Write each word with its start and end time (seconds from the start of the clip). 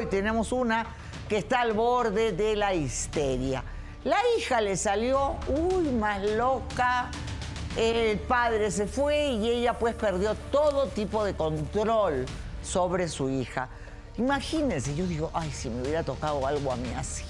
hoy 0.00 0.06
tenemos 0.06 0.50
una 0.50 0.86
que 1.28 1.36
está 1.36 1.60
al 1.60 1.74
borde 1.74 2.32
de 2.32 2.56
la 2.56 2.72
histeria. 2.72 3.62
La 4.04 4.16
hija 4.38 4.62
le 4.62 4.78
salió, 4.78 5.36
uy, 5.46 5.90
más 5.90 6.22
loca. 6.22 7.10
El 7.76 8.18
padre 8.18 8.70
se 8.70 8.86
fue 8.86 9.26
y 9.26 9.50
ella 9.50 9.78
pues 9.78 9.94
perdió 9.94 10.34
todo 10.50 10.86
tipo 10.86 11.22
de 11.22 11.34
control 11.34 12.24
sobre 12.62 13.08
su 13.08 13.28
hija. 13.28 13.68
Imagínense, 14.16 14.94
yo 14.94 15.06
digo, 15.06 15.30
ay, 15.34 15.50
si 15.50 15.68
me 15.68 15.82
hubiera 15.82 16.02
tocado 16.02 16.46
algo 16.46 16.72
a 16.72 16.76
mí 16.76 16.92
así. 16.96 17.24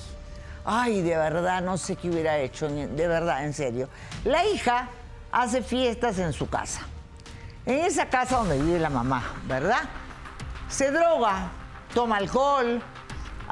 Ay, 0.64 1.02
de 1.02 1.16
verdad, 1.16 1.62
no 1.62 1.76
sé 1.76 1.96
qué 1.96 2.08
hubiera 2.08 2.38
hecho, 2.38 2.68
de 2.68 3.08
verdad, 3.08 3.44
en 3.44 3.52
serio. 3.52 3.88
La 4.24 4.46
hija 4.46 4.88
hace 5.32 5.60
fiestas 5.60 6.20
en 6.20 6.32
su 6.32 6.48
casa. 6.48 6.82
En 7.66 7.80
esa 7.80 8.08
casa 8.08 8.36
donde 8.36 8.62
vive 8.62 8.78
la 8.78 8.90
mamá, 8.90 9.34
¿verdad? 9.48 9.82
Se 10.68 10.92
droga, 10.92 11.50
toma 11.94 12.16
alcohol, 12.16 12.82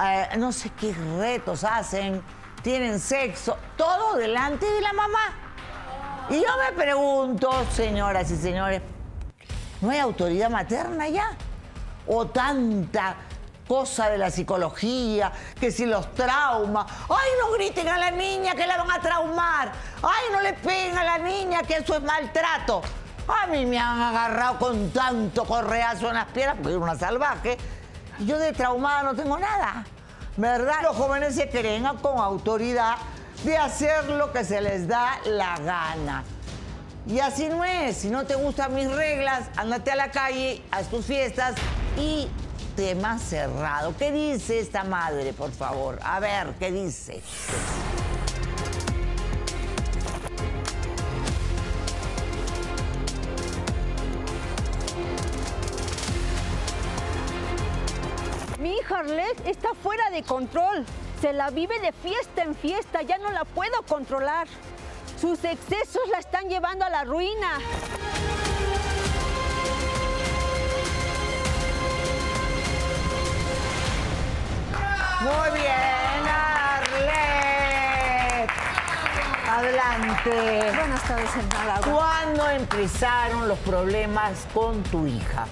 eh, 0.00 0.28
no 0.36 0.52
sé 0.52 0.70
qué 0.70 0.94
retos 1.18 1.64
hacen, 1.64 2.22
tienen 2.62 3.00
sexo, 3.00 3.56
todo 3.76 4.14
delante 4.16 4.66
de 4.66 4.80
la 4.80 4.92
mamá. 4.92 5.34
Y 6.30 6.34
yo 6.34 6.48
me 6.58 6.72
pregunto, 6.76 7.50
señoras 7.72 8.30
y 8.30 8.36
señores, 8.36 8.82
¿no 9.80 9.90
hay 9.90 9.98
autoridad 9.98 10.50
materna 10.50 11.08
ya? 11.08 11.30
¿O 12.06 12.26
tanta 12.26 13.16
cosa 13.68 14.08
de 14.08 14.18
la 14.18 14.30
psicología, 14.30 15.30
que 15.60 15.70
si 15.70 15.84
los 15.84 16.12
traumas, 16.14 16.86
ay, 17.10 17.30
no 17.38 17.52
griten 17.52 17.86
a 17.86 17.98
la 17.98 18.10
niña 18.10 18.54
que 18.54 18.66
la 18.66 18.78
van 18.78 18.90
a 18.90 19.00
traumar, 19.00 19.70
ay, 20.02 20.32
no 20.32 20.40
le 20.40 20.54
peguen 20.54 20.96
a 20.96 21.04
la 21.04 21.18
niña 21.18 21.62
que 21.62 21.74
eso 21.74 21.94
es 21.94 22.02
maltrato. 22.02 22.80
A 23.28 23.46
mí 23.46 23.66
me 23.66 23.78
han 23.78 24.00
agarrado 24.00 24.58
con 24.58 24.90
tanto 24.90 25.44
correazo 25.44 26.08
en 26.08 26.14
las 26.14 26.26
piernas, 26.26 26.56
porque 26.56 26.72
soy 26.72 26.82
una 26.82 26.96
salvaje, 26.96 27.58
yo 28.20 28.38
de 28.38 28.52
traumada 28.52 29.02
no 29.02 29.14
tengo 29.14 29.38
nada. 29.38 29.84
¿Verdad? 30.36 30.82
Los 30.82 30.96
jóvenes 30.96 31.34
se 31.34 31.48
creen 31.48 31.84
con 32.00 32.18
autoridad 32.18 32.96
de 33.44 33.56
hacer 33.56 34.04
lo 34.10 34.32
que 34.32 34.44
se 34.44 34.60
les 34.60 34.86
da 34.86 35.18
la 35.24 35.58
gana. 35.58 36.24
Y 37.06 37.20
así 37.20 37.48
no 37.48 37.64
es. 37.64 37.96
Si 37.96 38.10
no 38.10 38.24
te 38.24 38.34
gustan 38.34 38.74
mis 38.74 38.90
reglas, 38.90 39.48
ándate 39.56 39.90
a 39.90 39.96
la 39.96 40.10
calle, 40.10 40.62
haz 40.70 40.88
tus 40.88 41.06
fiestas 41.06 41.54
y 41.96 42.28
tema 42.76 43.18
cerrado. 43.18 43.96
¿Qué 43.96 44.12
dice 44.12 44.60
esta 44.60 44.84
madre, 44.84 45.32
por 45.32 45.50
favor? 45.50 45.98
A 46.02 46.20
ver, 46.20 46.54
¿qué 46.58 46.70
dice? 46.70 47.22
Hija 58.80 59.02
está 59.44 59.74
fuera 59.82 60.10
de 60.10 60.22
control. 60.22 60.84
Se 61.20 61.32
la 61.32 61.50
vive 61.50 61.78
de 61.80 61.92
fiesta 61.92 62.42
en 62.42 62.54
fiesta. 62.54 63.02
Ya 63.02 63.18
no 63.18 63.30
la 63.30 63.44
puedo 63.44 63.82
controlar. 63.82 64.46
Sus 65.20 65.42
excesos 65.44 66.02
la 66.12 66.18
están 66.18 66.48
llevando 66.48 66.84
a 66.84 66.90
la 66.90 67.04
ruina. 67.04 67.58
Muy 75.20 75.50
bien, 75.58 76.28
Arlet. 76.94 77.18
Adelante. 79.50 80.76
Buenas 80.76 81.02
tardes, 81.02 81.30
¿Cuándo 81.84 82.48
empezaron 82.50 83.48
los 83.48 83.58
problemas 83.58 84.46
con 84.54 84.80
tu 84.84 85.06
hija? 85.06 85.46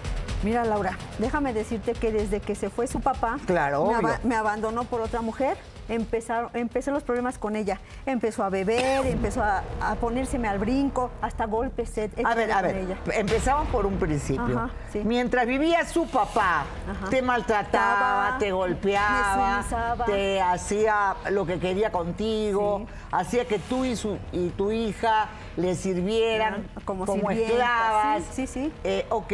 Mira, 0.46 0.64
Laura, 0.64 0.96
déjame 1.18 1.52
decirte 1.52 1.92
que 1.94 2.12
desde 2.12 2.38
que 2.38 2.54
se 2.54 2.70
fue 2.70 2.86
su 2.86 3.00
papá, 3.00 3.36
Claro, 3.46 3.90
me, 4.22 4.36
abandonó 4.36 4.84
por 4.84 5.00
otra 5.00 5.20
mujer, 5.20 5.56
empezaron, 5.88 6.50
empecé 6.54 6.92
los 6.92 7.02
problemas 7.02 7.36
con 7.36 7.56
ella. 7.56 7.80
Empezó 8.06 8.44
a 8.44 8.48
beber, 8.48 9.04
empezó 9.06 9.42
a, 9.42 9.64
a 9.80 9.96
ponérseme 9.96 10.46
al 10.46 10.60
brinco, 10.60 11.10
hasta 11.20 11.46
golpes. 11.46 11.98
A 12.24 12.34
ver, 12.36 12.52
a 12.52 12.54
con 12.54 12.62
ver, 12.62 12.76
ella. 12.76 12.96
empezamos 13.14 13.66
por 13.70 13.86
un 13.86 13.98
principio. 13.98 14.56
Ajá, 14.56 14.70
sí. 14.92 15.00
Mientras 15.04 15.46
vivía 15.48 15.84
su 15.84 16.06
papá, 16.06 16.64
Ajá. 16.88 17.10
te 17.10 17.22
maltrataba, 17.22 18.26
Estaba, 18.26 18.38
te 18.38 18.52
golpeaba, 18.52 19.64
te 20.06 20.40
hacía 20.40 21.16
lo 21.32 21.44
que 21.44 21.58
quería 21.58 21.90
contigo, 21.90 22.82
Sí. 22.86 22.92
hacía 23.10 23.44
que 23.48 23.58
tú 23.58 23.84
y, 23.84 23.96
su, 23.96 24.16
y 24.30 24.50
tu 24.50 24.70
hija 24.70 25.26
le 25.56 25.74
sirvieran 25.74 26.68
como 26.84 27.04
como, 27.04 27.32
esclavas. 27.32 28.22
sí, 28.30 28.46
sí, 28.46 28.68
sí. 28.68 28.72
Eh, 28.84 29.06
ok, 29.10 29.32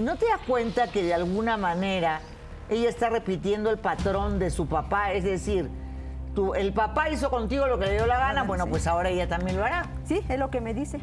¿no 0.00 0.16
te 0.16 0.26
das 0.26 0.40
cuenta 0.46 0.88
que 0.88 1.02
de 1.02 1.14
alguna 1.14 1.56
manera 1.56 2.20
ella 2.68 2.88
está 2.88 3.08
repitiendo 3.10 3.70
el 3.70 3.78
patrón 3.78 4.38
de 4.38 4.50
su 4.50 4.66
papá? 4.66 5.12
Es 5.12 5.24
decir, 5.24 5.68
tú, 6.34 6.54
el 6.54 6.72
papá 6.72 7.08
hizo 7.10 7.30
contigo 7.30 7.66
lo 7.66 7.78
que 7.78 7.86
le 7.86 7.92
dio 7.94 8.06
la 8.06 8.18
gana, 8.18 8.40
Ajá, 8.40 8.48
bueno, 8.48 8.64
sí. 8.64 8.70
pues 8.70 8.86
ahora 8.86 9.08
ella 9.10 9.28
también 9.28 9.56
lo 9.56 9.64
hará. 9.64 9.86
Sí, 10.04 10.20
es 10.28 10.38
lo 10.38 10.50
que 10.50 10.60
me 10.60 10.74
dice. 10.74 11.00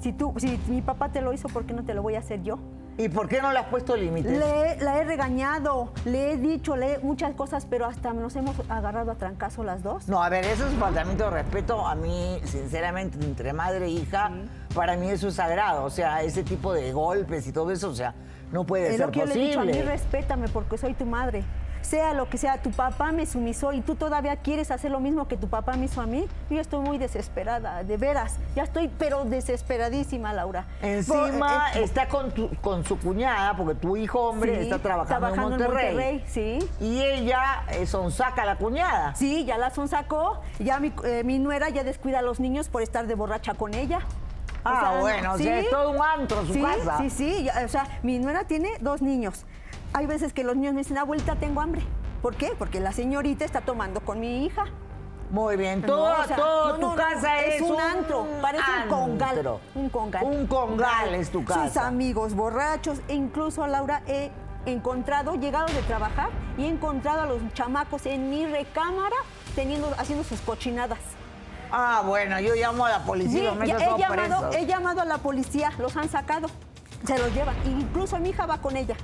Si 0.00 0.12
tú, 0.12 0.32
si 0.36 0.60
mi 0.68 0.82
papá 0.82 1.10
te 1.10 1.20
lo 1.20 1.32
hizo, 1.32 1.48
¿por 1.48 1.64
qué 1.64 1.74
no 1.74 1.84
te 1.84 1.94
lo 1.94 2.02
voy 2.02 2.14
a 2.14 2.20
hacer 2.20 2.42
yo? 2.42 2.58
¿Y 2.98 3.08
por 3.08 3.28
qué 3.28 3.40
no 3.40 3.52
le 3.52 3.60
has 3.60 3.66
puesto 3.68 3.96
límites? 3.96 4.32
Le, 4.32 4.76
la 4.82 4.98
he 4.98 5.04
regañado, 5.04 5.92
le 6.04 6.32
he 6.32 6.36
dicho, 6.36 6.74
le 6.76 6.98
muchas 6.98 7.32
cosas, 7.34 7.64
pero 7.64 7.86
hasta 7.86 8.12
nos 8.12 8.34
hemos 8.34 8.56
agarrado 8.68 9.12
a 9.12 9.14
trancazo 9.14 9.62
las 9.62 9.84
dos. 9.84 10.08
No, 10.08 10.20
a 10.20 10.28
ver, 10.28 10.44
eso 10.44 10.66
es 10.66 10.72
un 10.72 10.80
faltamiento 10.80 11.24
de 11.24 11.30
respeto. 11.30 11.86
A 11.86 11.94
mí, 11.94 12.40
sinceramente, 12.44 13.16
entre 13.24 13.52
madre 13.52 13.86
e 13.86 13.90
hija, 13.90 14.32
para 14.74 14.96
mí 14.96 15.08
eso 15.08 15.28
es 15.28 15.34
sagrado. 15.34 15.84
O 15.84 15.90
sea, 15.90 16.22
ese 16.22 16.42
tipo 16.42 16.72
de 16.72 16.92
golpes 16.92 17.46
y 17.46 17.52
todo 17.52 17.70
eso, 17.70 17.88
o 17.90 17.94
sea, 17.94 18.14
no 18.50 18.64
puede 18.64 18.88
Es 18.88 18.96
ser 18.96 19.06
lo 19.06 19.12
que 19.12 19.20
yo 19.20 19.26
le 19.26 19.34
he 19.34 19.46
dicho, 19.46 19.60
a 19.60 19.62
mí 19.62 19.68
posible. 19.68 19.90
respétame 19.92 20.48
porque 20.48 20.76
soy 20.76 20.94
tu 20.94 21.06
madre. 21.06 21.44
Sea 21.82 22.12
lo 22.12 22.28
que 22.28 22.36
sea, 22.38 22.60
tu 22.60 22.70
papá 22.70 23.12
me 23.12 23.24
sumisó 23.26 23.72
y 23.72 23.80
tú 23.80 23.94
todavía 23.94 24.36
quieres 24.36 24.70
hacer 24.70 24.90
lo 24.90 25.00
mismo 25.00 25.26
que 25.28 25.36
tu 25.36 25.48
papá 25.48 25.74
me 25.76 25.86
hizo 25.86 26.00
a 26.00 26.06
mí. 26.06 26.26
Yo 26.50 26.60
estoy 26.60 26.80
muy 26.80 26.98
desesperada, 26.98 27.82
de 27.84 27.96
veras. 27.96 28.36
Ya 28.54 28.64
estoy, 28.64 28.88
pero 28.88 29.24
desesperadísima, 29.24 30.32
Laura. 30.32 30.66
Encima 30.82 31.64
Por- 31.72 31.80
eh, 31.80 31.84
está 31.84 32.08
con, 32.08 32.30
tu- 32.32 32.50
con 32.60 32.84
su 32.84 32.98
cuñada, 32.98 33.56
porque 33.56 33.74
tu 33.74 33.96
hijo 33.96 34.20
hombre 34.28 34.56
sí, 34.56 34.62
está 34.62 34.78
trabajando, 34.78 35.28
en, 35.28 35.40
Monterrey, 35.40 36.24
sí. 36.28 36.58
Y 36.80 37.00
ella 37.02 37.64
eh, 37.70 37.86
sonsaca 37.86 38.42
a 38.42 38.46
la 38.46 38.56
cuñada. 38.56 39.14
Sí, 39.14 39.44
ya 39.44 39.56
la 39.58 39.70
sonsacó. 39.70 40.40
Ya 40.58 40.78
mi, 40.80 40.92
eh, 41.04 41.22
mi 41.24 41.38
nuera 41.38 41.68
ya 41.70 41.84
descuida 41.84 42.18
a 42.18 42.22
los 42.22 42.40
niños 42.40 42.68
por 42.68 42.82
estar 42.82 43.06
de 43.06 43.14
borracha 43.14 43.54
con 43.54 43.74
ella. 43.74 44.00
O 44.64 44.70
Ah, 44.70 44.80
sea, 44.80 45.00
bueno, 45.00 45.32
o 45.34 45.38
sea, 45.38 45.60
sí. 45.60 45.66
es 45.66 45.70
todo 45.70 45.90
un 45.90 46.02
antro 46.02 46.44
su 46.44 46.52
sí, 46.52 46.60
casa. 46.60 46.98
Sí, 46.98 47.10
sí, 47.10 47.48
o 47.64 47.68
sea, 47.68 47.86
mi 48.02 48.18
nuera 48.18 48.44
tiene 48.44 48.70
dos 48.80 49.00
niños. 49.00 49.46
Hay 49.92 50.06
veces 50.06 50.32
que 50.32 50.44
los 50.44 50.56
niños 50.56 50.74
me 50.74 50.80
dicen, 50.80 50.98
abuelita, 50.98 51.36
tengo 51.36 51.60
hambre. 51.60 51.82
¿Por 52.22 52.36
qué? 52.36 52.52
Porque 52.58 52.80
la 52.80 52.92
señorita 52.92 53.44
está 53.44 53.60
tomando 53.60 54.00
con 54.00 54.20
mi 54.20 54.44
hija. 54.44 54.64
Muy 55.30 55.56
bien, 55.56 55.82
No, 55.82 55.86
toda, 55.86 56.20
o 56.20 56.24
sea, 56.26 56.36
toda 56.36 56.72
no, 56.72 56.74
tu 56.74 56.80
no, 56.80 56.96
casa 56.96 57.44
es, 57.44 57.60
un 57.60 57.78
antro, 57.78 58.26
parece 58.40 58.64
un 58.82 58.88
congal. 58.88 59.60
Un 59.74 59.90
congal. 59.90 60.24
Un 60.24 60.46
congal 60.46 61.14
es 61.14 61.30
tu 61.30 61.44
casa. 61.44 61.68
Sus 61.68 61.76
amigos 61.76 62.34
borrachos, 62.34 63.00
e 63.08 63.14
incluso 63.14 63.66
Laura 63.66 64.02
he 64.06 64.30
encontrado, 64.64 65.34
llegado 65.34 65.66
de 65.66 65.82
trabajar 65.82 66.30
y 66.56 66.64
he 66.64 66.68
encontrado 66.68 67.22
a 67.22 67.26
los 67.26 67.40
chamacos 67.52 68.06
en 68.06 68.30
mi 68.30 68.46
recámara 68.46 69.16
teniendo, 69.54 69.92
haciendo 69.98 70.24
sus 70.24 70.40
cochinadas. 70.40 70.98
Ah, 71.70 72.02
bueno, 72.06 72.40
yo 72.40 72.54
llamo 72.54 72.86
a 72.86 72.90
la 72.90 73.04
policía 73.04 73.54
Sí, 73.60 73.66
ya 73.66 73.76
he, 73.76 73.98
llamado, 73.98 74.50
he 74.52 74.64
llamado 74.64 75.02
a 75.02 75.04
la 75.04 75.18
policía, 75.18 75.72
los 75.78 75.94
han 75.98 76.08
sacado, 76.08 76.48
se 77.04 77.18
los 77.18 77.34
llevan. 77.34 77.54
Incluso 77.66 78.18
mi 78.18 78.30
hija 78.30 78.46
va 78.46 78.58
con 78.58 78.76
ella. 78.76 78.96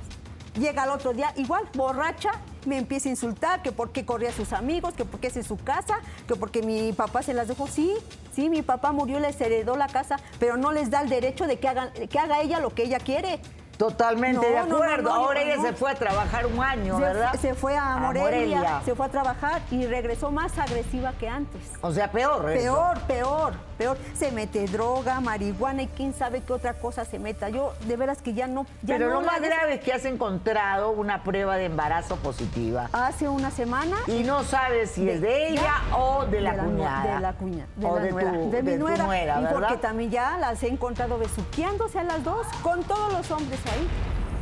Llega 0.57 0.83
al 0.83 0.89
otro 0.89 1.13
día, 1.13 1.33
igual, 1.35 1.63
borracha, 1.75 2.31
me 2.65 2.77
empieza 2.77 3.09
a 3.09 3.11
insultar, 3.11 3.61
que 3.61 3.71
por 3.71 3.91
qué 3.91 4.05
corría 4.05 4.29
a 4.29 4.33
sus 4.33 4.53
amigos, 4.53 4.93
que 4.93 5.03
por 5.03 5.19
qué 5.19 5.27
es 5.27 5.35
en 5.37 5.43
su 5.43 5.57
casa, 5.57 5.99
que 6.27 6.35
porque 6.35 6.61
mi 6.61 6.93
papá 6.93 7.21
se 7.23 7.33
las 7.33 7.47
dejó. 7.47 7.67
Sí, 7.67 7.93
sí, 8.33 8.49
mi 8.49 8.61
papá 8.61 8.91
murió, 8.93 9.19
les 9.19 9.39
heredó 9.41 9.75
la 9.75 9.87
casa, 9.87 10.17
pero 10.39 10.55
no 10.55 10.71
les 10.71 10.89
da 10.89 11.01
el 11.01 11.09
derecho 11.09 11.45
de 11.45 11.59
que, 11.59 11.67
hagan, 11.67 11.91
que 11.91 12.19
haga 12.19 12.41
ella 12.41 12.59
lo 12.59 12.69
que 12.73 12.83
ella 12.83 12.99
quiere. 12.99 13.39
Totalmente 13.77 14.37
No, 14.37 14.41
de 14.63 14.69
no, 14.69 14.75
acuerdo. 14.77 15.09
no, 15.09 15.13
Ahora 15.15 15.41
ella 15.41 15.61
se 15.61 15.73
fue 15.73 15.91
a 15.91 15.95
trabajar 15.95 16.45
un 16.45 16.63
año, 16.63 16.95
Se, 16.95 17.01
¿verdad? 17.03 17.33
se 17.33 17.53
fue 17.55 17.75
a 17.75 17.95
A 17.95 17.97
Morelia, 17.97 18.81
se 18.85 18.95
fue 18.95 19.05
a 19.05 19.09
trabajar 19.09 19.61
y 19.69 19.85
regresó 19.85 20.31
más 20.31 20.57
agresiva 20.57 21.11
que 21.19 21.27
antes. 21.27 21.61
O 21.81 21.91
sea, 21.91 22.09
peor. 22.09 22.49
eso. 22.51 22.93
Peor, 23.05 23.53
peor. 23.75 23.97
Se 24.17 24.31
mete 24.31 24.65
droga, 24.67 25.19
marihuana 25.21 25.83
y 25.83 25.87
quién 25.87 26.13
sabe 26.13 26.41
qué 26.41 26.53
otra 26.53 26.73
cosa 26.73 27.05
se 27.05 27.19
meta. 27.19 27.49
Yo, 27.49 27.73
de 27.87 27.95
veras 27.97 28.21
que 28.21 28.33
ya 28.33 28.47
no. 28.47 28.65
Ya 28.81 28.95
Pero 28.97 29.09
no 29.09 29.21
lo 29.21 29.27
más 29.27 29.41
des- 29.41 29.49
grave 29.49 29.75
es 29.75 29.81
que 29.81 29.93
has 29.93 30.05
encontrado 30.05 30.91
una 30.91 31.23
prueba 31.23 31.57
de 31.57 31.65
embarazo 31.65 32.15
positiva. 32.17 32.89
Hace 32.93 33.27
una 33.29 33.51
semana. 33.51 33.97
Y 34.07 34.23
no 34.23 34.43
sabes 34.43 34.91
si 34.91 35.09
es 35.09 35.21
de 35.21 35.49
ella 35.49 35.61
ya, 35.89 35.97
o 35.97 36.25
de 36.25 36.41
la 36.41 36.55
cuñada. 36.57 37.15
De 37.15 37.19
la 37.19 37.33
cuñada. 37.33 37.67
De 37.75 37.85
o 37.85 37.95
la 37.95 38.01
de 38.03 38.11
nuera. 38.11 38.31
tu, 38.33 38.51
de 38.51 38.63
mi 38.63 38.71
tu 38.73 38.77
nuera. 38.79 39.05
nuera, 39.05 39.39
y 39.39 39.43
¿verdad? 39.43 39.59
porque 39.59 39.77
también 39.77 40.09
ya 40.11 40.37
las 40.37 40.61
he 40.63 40.67
encontrado 40.67 41.17
besuqueándose 41.17 41.99
a 41.99 42.03
las 42.03 42.23
dos 42.23 42.45
con 42.61 42.83
todos 42.83 43.11
los 43.13 43.29
hombres 43.31 43.59
ahí. 43.73 43.87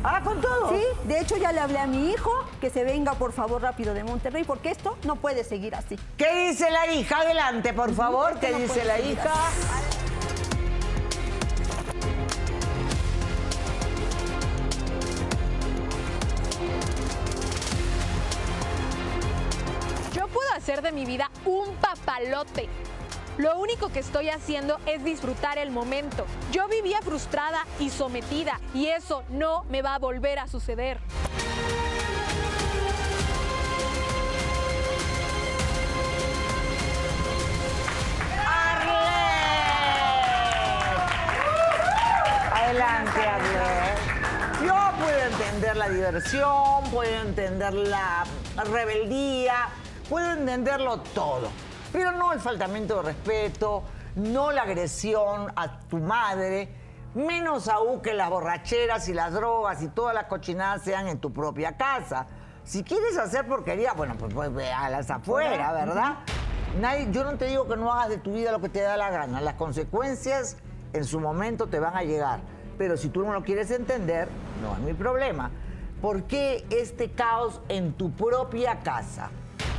Ah, 0.06 0.20
con 0.22 0.40
todo. 0.40 0.68
Sí, 0.68 0.84
de 1.08 1.20
hecho 1.20 1.36
ya 1.38 1.50
le 1.50 1.60
hablé 1.60 1.78
a 1.78 1.86
mi 1.86 2.10
hijo 2.10 2.30
que 2.60 2.68
se 2.68 2.84
venga 2.84 3.14
por 3.14 3.32
favor 3.32 3.62
rápido 3.62 3.94
de 3.94 4.04
Monterrey 4.04 4.44
porque 4.44 4.70
esto 4.70 4.98
no 5.04 5.16
puede 5.16 5.44
seguir 5.44 5.74
así. 5.74 5.98
¿Qué 6.18 6.48
dice 6.48 6.70
la 6.70 6.92
hija? 6.92 7.20
Adelante, 7.20 7.72
por 7.72 7.92
favor. 7.94 8.38
¿Qué 8.38 8.50
no 8.50 8.58
dice 8.58 8.84
la 8.84 9.00
hija? 9.00 9.32
hacer 20.64 20.82
de 20.82 20.92
mi 20.92 21.04
vida 21.04 21.30
un 21.44 21.74
papalote. 21.76 22.68
Lo 23.36 23.58
único 23.58 23.88
que 23.88 23.98
estoy 23.98 24.28
haciendo 24.28 24.78
es 24.86 25.02
disfrutar 25.02 25.58
el 25.58 25.72
momento. 25.72 26.24
Yo 26.52 26.68
vivía 26.68 27.00
frustrada 27.02 27.66
y 27.80 27.90
sometida 27.90 28.60
y 28.72 28.86
eso 28.86 29.24
no 29.28 29.64
me 29.64 29.82
va 29.82 29.96
a 29.96 29.98
volver 29.98 30.38
a 30.38 30.46
suceder. 30.46 31.00
Adelante, 42.52 43.20
Arlet. 43.20 44.64
Yo 44.64 44.74
puedo 45.00 45.18
entender 45.18 45.76
la 45.76 45.88
diversión, 45.88 46.84
puedo 46.92 47.20
entender 47.20 47.74
la 47.74 48.24
rebeldía, 48.70 49.68
puedo 50.08 50.32
entenderlo 50.32 51.00
todo. 51.00 51.50
Pero 51.94 52.10
no 52.10 52.32
el 52.32 52.40
faltamiento 52.40 52.96
de 52.96 53.02
respeto, 53.02 53.84
no 54.16 54.50
la 54.50 54.62
agresión 54.62 55.52
a 55.54 55.78
tu 55.78 55.98
madre, 55.98 56.68
menos 57.14 57.68
aún 57.68 58.00
que 58.02 58.14
las 58.14 58.30
borracheras 58.30 59.08
y 59.08 59.14
las 59.14 59.32
drogas 59.32 59.80
y 59.80 59.86
todas 59.86 60.12
las 60.12 60.24
cochinadas 60.24 60.82
sean 60.82 61.06
en 61.06 61.18
tu 61.20 61.32
propia 61.32 61.76
casa. 61.76 62.26
Si 62.64 62.82
quieres 62.82 63.16
hacer 63.16 63.46
porquería, 63.46 63.92
bueno, 63.92 64.16
pues, 64.18 64.34
pues 64.34 64.52
ve 64.52 64.72
a 64.72 64.90
las 64.90 65.08
afuera, 65.08 65.72
¿verdad? 65.72 66.14
Nadie- 66.80 67.06
yo 67.12 67.22
no 67.22 67.36
te 67.38 67.44
digo 67.44 67.68
que 67.68 67.76
no 67.76 67.92
hagas 67.92 68.08
de 68.08 68.18
tu 68.18 68.32
vida 68.32 68.50
lo 68.50 68.60
que 68.60 68.68
te 68.70 68.80
da 68.80 68.96
la 68.96 69.10
gana. 69.10 69.40
Las 69.40 69.54
consecuencias 69.54 70.56
en 70.94 71.04
su 71.04 71.20
momento 71.20 71.68
te 71.68 71.78
van 71.78 71.96
a 71.96 72.02
llegar. 72.02 72.40
Pero 72.76 72.96
si 72.96 73.08
tú 73.08 73.22
no 73.24 73.32
lo 73.32 73.44
quieres 73.44 73.70
entender, 73.70 74.28
no 74.60 74.72
es 74.74 74.80
mi 74.80 74.94
problema. 74.94 75.52
¿Por 76.02 76.24
qué 76.24 76.66
este 76.70 77.12
caos 77.12 77.60
en 77.68 77.92
tu 77.92 78.10
propia 78.10 78.80
casa? 78.80 79.30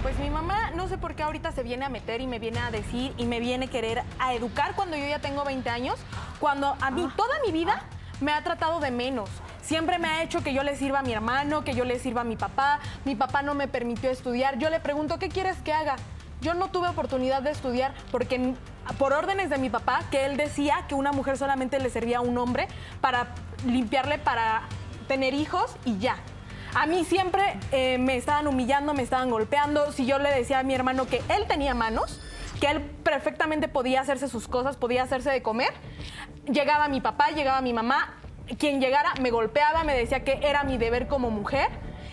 Pues 0.05 0.19
mi 0.19 0.29
mamá, 0.29 0.69
no 0.75 0.87
sé 0.87 0.99
por 0.99 1.15
qué 1.15 1.23
ahorita 1.23 1.51
se 1.51 1.63
viene 1.63 1.83
a 1.83 1.89
meter 1.89 2.21
y 2.21 2.27
me 2.27 2.37
viene 2.37 2.59
a 2.59 2.69
decir 2.69 3.11
y 3.17 3.25
me 3.25 3.39
viene 3.39 3.65
a 3.65 3.69
querer 3.71 4.03
a 4.19 4.35
educar 4.35 4.75
cuando 4.75 4.95
yo 4.95 5.07
ya 5.07 5.17
tengo 5.17 5.43
20 5.43 5.67
años, 5.67 5.95
cuando 6.39 6.77
a 6.79 6.91
mí 6.91 7.09
toda 7.15 7.33
mi 7.43 7.51
vida 7.51 7.81
me 8.21 8.31
ha 8.31 8.43
tratado 8.43 8.79
de 8.79 8.91
menos. 8.91 9.31
Siempre 9.63 9.97
me 9.97 10.07
ha 10.07 10.21
hecho 10.21 10.43
que 10.43 10.53
yo 10.53 10.61
le 10.61 10.75
sirva 10.75 10.99
a 10.99 11.01
mi 11.01 11.11
hermano, 11.11 11.63
que 11.63 11.73
yo 11.73 11.85
le 11.85 11.97
sirva 11.97 12.21
a 12.21 12.23
mi 12.23 12.35
papá. 12.35 12.81
Mi 13.03 13.15
papá 13.15 13.41
no 13.41 13.55
me 13.55 13.67
permitió 13.67 14.11
estudiar. 14.11 14.59
Yo 14.59 14.69
le 14.69 14.79
pregunto, 14.79 15.17
¿qué 15.17 15.27
quieres 15.27 15.57
que 15.63 15.73
haga? 15.73 15.95
Yo 16.39 16.53
no 16.53 16.67
tuve 16.67 16.87
oportunidad 16.87 17.41
de 17.41 17.49
estudiar 17.49 17.91
porque 18.11 18.53
por 18.99 19.11
órdenes 19.11 19.49
de 19.49 19.57
mi 19.57 19.71
papá, 19.71 20.01
que 20.11 20.25
él 20.25 20.37
decía 20.37 20.85
que 20.87 20.93
una 20.93 21.13
mujer 21.13 21.35
solamente 21.35 21.79
le 21.79 21.89
servía 21.89 22.19
a 22.19 22.21
un 22.21 22.37
hombre 22.37 22.67
para 23.01 23.29
limpiarle, 23.65 24.19
para 24.19 24.61
tener 25.07 25.33
hijos 25.33 25.75
y 25.83 25.97
ya. 25.97 26.17
A 26.75 26.87
mí 26.87 27.05
siempre 27.05 27.57
eh, 27.71 27.97
me 27.97 28.17
estaban 28.17 28.47
humillando, 28.47 28.93
me 28.93 29.01
estaban 29.01 29.29
golpeando. 29.31 29.93
Si 29.93 30.05
yo 30.05 30.19
le 30.19 30.29
decía 30.29 30.59
a 30.59 30.63
mi 30.63 30.75
hermano 30.75 31.05
que 31.07 31.21
él 31.29 31.45
tenía 31.47 31.73
manos, 31.73 32.19
que 32.59 32.67
él 32.67 32.81
perfectamente 32.81 33.69
podía 33.69 34.01
hacerse 34.01 34.27
sus 34.27 34.49
cosas, 34.49 34.75
podía 34.75 35.03
hacerse 35.03 35.31
de 35.31 35.41
comer, 35.41 35.73
llegaba 36.51 36.89
mi 36.89 36.99
papá, 36.99 37.29
llegaba 37.29 37.61
mi 37.61 37.71
mamá, 37.71 38.15
quien 38.59 38.81
llegara 38.81 39.13
me 39.21 39.31
golpeaba, 39.31 39.85
me 39.85 39.95
decía 39.95 40.25
que 40.25 40.39
era 40.43 40.63
mi 40.65 40.77
deber 40.77 41.07
como 41.07 41.31
mujer, 41.31 41.69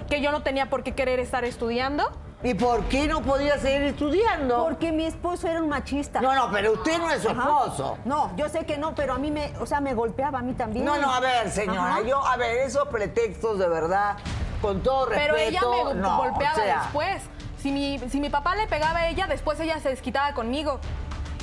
que 0.09 0.21
yo 0.21 0.31
no 0.31 0.43
tenía 0.43 0.71
por 0.71 0.85
qué 0.85 0.95
querer 0.95 1.19
estar 1.19 1.45
estudiando. 1.45 2.09
¿Y 2.45 2.55
por 2.55 2.85
qué 2.87 3.07
no 3.07 3.23
podía 3.23 3.59
seguir 3.59 3.83
estudiando? 3.83 4.65
Porque 4.65 4.91
mi 4.91 5.07
esposo 5.07 5.49
era 5.49 5.63
un 5.63 5.69
machista. 5.69 6.21
No, 6.21 6.35
no, 6.35 6.51
pero 6.51 6.73
usted 6.73 6.99
no 6.99 7.09
es 7.11 7.23
su 7.23 7.29
Ajá. 7.31 7.41
esposo. 7.43 7.99
No, 8.05 8.35
yo 8.37 8.49
sé 8.49 8.65
que 8.67 8.79
no, 8.79 8.95
pero 8.97 9.15
a 9.15 9.19
mí 9.19 9.31
me, 9.31 9.53
o 9.61 9.67
sea, 9.67 9.81
me 9.81 9.95
golpeaba 9.95 10.41
a 10.41 10.43
mí 10.43 10.53
también. 10.55 10.85
No, 10.85 10.97
no, 10.99 11.13
a 11.13 11.21
ver, 11.21 11.51
señora, 11.51 11.97
Ajá. 11.97 12.03
yo, 12.03 12.25
a 12.25 12.37
ver, 12.37 12.59
esos 12.59 12.89
pretextos 12.89 13.61
de 13.61 13.69
verdad, 13.69 14.17
con 14.63 14.83
todo 14.83 15.05
respeto. 15.07 15.35
Pero 15.35 15.37
ella 15.49 15.61
me 15.61 15.95
no, 16.01 16.17
golpeaba 16.17 16.53
o 16.55 16.57
sea, 16.63 16.83
después. 16.85 17.23
Si 17.59 17.71
mi, 17.71 17.99
si 18.11 18.19
mi 18.21 18.31
papá 18.31 18.57
le 18.57 18.67
pegaba 18.67 19.01
a 19.01 19.09
ella, 19.09 19.27
después 19.27 19.61
ella 19.61 19.79
se 19.81 19.91
desquitaba 19.91 20.33
conmigo. 20.33 20.81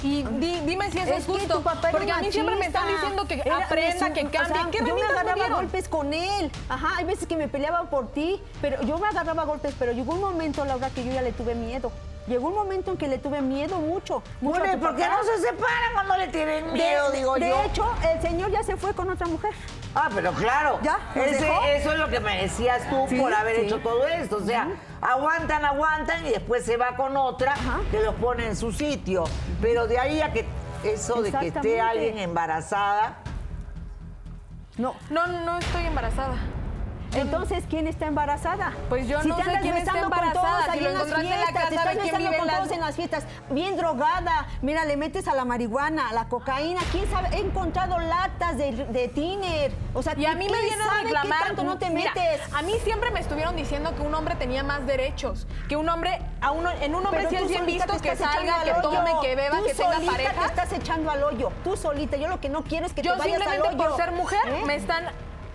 Y 0.01 0.23
di- 0.23 0.61
dime 0.61 0.89
si 0.91 0.97
eso 0.99 1.11
es, 1.11 1.19
Es 1.19 1.25
que 1.25 1.31
justo. 1.33 1.57
tu 1.57 1.61
papá 1.61 1.89
era 1.89 1.97
porque 1.97 2.11
a 2.11 2.19
mí 2.19 2.31
siempre 2.31 2.55
me 2.55 2.65
están 2.67 2.83
machista. 2.85 3.01
diciendo 3.09 3.27
que 3.27 3.33
Era- 3.45 3.65
aprenda, 3.65 4.07
me 4.07 4.13
que 4.13 4.21
su- 4.21 4.27
o 4.27 4.31
cambie. 4.31 4.53
sea, 4.55 4.71
¿Qué 4.71 4.77
yo 4.79 4.83
me 4.95 5.01
me 5.01 5.07
agarraba 5.07 5.33
dieron? 5.35 5.53
golpes 5.57 5.89
con 5.89 6.13
él. 6.13 6.51
Ajá, 6.69 6.87
hay 6.97 7.03
veces 7.05 7.27
que 7.27 7.35
me 7.35 7.47
peleaba 7.49 7.83
por 7.89 8.11
ti, 8.13 8.41
pero 8.61 8.81
yo 8.83 8.97
me 8.97 9.07
agarraba 9.07 9.43
golpes, 9.43 9.75
pero 9.77 9.91
llegó 9.91 10.13
un 10.13 10.21
momento, 10.21 10.63
Laura, 10.63 10.89
que 10.89 11.03
yo 11.03 11.11
ya 11.11 11.21
le 11.21 11.33
tuve 11.33 11.53
miedo. 11.53 11.91
Llegó 12.29 12.47
un 12.49 12.55
momento 12.55 12.91
en 12.91 12.97
que 12.97 13.07
le 13.07 13.17
tuve 13.17 13.41
miedo 13.41 13.79
mucho. 13.79 14.21
mucho 14.39 14.59
Bueno, 14.59 14.65
a 14.65 14.67
¿y 14.67 14.71
tu 14.77 14.79
por 14.81 14.95
qué 14.95 15.07
no 15.07 15.23
se 15.23 15.41
separan 15.41 15.93
cuando 15.93 16.15
le 16.17 16.27
tienen 16.27 16.71
miedo, 16.71 17.09
de, 17.09 17.17
digo 17.17 17.33
de 17.35 17.49
yo? 17.49 17.61
hecho, 17.63 17.91
el 18.13 18.21
señor 18.21 18.51
ya 18.51 18.61
se 18.63 18.77
fue 18.77 18.93
con 18.93 19.09
otra 19.09 19.25
mujer. 19.27 19.51
Ah, 19.95 20.09
pero 20.13 20.31
claro. 20.33 20.79
¿Ya? 20.83 20.99
Eso 21.15 21.91
es 21.91 21.97
lo 21.99 22.07
que 22.09 22.19
me 22.19 22.43
decías 22.43 22.87
tú 22.89 23.07
Sí, 23.09 23.19
por 23.19 23.33
haber 23.33 23.55
sí. 23.55 23.61
hecho 23.63 23.79
todo 23.79 24.07
esto. 24.07 24.37
O 24.37 24.41
sea, 24.41 24.67
aguantan, 25.01 25.65
aguantan 25.65 26.23
y 26.27 26.29
después 26.29 26.63
se 26.63 26.77
va 26.77 26.95
con 26.95 27.17
otra 27.17 27.53
Ajá. 27.53 27.79
que 27.89 27.99
los 27.99 28.13
pone 28.15 28.45
en 28.45 28.55
su 28.55 28.71
sitio. 28.71 29.23
Pero 29.59 29.87
de 29.87 29.97
ahí 29.97 30.21
a 30.21 30.31
que 30.31 30.45
eso 30.83 31.23
de 31.23 31.31
que 31.31 31.47
esté 31.47 31.81
alguien 31.81 32.19
embarazada. 32.19 33.17
No. 34.77 34.93
No, 35.09 35.25
no 35.25 35.57
estoy 35.57 35.85
embarazada. 35.87 36.35
Entonces, 37.15 37.63
¿quién 37.69 37.87
está 37.87 38.05
embarazada? 38.07 38.73
Pues 38.87 39.07
yo 39.07 39.21
Si 39.21 39.27
no 39.29 39.35
te 39.37 39.43
sé 39.43 39.51
quién 39.61 39.77
está 39.77 39.99
embarazada, 39.99 40.71
si 40.73 40.79
lo 40.79 40.89
en 40.89 40.93
las 40.97 41.07
en 41.07 41.29
la 41.29 41.45
casa, 41.53 41.69
estás 41.69 41.97
quién 41.97 42.17
vive 42.17 42.37
con 42.37 42.47
las- 42.47 42.57
todos 42.59 42.71
en 42.71 42.79
las 42.81 42.95
fiestas, 42.95 43.23
bien 43.49 43.77
drogada. 43.77 44.47
Mira, 44.61 44.85
le 44.85 44.95
metes 44.95 45.27
a 45.27 45.33
la 45.35 45.43
marihuana, 45.45 46.09
a 46.09 46.13
la 46.13 46.25
cocaína, 46.25 46.79
quién 46.91 47.09
sabe, 47.09 47.29
he 47.35 47.39
encontrado 47.39 47.97
latas 47.99 48.57
de, 48.57 48.71
de 48.85 49.07
tiner. 49.07 49.71
O 49.93 50.03
sea, 50.03 50.13
Y 50.17 50.25
a 50.25 50.33
mí 50.35 50.45
me 50.45 50.51
¿quién 50.51 50.65
vienen 50.65 50.87
a 50.87 51.03
reclamar. 51.03 51.43
tanto 51.47 51.63
no 51.63 51.77
te 51.77 51.89
Mira, 51.89 52.11
metes? 52.13 52.41
a 52.53 52.61
mí 52.61 52.73
siempre 52.83 53.09
me 53.11 53.19
estuvieron 53.19 53.55
diciendo 53.55 53.95
que 53.95 54.01
un 54.01 54.13
hombre 54.13 54.35
tenía 54.35 54.63
más 54.63 54.85
derechos. 54.85 55.47
Que 55.67 55.75
un 55.75 55.89
hombre, 55.89 56.21
a 56.41 56.51
uno, 56.51 56.69
en 56.81 56.93
un 56.95 57.05
hombre 57.05 57.25
Pero 57.27 57.29
sí 57.29 57.35
es 57.43 57.49
bien 57.49 57.65
visto 57.65 57.99
que 58.01 58.15
salga, 58.15 58.63
que 58.63 58.73
tome, 58.81 59.11
que 59.21 59.35
beba, 59.35 59.57
Tú 59.57 59.65
que 59.65 59.73
tenga 59.73 60.11
pareja. 60.11 60.41
te 60.41 60.45
estás 60.45 60.73
echando 60.73 61.09
al 61.11 61.23
hoyo. 61.23 61.51
Tú 61.63 61.75
solita. 61.75 62.17
Yo 62.17 62.27
lo 62.27 62.39
que 62.39 62.49
no 62.49 62.63
quiero 62.63 62.85
es 62.85 62.93
que 62.93 63.01
Yo 63.01 63.13
te 63.13 63.19
vayas 63.19 63.41
al 63.41 63.41
simplemente 63.49 63.83
hoyo. 63.83 63.89
por 63.89 63.97
ser 63.97 64.11
mujer 64.11 64.39
¿Eh? 64.47 64.61
me 64.65 64.75
están 64.75 65.05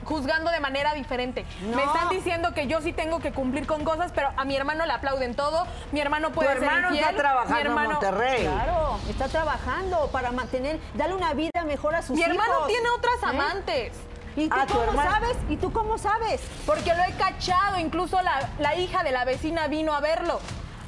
juzgando 0.05 0.51
de 0.51 0.61
manera 0.61 0.95
diferente. 0.95 1.45
No. 1.63 1.77
Me 1.77 1.85
están 1.85 2.09
diciendo 2.09 2.55
que 2.55 2.67
yo 2.67 2.81
sí 2.81 2.93
tengo 2.93 3.21
que 3.21 3.33
cumplir 3.33 3.67
con 3.67 3.85
cosas, 3.85 4.13
pero 4.15 4.31
a 4.37 4.45
mi 4.45 4.57
hermano 4.57 4.87
le 4.87 4.93
aplauden 4.93 5.35
todo. 5.35 5.67
Mi 5.93 6.01
hermano 6.01 6.31
puede 6.33 6.55
tu 6.57 6.63
hermano 6.63 6.89
ser 6.89 6.97
está 6.99 7.11
infiel. 7.11 7.17
trabajando 7.17 7.55
mi 7.55 7.61
hermano, 7.61 7.85
en 7.89 7.93
Monterrey. 7.93 8.43
Claro, 8.47 8.99
está 9.09 9.29
trabajando 9.29 10.09
para 10.13 10.33
mantener, 10.33 10.79
darle 10.95 11.15
una 11.15 11.33
vida 11.35 11.51
mejor 11.67 11.95
a 11.95 12.03
sus 12.03 12.11
Mi 12.17 12.21
hijos. 12.23 12.31
hermano 12.33 12.67
tiene 12.67 12.89
otras 12.91 13.15
¿Eh? 13.23 13.27
amantes. 13.27 13.93
¿Y 14.37 14.49
tú 14.49 14.57
cómo 14.69 14.83
hermano. 14.83 15.11
sabes? 15.13 15.37
¿Y 15.49 15.57
tú 15.57 15.73
cómo 15.73 15.97
sabes? 15.99 16.41
Porque 16.67 16.93
lo 16.93 17.03
he 17.05 17.13
cachado. 17.13 17.79
Incluso 17.79 18.21
la, 18.21 18.49
la 18.59 18.75
hija 18.75 19.05
de 19.05 19.13
la 19.13 19.25
vecina 19.25 19.69
vino 19.69 19.95
a 19.95 20.01
verlo. 20.01 20.41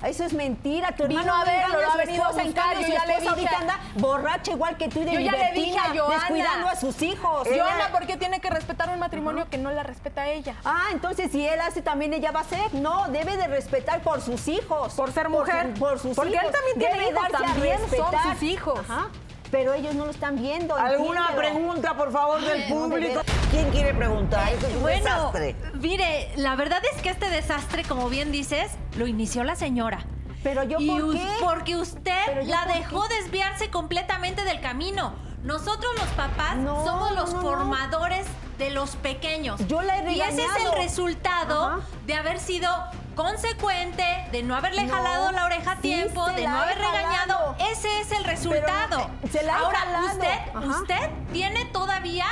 Eso 0.04 0.25
es 0.25 0.32
mentira. 0.32 0.93
Tu 0.93 1.05
hermano 1.05 1.34
a 1.34 1.41
engaña 1.43 1.69
lo 1.69 1.91
ha 1.91 1.96
venido 1.96 2.24
a 2.24 2.32
buscar, 2.32 2.79
yo 2.79 2.86
su 2.86 2.93
esposa 2.93 3.58
anda 3.60 3.81
borracha 3.96 4.53
igual 4.53 4.76
que 4.76 4.88
tú 4.88 5.00
y 5.00 5.05
de 5.05 5.12
Yo 5.12 5.20
ya 5.20 5.32
le 5.32 5.53
dije 5.53 5.79
a 5.79 5.88
libertina, 5.88 6.05
Johanna. 6.05 6.19
descuidando 6.19 6.69
a 6.69 6.76
sus 6.76 7.03
hijos. 7.03 7.48
Joana, 7.48 7.88
¿por 7.93 8.06
qué 8.06 8.17
tiene 8.17 8.41
que 8.41 8.50
respetar 8.50 8.88
un 8.91 8.98
matrimonio 8.98 9.48
que 9.50 9.58
no 9.58 9.70
la 9.70 9.82
respeta 9.82 10.22
a 10.22 10.29
ella? 10.29 10.55
Ah, 10.65 10.88
entonces 10.93 11.31
si 11.32 11.46
él 11.46 11.60
hace 11.60 11.82
también 11.82 12.12
ella 12.15 12.31
va 12.31 12.41
a 12.41 12.43
hacer. 12.43 12.74
No, 12.74 13.08
debe 13.08 13.36
de 13.36 13.46
respetar 13.48 14.00
por 14.03 14.20
sus 14.20 14.46
hijos. 14.48 14.94
Por 14.94 15.12
ser 15.12 15.29
mujer. 15.29 15.74
por 15.79 15.98
sus 15.98 16.15
Porque 16.15 16.32
hijos. 16.34 16.44
él 16.46 16.53
también 16.53 16.79
tiene 16.79 16.94
Debe 16.98 17.10
hijos, 17.10 17.22
darse 17.22 17.36
a 17.36 17.48
también 17.53 17.79
son 17.79 17.91
respetar. 17.91 18.32
sus 18.34 18.43
hijos. 18.43 18.79
Ajá. 18.88 19.08
Pero 19.50 19.72
ellos 19.74 19.94
no 19.94 20.05
lo 20.06 20.10
están 20.10 20.36
viendo. 20.36 20.74
¿Alguna 20.74 21.29
entiéndelo. 21.29 21.36
pregunta, 21.55 21.94
por 21.96 22.12
favor, 22.12 22.41
del 22.41 22.65
público? 22.69 23.20
¿Quién 23.50 23.70
quiere 23.70 23.94
preguntar? 23.94 24.53
Eso 24.53 24.67
es 24.67 24.74
un 24.74 24.82
Bueno, 24.82 25.05
desastre. 25.05 25.56
mire, 25.74 26.32
la 26.36 26.56
verdad 26.56 26.82
es 26.94 27.00
que 27.00 27.10
este 27.10 27.29
desastre, 27.31 27.84
como 27.84 28.08
bien 28.08 28.32
dices, 28.32 28.72
lo 28.96 29.06
inició 29.06 29.44
la 29.44 29.55
señora. 29.56 30.05
Pero 30.43 30.65
yo, 30.65 30.79
y 30.81 30.88
¿por 30.91 31.03
us- 31.05 31.15
qué? 31.17 31.26
Porque 31.41 31.76
usted 31.76 32.44
la 32.44 32.65
¿por 32.65 32.74
dejó 32.74 33.08
desviarse 33.08 33.70
completamente 33.70 34.44
del 34.44 34.60
camino. 34.60 35.15
Nosotros 35.43 35.93
los 35.98 36.08
papás 36.10 36.56
No, 36.56 36.84
somos 36.84 37.12
los 37.12 37.32
no, 37.32 37.43
no. 37.43 37.48
formadores 37.48 38.26
de 38.58 38.70
los 38.70 38.96
pequeños. 38.96 39.60
Yo 39.69 39.81
la 39.82 39.98
he 40.00 40.12
Y 40.12 40.20
ese 40.20 40.31
es 40.31 40.38
el 40.38 40.48
regañado. 40.55 40.74
resultado 40.76 41.65
Ajá. 41.67 41.81
de 42.06 42.15
haber 42.15 42.38
sido 42.41 42.69
consecuente, 43.17 44.05
de 44.31 44.43
no 44.44 44.55
haberle 44.55 44.85
No, 44.85 44.94
jalado 44.94 45.32
la 45.32 45.44
oreja 45.46 45.73
a 45.73 45.77
tiempo, 45.77 46.25
se 46.27 46.32
de 46.35 46.46
no 46.49 46.56
haber 46.63 46.79
regañado. 46.79 47.35
jalado. 47.39 47.56
Ese 47.73 48.01
es 48.01 48.13
el 48.13 48.25
resultado. 48.25 49.11
se 49.32 49.43
la 49.43 49.56
Ahora, 49.56 49.79
jalado. 49.81 50.06
usted, 50.06 50.39
Ajá. 50.55 50.67
usted 50.81 51.11
tiene 51.32 51.65
todavía 51.67 52.27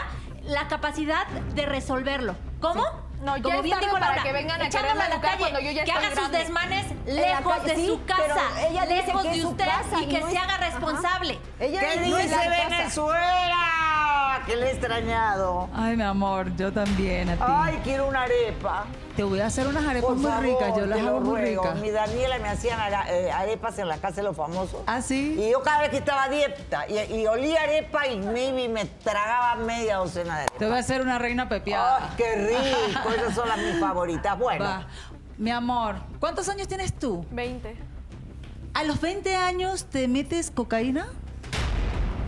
la 0.44 0.68
capacidad 0.68 1.26
de 1.26 1.66
resolverlo. 1.66 2.36
¿Cómo? 2.60 2.84
No, 3.22 3.38
ya 3.38 3.42
Como 3.42 3.56
es 3.56 3.62
bien 3.62 3.80
dijo 3.80 3.92
para 3.98 4.22
que 4.22 4.32
vengan 4.32 4.60
a 4.60 4.66
a 4.66 5.08
la 5.08 5.20
calle, 5.20 5.38
cuando 5.38 5.60
yo 5.60 5.70
ya 5.70 5.84
que 5.84 5.92
haga 5.92 6.14
sus 6.14 6.30
desmanes 6.30 6.84
lejos 7.06 7.54
calle, 7.56 7.74
de 7.76 7.86
su 7.86 8.04
casa, 8.04 8.66
ella 8.68 8.82
dice 8.82 9.06
lejos 9.06 9.22
que 9.22 9.28
de 9.30 9.44
usted 9.46 9.64
casa 9.64 10.02
y 10.02 10.06
que 10.08 10.20
no 10.20 10.26
se 10.28 10.34
es- 10.36 10.42
haga 10.42 10.56
responsable. 10.58 11.38
Ella 11.58 11.80
¿Qué 11.80 11.96
no 12.00 12.16
casa. 12.60 12.68
Venezuela? 12.68 13.56
Que 14.46 14.56
le 14.56 14.66
he 14.66 14.70
extrañado. 14.72 15.68
Ay, 15.72 15.96
mi 15.96 16.02
amor, 16.02 16.54
yo 16.56 16.70
también 16.72 17.30
a 17.30 17.34
ti. 17.36 17.42
Ay, 17.46 17.80
quiero 17.82 18.06
una 18.08 18.22
arepa. 18.24 18.84
Te 19.16 19.22
voy 19.22 19.40
a 19.40 19.46
hacer 19.46 19.66
unas 19.66 19.84
arepas 19.86 20.08
Por 20.08 20.16
muy 20.16 20.30
favor, 20.30 20.42
ricas, 20.44 20.76
yo 20.76 20.86
las 20.86 20.98
hago 21.00 21.20
muy 21.20 21.40
ruego. 21.40 21.62
ricas. 21.62 21.80
Mi 21.80 21.90
Daniela 21.90 22.38
me 22.40 22.48
hacían 22.48 22.78
eh, 23.08 23.30
arepas 23.32 23.78
en 23.78 23.88
la 23.88 23.96
casa 23.98 24.16
de 24.16 24.24
los 24.24 24.36
famosos. 24.36 24.82
¿Ah, 24.86 25.00
sí? 25.00 25.36
Y 25.38 25.50
yo 25.50 25.62
cada 25.62 25.80
vez 25.82 25.90
que 25.90 25.96
estaba 25.98 26.24
a 26.24 26.28
dieta 26.28 26.86
y, 26.88 26.98
y 27.14 27.26
olía 27.26 27.62
arepa 27.62 28.06
y 28.06 28.18
maybe 28.18 28.68
me 28.68 28.84
tragaba 28.84 29.54
media 29.64 29.96
docena 29.96 30.34
de 30.34 30.40
arepas. 30.42 30.58
Te 30.58 30.66
voy 30.66 30.76
a 30.76 30.80
hacer 30.80 31.00
una 31.00 31.18
reina 31.18 31.44
¡Ay, 31.44 31.48
pepiada. 31.48 32.10
qué 32.16 32.34
rico! 32.34 33.08
Esas 33.16 33.34
son 33.34 33.48
las 33.48 33.58
mis 33.58 33.78
favoritas. 33.80 34.36
Bueno, 34.38 34.64
Va. 34.64 34.86
Mi 35.38 35.50
amor, 35.52 35.96
¿cuántos 36.20 36.48
años 36.48 36.68
tienes 36.68 36.92
tú? 36.98 37.24
20. 37.30 37.76
¿A 38.74 38.84
los 38.84 39.00
20 39.00 39.36
años 39.36 39.86
te 39.86 40.06
metes 40.08 40.50
cocaína? 40.50 41.06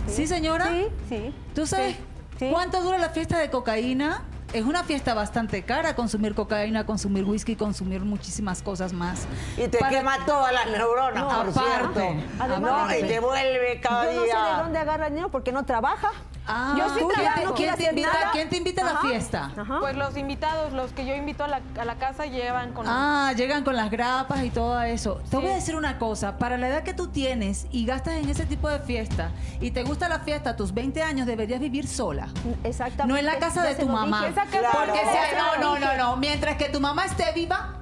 ¿Sí, 0.09 0.27
señora? 0.27 0.69
Sí, 0.69 0.87
sí. 1.09 1.35
¿Tú 1.55 1.67
sabes 1.67 1.97
Sí, 1.97 2.03
sí. 2.39 2.49
cuánto 2.51 2.81
dura 2.83 2.99
la 2.99 3.11
fiesta 3.11 3.39
de 3.39 3.51
cocaína? 3.51 4.23
Es 4.53 4.65
una 4.65 4.85
fiesta 4.85 5.13
bastante 5.13 5.65
cara, 5.65 5.97
consumir 5.97 6.35
cocaína, 6.35 6.87
consumir 6.87 7.25
whisky, 7.25 7.57
consumir 7.57 8.03
muchísimas 8.03 8.63
cosas 8.63 8.93
más. 8.93 9.27
Y 9.57 9.67
te 9.69 9.79
Para- 9.79 9.91
quema 9.91 10.25
todas 10.25 10.53
las 10.53 10.67
neuronas, 10.71 11.23
No, 11.25 11.29
por 11.29 11.49
aparte. 11.49 11.61
cierto. 11.61 12.23
Además 12.39 12.61
no, 12.83 12.87
de 12.89 12.99
y 12.99 13.03
que- 13.03 13.09
te 13.09 13.21
vuelve 13.21 13.81
cada 13.83 14.05
Yo 14.05 14.13
no 14.13 14.21
sé 14.21 14.27
día. 14.27 14.45
de 14.57 14.63
dónde 14.63 14.79
agarra 14.79 15.07
el 15.09 15.13
dinero 15.13 15.31
porque 15.31 15.51
no 15.53 15.65
trabaja. 15.65 16.13
Ah, 16.49 16.75
Yo 16.79 16.89
sí 16.91 16.95
¿quién 16.97 17.09
trabajo, 17.09 17.35
te- 17.41 17.45
no 17.45 17.55
¿quién, 17.55 17.57
quiero 17.57 17.77
te 17.77 17.83
hacer 17.83 17.99
invita, 17.99 18.13
nada. 18.13 18.31
¿Quién 18.33 18.49
te 18.49 18.57
invita 18.57 18.89
a 18.89 18.93
la 18.95 19.01
fiesta? 19.01 19.51
Ajá. 19.57 19.79
Pues 19.81 19.97
los 19.97 20.17
invitados, 20.17 20.73
los 20.73 20.93
que 20.93 21.05
yo 21.05 21.15
invito 21.15 21.43
a 21.45 21.49
la, 21.49 21.61
a 21.81 21.85
la 21.85 21.97
casa, 21.97 22.27
llevan 22.27 22.73
con... 22.73 22.87
Ah, 22.89 23.33
llegan 23.37 23.65
con 23.65 23.75
las 23.77 23.91
grapas 23.91 24.45
y 24.45 24.51
todo 24.51 24.81
eso. 24.83 25.21
Te 25.31 25.37
voy 25.37 25.49
a 25.51 25.55
decir 25.55 25.75
una 25.77 25.99
cosa, 25.99 26.39
para 26.39 26.57
la 26.57 26.69
edad 26.69 26.83
que 26.83 26.95
tú 26.95 27.09
tienes 27.09 27.67
y 27.71 27.85
gastas 27.87 28.15
en 28.15 28.29
ese 28.29 28.47
tipo 28.47 28.69
de 28.69 28.79
fiesta 28.81 29.31
y 29.61 29.73
te 29.73 29.83
gusta 29.83 30.09
la 30.09 30.21
fiesta 30.21 30.51
a 30.51 30.57
tus 30.57 30.73
20 30.73 31.03
años, 31.03 31.27
deberías 31.27 31.61
vivir 31.61 31.87
sola. 31.89 32.29
Exactamente. 32.65 33.07
No 33.13 33.17
en 33.19 33.27
la 33.27 33.39
casa 33.39 33.63
Ya 33.65 33.71
de 33.71 33.75
tu 33.77 33.89
mamá. 33.89 34.19
dije. 34.21 34.31
Esa 34.33 34.45
casa 34.45 34.59
Claro. 34.59 34.79
Porque 34.87 35.01
no 35.05 35.11
si- 35.13 35.61
no, 35.61 35.79
no, 35.79 35.79
no, 35.79 35.97
no. 35.97 36.17
Mientras 36.17 36.57
que 36.57 36.69
tu 36.69 36.81
mamá 36.81 37.07
esté 37.07 37.33
viva, 37.35 37.76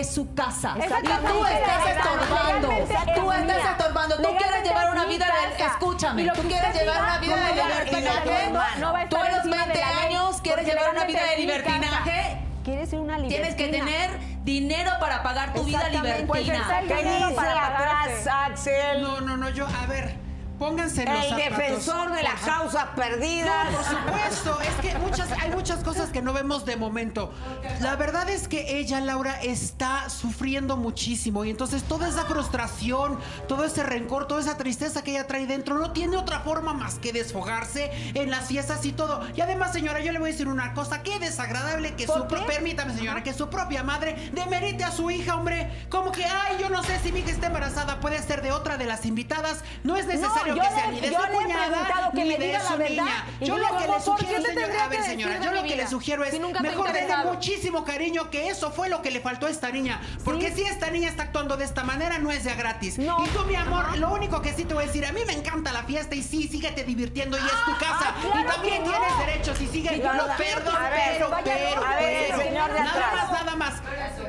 es 0.00 0.14
su 0.14 0.34
casa. 0.34 0.74
Y 0.76 0.80
tú 0.80 1.44
estás 1.46 1.86
estorbando. 1.86 2.68
Tú 3.14 3.32
es 3.32 3.40
estás 3.40 3.70
estorbando. 3.70 4.16
Tú 4.16 4.36
quieres 4.36 4.62
llevar 4.62 4.86
es 4.86 4.92
una 4.92 5.04
vida 5.06 5.26
de. 5.26 5.64
Escúchame. 5.64 6.30
Tú 6.30 6.42
quieres 6.42 6.74
llevar 6.74 7.02
una 7.02 7.18
vida 7.18 7.36
de 7.36 7.54
libertinaje. 7.54 9.08
Tú 9.08 9.16
a 9.16 9.28
los 9.28 9.36
encima 9.38 9.56
de 9.56 9.72
20 9.72 9.80
la 9.80 9.90
ley, 9.90 10.04
años 10.06 10.40
quieres 10.42 10.66
llevar 10.66 10.90
una 10.92 11.04
vida 11.04 11.22
de 11.22 11.34
es 11.34 11.38
libertinaje. 11.38 12.38
Quieres 12.64 12.90
ser 12.90 12.98
una 12.98 13.18
libertina. 13.18 13.48
Tienes 13.48 13.54
que 13.54 13.78
tener 13.78 14.10
dinero 14.44 14.90
para 14.98 15.22
pagar 15.22 15.54
tu 15.54 15.62
vida 15.62 15.78
Exactamente. 15.78 16.26
Pues 16.26 16.46
libertina. 16.46 16.64
está 16.64 16.80
el 16.80 16.88
¿Qué 16.88 16.96
dinero 16.96 17.28
dice 17.28 17.40
para 17.40 17.66
atrás, 17.66 18.26
Axel? 18.26 19.02
No, 19.02 19.20
no, 19.20 19.36
no, 19.36 19.50
yo, 19.50 19.66
a 19.66 19.86
ver, 19.86 20.16
pónganse 20.58 21.04
los 21.04 21.14
El 21.24 21.30
zapatos. 21.30 21.58
defensor 21.58 22.12
de 22.12 22.22
las 22.22 22.40
causas 22.40 22.86
perdidas. 22.96 23.70
No, 23.70 23.76
por 23.76 23.84
supuesto, 23.84 24.60
es 24.62 24.74
que 24.92 24.98
muchas, 24.98 25.30
hay 25.40 25.50
muchas 25.50 25.82
cosas 25.84 26.10
que 26.10 26.22
no 26.22 26.32
vemos 26.32 26.64
de 26.64 26.76
momento. 26.76 27.32
La 27.80 27.96
verdad 27.96 28.28
es 28.30 28.48
que 28.48 28.78
ella, 28.78 29.00
Laura, 29.00 29.40
está 29.42 30.08
sufriendo 30.10 30.76
muchísimo 30.76 31.44
y 31.44 31.50
entonces 31.50 31.82
toda 31.84 32.08
esa 32.08 32.24
frustración, 32.26 33.18
todo 33.48 33.64
ese 33.64 33.82
rencor, 33.82 34.26
toda 34.26 34.40
esa 34.40 34.56
tristeza 34.56 35.02
que 35.02 35.12
ella 35.12 35.26
trae 35.26 35.46
dentro 35.46 35.78
no 35.78 35.92
tiene 35.92 36.16
otra 36.16 36.40
forma 36.40 36.72
más 36.72 36.96
que 36.96 37.12
desfogarse 37.12 37.90
en 38.14 38.30
las 38.30 38.46
fiestas 38.46 38.84
y 38.84 38.92
todo. 38.92 39.20
Y 39.34 39.40
además, 39.40 39.72
señora, 39.72 40.00
yo 40.00 40.12
le 40.12 40.18
voy 40.18 40.30
a 40.30 40.32
decir 40.32 40.48
una 40.48 40.74
cosa, 40.74 41.02
qué 41.02 41.18
desagradable 41.18 41.94
que 41.94 42.06
su, 42.06 42.26
pro- 42.26 42.46
permítame, 42.46 42.94
señora, 42.94 43.22
que 43.22 43.34
su 43.34 43.48
propia 43.48 43.82
madre 43.82 44.30
demerite 44.32 44.84
a 44.84 44.90
su 44.90 45.10
hija, 45.10 45.36
hombre, 45.36 45.86
como 45.90 46.12
que, 46.12 46.24
ay, 46.24 46.56
yo 46.60 46.70
no 46.70 46.82
sé 46.82 46.98
si 47.00 47.12
mi 47.12 47.20
hija 47.20 47.30
está 47.30 47.48
embarazada, 47.48 48.00
puede 48.00 48.22
ser 48.22 48.42
de 48.42 48.52
otra 48.52 48.76
de 48.76 48.86
las 48.86 49.04
invitadas, 49.06 49.62
no 49.84 49.96
es 49.96 50.06
necesario 50.06 50.45
yo 50.54 50.62
que 50.62 50.68
le- 50.68 50.74
sea 50.74 50.86
ni 50.90 51.00
de 51.00 51.10
yo 51.10 51.20
su 51.20 51.26
le 51.26 51.32
he 51.32 51.46
preguntado 51.54 52.10
que 52.12 52.16
ni 52.24 52.28
me 52.28 52.38
de 52.38 52.46
diga 52.46 52.60
su 52.60 52.70
la 52.72 52.76
verdad, 52.76 52.88
niña. 53.04 53.24
y 53.40 53.44
Yo 53.46 53.58
lo 53.58 53.66
que 53.76 53.86
le 53.86 53.86
¿por 53.86 53.96
qué 53.96 54.02
sugiero, 54.02 54.42
señora, 54.42 54.84
a 54.84 54.88
ver, 54.88 55.02
señora, 55.02 55.40
yo 55.40 55.50
lo 55.52 55.62
que 55.64 55.76
le 55.76 55.86
sugiero 55.88 56.24
es 56.24 56.40
mejor 56.60 56.92
denle 56.92 57.16
muchísimo 57.24 57.84
cariño, 57.84 58.30
que 58.30 58.48
eso 58.48 58.70
fue 58.70 58.88
lo 58.88 59.02
que 59.02 59.10
le 59.10 59.20
faltó 59.20 59.46
a 59.46 59.50
esta 59.50 59.70
niña. 59.70 60.00
Porque 60.24 60.52
si 60.52 60.62
esta 60.62 60.90
niña 60.90 61.08
está 61.08 61.24
actuando 61.24 61.56
de 61.56 61.64
esta 61.64 61.84
manera, 61.84 62.18
no 62.18 62.30
es 62.30 62.44
de 62.44 62.54
gratis. 62.54 62.98
No. 62.98 63.24
Y 63.24 63.28
tú, 63.28 63.44
mi 63.44 63.54
amor, 63.56 63.96
lo 63.98 64.12
único 64.12 64.40
que 64.42 64.52
sí 64.52 64.64
te 64.64 64.74
voy 64.74 64.84
a 64.84 64.86
decir, 64.86 65.04
a 65.06 65.12
mí 65.12 65.20
me 65.26 65.32
encanta 65.32 65.72
la 65.72 65.82
fiesta 65.84 66.14
y 66.14 66.22
sí, 66.22 66.48
síguete 66.48 66.84
divirtiendo 66.84 67.36
y 67.38 67.40
es 67.40 67.64
tu 67.64 67.72
casa. 67.78 68.14
ah, 68.14 68.14
claro 68.20 68.40
y 68.40 68.44
también 68.44 68.84
no. 68.84 68.90
tienes 68.90 69.18
derechos 69.18 69.60
y 69.60 69.66
sigue. 69.68 69.88
Sí, 69.90 69.96
Lo 69.96 70.02
claro. 70.02 70.26
perdón, 70.36 70.76
A 70.76 70.88
ver, 70.90 71.00
pero, 71.12 71.30
pero, 71.44 71.84
a 71.86 71.96
ver, 71.96 72.24
pero. 72.28 72.38
señor 72.42 72.72
de 72.72 72.80
nada 72.80 73.10
más, 73.12 73.32
nada 73.32 73.56
más. 73.56 73.74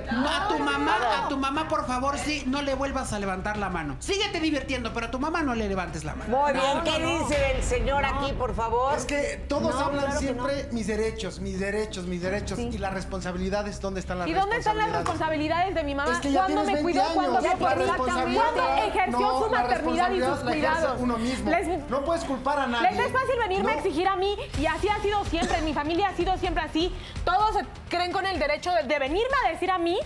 A 0.09 0.47
tu 0.47 0.59
mamá, 0.59 0.97
a 1.25 1.27
tu 1.29 1.38
mamá, 1.38 1.67
por 1.67 1.86
favor, 1.86 2.17
sí, 2.17 2.43
no 2.47 2.62
le 2.62 2.74
vuelvas 2.75 3.13
a 3.13 3.19
levantar 3.19 3.57
la 3.57 3.69
mano. 3.69 3.95
Síguete 4.00 4.39
divirtiendo, 4.39 4.93
pero 4.93 5.07
a 5.07 5.12
tu 5.12 5.19
mamá 5.19 5.41
no 5.43 5.53
le 5.55 5.67
levantes 5.67 6.03
la 6.03 6.06
mano. 6.15 6.37
Muy 6.37 6.53
bien, 6.53 6.81
¿qué 6.83 6.99
dice 7.05 7.51
el 7.55 7.63
señor 7.63 8.05
aquí, 8.05 8.31
por 8.33 8.53
favor? 8.55 8.97
Es 8.97 9.05
que 9.05 9.43
todos 9.47 9.73
No, 9.75 9.79
hablan 9.85 10.05
claro 10.05 10.19
siempre 10.19 10.67
mis 10.71 10.87
derechos, 10.87 11.39
mis 11.39 11.59
derechos, 11.59 12.05
mis 12.05 12.21
derechos. 12.21 12.57
Sí. 12.57 12.69
Y 12.73 12.77
las 12.77 12.93
responsabilidades, 12.93 13.79
¿dónde 13.81 13.99
están 13.99 14.19
las 14.19 14.27
¿Y 14.27 14.33
dónde 14.33 14.57
están 14.57 14.77
las 14.77 14.91
responsabilidades 14.91 15.67
responsabilidades? 15.67 15.75
de 15.75 15.83
mi 15.83 15.95
mamá? 15.95 16.11
Es 16.13 16.19
que 16.19 16.31
ya 16.31 16.39
¿Cuándo 16.45 16.61
me 16.61 16.65
20 16.73 16.81
cuidó? 16.83 17.03
¿Cuándo 17.13 17.41
mí? 17.41 17.47
responsabilidad- 17.47 18.41
¿Cuándo 18.53 18.83
ejerció 18.83 19.19
No, 19.19 19.43
su 19.43 19.49
maternidad 19.51 20.11
y 20.11 20.19
sus 20.21 20.39
cuidados? 20.39 20.99
uno 20.99 21.17
mismo. 21.17 21.49
Les- 21.51 21.89
No 21.89 22.03
puedes 22.03 22.23
culpar 22.23 22.59
a 22.59 22.67
nadie. 22.67 22.91
Les 22.91 22.99
es 23.07 23.11
fácil 23.11 23.35
venirme 23.39 23.71
a 23.71 23.75
exigir 23.75 24.07
a 24.07 24.15
mí 24.15 24.35
y 24.59 24.65
así 24.65 24.89
ha 24.89 24.99
sido 25.01 25.23
siempre, 25.25 25.57
en 25.57 25.65
mi 25.65 25.73
familia 25.73 26.09
ha 26.09 26.15
sido 26.15 26.37
siempre 26.37 26.63
así. 26.63 26.93
Todos 27.23 27.55
se 27.55 27.65
creen 27.89 28.11
con 28.11 28.25
el 28.25 28.39
derecho 28.39 28.71
de, 28.71 28.83
de 28.83 28.99
venirme 28.99 29.33
a 29.45 29.49
decir 29.51 29.69
a 29.71 29.77
mí 29.77 29.97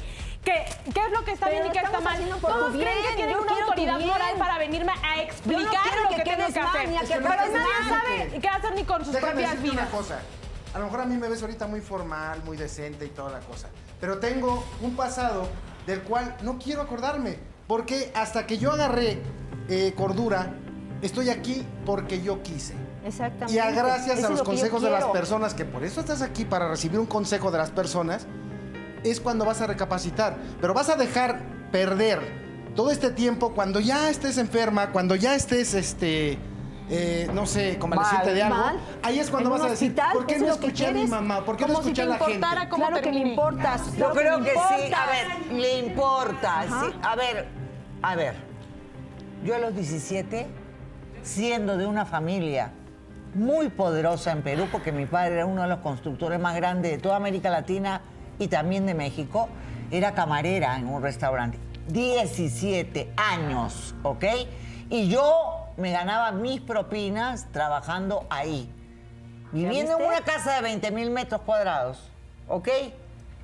que 0.44 0.66
qué 0.94 1.00
es 1.06 1.12
lo 1.12 1.24
que 1.24 1.32
está 1.32 1.48
Pero 1.48 1.62
bien 1.62 1.72
y 1.72 1.78
qué 1.78 1.86
está 1.86 2.00
mal. 2.00 2.20
Todos 2.42 2.72
creen 2.74 2.98
que 3.10 3.16
tienen 3.16 3.38
una 3.38 3.52
autoridad 3.52 4.00
moral 4.00 4.36
para 4.38 4.58
venirme 4.58 4.92
a 5.04 5.22
explicar 5.22 5.86
lo 6.04 6.10
que 6.10 6.16
que, 6.16 6.24
tengo 6.24 6.48
que 6.54 6.60
hacer. 6.60 6.90
que 6.90 7.14
Pero 7.16 7.30
nadie 7.30 7.52
mal. 7.52 7.90
sabe 7.90 8.40
qué 8.42 8.48
hacer 8.48 8.76
ni 8.76 8.84
con 8.84 9.06
sus 9.06 9.14
Déjame 9.14 9.34
propias 9.34 9.62
vidas. 9.62 9.76
una 9.76 9.90
cosa. 9.90 10.20
A 10.74 10.80
lo 10.80 10.86
mejor 10.86 11.02
a 11.02 11.06
mí 11.06 11.18
me 11.18 11.28
ves 11.28 11.42
ahorita 11.42 11.68
muy 11.68 11.82
formal, 11.82 12.44
muy 12.44 12.58
decente 12.58 13.06
y 13.06 13.10
toda 13.10 13.32
la 13.32 13.40
cosa. 13.40 13.68
Pero 14.00 14.20
tengo 14.20 14.64
un 14.82 14.96
pasado 14.96 15.48
del 15.86 16.02
cual 16.02 16.36
no 16.42 16.58
quiero 16.58 16.82
acordarme. 16.82 17.38
Porque 17.68 18.12
hasta 18.16 18.48
que 18.48 18.58
yo 18.58 18.72
agarré 18.72 19.22
eh, 19.70 19.94
cordura, 19.96 20.54
estoy 21.02 21.30
aquí 21.30 21.66
porque 21.86 22.22
yo 22.22 22.42
quise. 22.42 22.74
Exactamente. 23.06 23.54
Y 23.54 23.60
a 23.60 23.72
gracias 23.72 24.18
Eso 24.20 24.28
a 24.28 24.30
los 24.30 24.40
lo 24.40 24.46
consejos 24.46 24.82
de 24.82 24.90
las 24.90 25.06
personas, 25.06 25.54
que 25.54 25.66
por 25.66 25.84
eso 25.84 26.00
estás 26.00 26.22
aquí, 26.22 26.46
para 26.46 26.68
recibir 26.70 27.00
un 27.00 27.06
consejo 27.06 27.52
de 27.52 27.58
las 27.58 27.72
personas, 27.72 28.28
es 29.04 29.20
cuando 29.20 29.46
vas 29.46 29.62
a 29.62 29.68
recapacitar. 29.68 30.38
Pero 30.60 30.74
vas 30.74 30.90
a 30.90 30.96
dejar 30.96 31.42
perder 31.72 32.20
todo 32.76 32.92
este 32.92 33.10
tiempo 33.12 33.54
cuando 33.54 33.80
ya 33.80 34.10
estés 34.10 34.38
enferma, 34.38 34.92
cuando 34.92 35.16
ya 35.16 35.36
estés, 35.36 35.74
este, 35.74 36.38
eh, 36.90 37.30
no 37.34 37.46
sé, 37.46 37.78
convaleciente 37.78 38.28
Mal, 38.28 38.36
de 38.36 38.42
algo. 38.44 38.56
mal. 38.58 38.80
Ahí 39.04 39.20
es 39.20 39.30
cuando 39.30 39.50
vas 39.50 39.62
a 39.62 39.70
decir, 39.70 39.90
hospital, 39.90 40.14
¿por 40.14 40.26
qué 40.26 40.40
no 40.40 40.46
que 40.46 40.52
escuché 40.52 40.88
a 40.88 40.92
mi 40.92 41.08
mamá? 41.08 41.44
¿Por 41.46 41.58
qué 41.58 41.64
no 41.66 41.76
si 41.76 41.80
escuché 41.82 41.96
te 41.96 42.02
a 42.02 42.06
la 42.06 42.18
gente? 42.18 42.70
cómo 42.70 42.86
Claro 42.88 43.02
que 43.02 43.02
me 43.02 43.02
termine. 43.18 43.30
importas. 43.32 43.86
Yo 43.98 44.12
claro 44.12 44.14
creo 44.14 44.44
que 44.44 44.52
sí, 44.52 44.94
a 44.94 45.06
ver, 45.08 45.54
le 45.60 45.80
importa. 45.80 46.64
sí. 46.68 46.96
A 47.04 47.16
ver, 47.16 47.48
a 48.02 48.16
ver. 48.16 48.36
Yo 49.44 49.56
a 49.56 49.60
los 49.60 49.74
17, 49.76 50.48
siendo 51.24 51.78
de 51.78 51.86
una 51.88 52.06
familia 52.06 52.72
muy 53.34 53.70
poderosa 53.70 54.32
en 54.32 54.42
Perú, 54.44 54.68
porque 54.72 54.92
mi 54.92 55.06
padre 55.06 55.36
era 55.36 55.46
uno 55.46 55.62
de 55.64 55.68
los 55.68 55.80
constructores 55.80 56.40
más 56.40 56.56
grandes 56.56 56.92
de 56.92 56.98
toda 56.98 57.16
América 57.16 57.50
Latina 57.50 58.02
y 58.42 58.48
también 58.48 58.88
de 58.88 58.96
México, 58.96 59.50
era 59.92 60.16
camarera 60.16 60.76
en 60.76 60.88
un 60.88 61.04
restaurante. 61.04 61.60
17 61.90 63.14
años, 63.16 63.94
¿ok? 64.02 64.26
Y 64.90 65.10
yo 65.10 65.68
me 65.78 65.92
ganaba 65.92 66.32
mis 66.32 66.60
propinas 66.60 67.46
trabajando 67.52 68.26
ahí. 68.32 68.68
Viviendo 69.52 70.00
en 70.00 70.06
una 70.08 70.22
casa 70.22 70.56
de 70.56 70.62
20 70.62 70.90
mil 70.90 71.12
metros 71.12 71.42
cuadrados, 71.42 72.00
¿ok? 72.48 72.68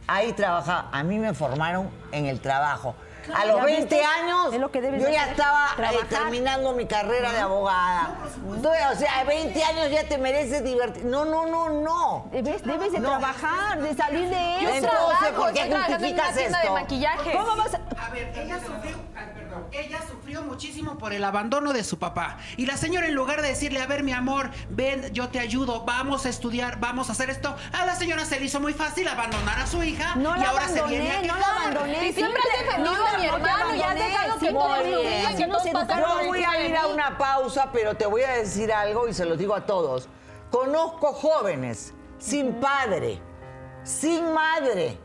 Ahí 0.07 0.33
trabajaba. 0.33 0.89
A 0.91 1.03
mí 1.03 1.19
me 1.19 1.35
formaron 1.35 1.91
en 2.11 2.25
el 2.25 2.39
trabajo. 2.39 2.95
A 3.35 3.45
los 3.45 3.57
¿Ya 3.57 3.63
20 3.65 3.81
viste? 3.95 4.03
años, 4.05 4.53
Es 4.53 4.59
lo 4.59 4.71
que 4.71 4.81
debes 4.81 5.01
yo 5.01 5.09
ya 5.09 5.25
estaba 5.29 5.69
eh, 5.77 5.99
terminando 6.09 6.73
mi 6.73 6.85
carrera 6.85 7.31
de 7.33 7.39
abogada. 7.39 8.15
O 8.45 8.95
sea, 8.95 9.19
a 9.19 9.23
20 9.23 9.63
años 9.63 9.91
ya 9.91 10.03
te 10.07 10.17
mereces 10.17 10.63
divertir. 10.63 11.05
No, 11.05 11.25
no, 11.25 11.45
no, 11.45 11.69
no. 11.69 12.29
Debes, 12.31 12.63
debes 12.63 12.91
de 12.91 12.99
No. 12.99 13.09
trabajar, 13.09 13.81
de 13.81 13.95
salir 13.95 14.29
de 14.29 14.35
Yo 14.61 14.69
eso. 14.69 14.77
Entonces, 14.77 14.89
trabajo, 14.89 15.41
¿por 15.41 15.53
qué 15.53 15.59
estoy 15.59 15.69
trabajando 15.69 16.05
en 16.07 16.13
una 16.13 16.23
justificas 16.23 16.35
tienda 16.35 16.57
de 16.59 16.63
esto? 16.63 16.73
maquillaje. 16.73 17.31
¿Cómo 17.33 17.55
vas 17.55 17.73
a...? 17.73 18.05
A 18.05 18.09
ver, 18.11 18.31
ella 18.37 18.59
sufrió, 18.59 18.95
ay, 19.17 19.25
perdón, 19.35 19.67
ella 19.71 19.99
sufrió 20.09 20.41
muchísimo 20.43 20.97
por 20.97 21.13
el 21.13 21.23
abandono 21.23 21.73
de 21.73 21.83
su 21.83 21.97
papá. 21.99 22.37
Y 22.55 22.65
la 22.65 22.77
señora, 22.77 23.07
en 23.07 23.15
lugar 23.15 23.41
de 23.41 23.49
decirle, 23.49 23.81
a 23.81 23.87
ver, 23.87 24.03
mi 24.03 24.13
amor, 24.13 24.51
ven, 24.69 25.11
yo 25.13 25.29
te 25.29 25.39
ayudo, 25.39 25.83
vamos 25.83 26.25
a 26.25 26.29
estudiar, 26.29 26.79
vamos 26.79 27.09
a 27.09 27.13
hacer 27.13 27.29
esto, 27.29 27.55
a 27.73 27.85
la 27.85 27.95
señora 27.95 28.23
se 28.25 28.39
le 28.39 28.45
hizo 28.45 28.59
muy 28.59 28.73
fácil 28.73 29.07
abandonar 29.07 29.59
a 29.59 29.67
su 29.67 29.83
hija 29.83 30.15
No 30.15 30.35
y 30.35 30.39
la 30.39 30.49
ahora 30.49 30.67
se 30.67 30.81
viene 30.83 31.11
a 31.11 31.21
no 31.23 31.35
la 31.37 31.47
abandoné. 31.47 32.07
Y 32.07 32.13
siempre 32.13 32.39
has 32.41 32.65
defendido 32.65 32.95
No, 32.95 33.16
mi 33.17 33.25
hermano 33.25 33.75
y 33.75 33.81
has 33.81 33.85
abandoné, 33.85 34.09
dejado 34.09 34.39
que 34.39 34.51
todos 34.51 35.63
todos 35.63 35.69
pasaron 35.73 36.09
Yo 36.21 36.27
voy 36.27 36.43
a 36.43 36.65
ir 36.65 36.75
a 36.75 36.87
una 36.87 37.17
pausa, 37.17 37.69
pero 37.71 37.95
te 37.95 38.05
voy 38.05 38.23
a 38.23 38.33
decir 38.33 38.71
algo 38.71 39.07
y 39.07 39.13
se 39.13 39.25
lo 39.25 39.35
digo 39.35 39.55
a 39.55 39.65
todos. 39.65 40.07
Conozco 40.51 41.13
jóvenes 41.13 41.93
sin 42.19 42.55
padre, 42.55 43.19
sin 43.83 44.33
madre, 44.33 44.97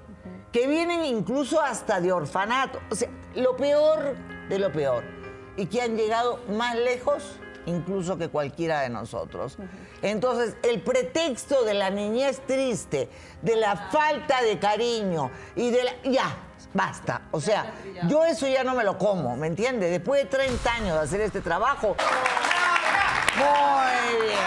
que 0.52 0.66
vienen 0.66 1.04
incluso 1.04 1.60
hasta 1.60 2.00
de 2.00 2.12
orfanato. 2.12 2.80
O 2.90 2.94
sea, 2.94 3.08
lo 3.34 3.56
peor 3.56 4.16
de 4.48 4.58
lo 4.58 4.70
peor. 4.72 5.04
Y 5.56 5.66
que 5.66 5.82
han 5.82 5.96
llegado 5.96 6.40
más 6.48 6.76
lejos 6.76 7.38
incluso 7.66 8.18
que 8.18 8.28
cualquiera 8.28 8.80
de 8.80 8.90
nosotros. 8.90 9.56
Entonces, 10.02 10.56
el 10.62 10.80
pretexto 10.80 11.64
de 11.64 11.74
la 11.74 11.90
niñez 11.90 12.40
triste, 12.46 13.08
de 13.40 13.56
la 13.56 13.76
falta 13.76 14.42
de 14.42 14.58
cariño 14.58 15.30
y 15.54 15.70
de 15.70 15.84
la... 15.84 16.02
Ya, 16.02 16.36
basta. 16.74 17.22
O 17.30 17.40
sea, 17.40 17.72
yo 18.08 18.24
eso 18.24 18.46
ya 18.46 18.64
no 18.64 18.74
me 18.74 18.84
lo 18.84 18.98
como, 18.98 19.36
¿me 19.36 19.46
entiendes? 19.46 19.90
Después 19.90 20.22
de 20.22 20.28
30 20.28 20.72
años 20.72 20.94
de 20.98 21.00
hacer 21.04 21.20
este 21.20 21.40
trabajo... 21.40 21.96
Muy 23.34 24.26
bien. 24.26 24.38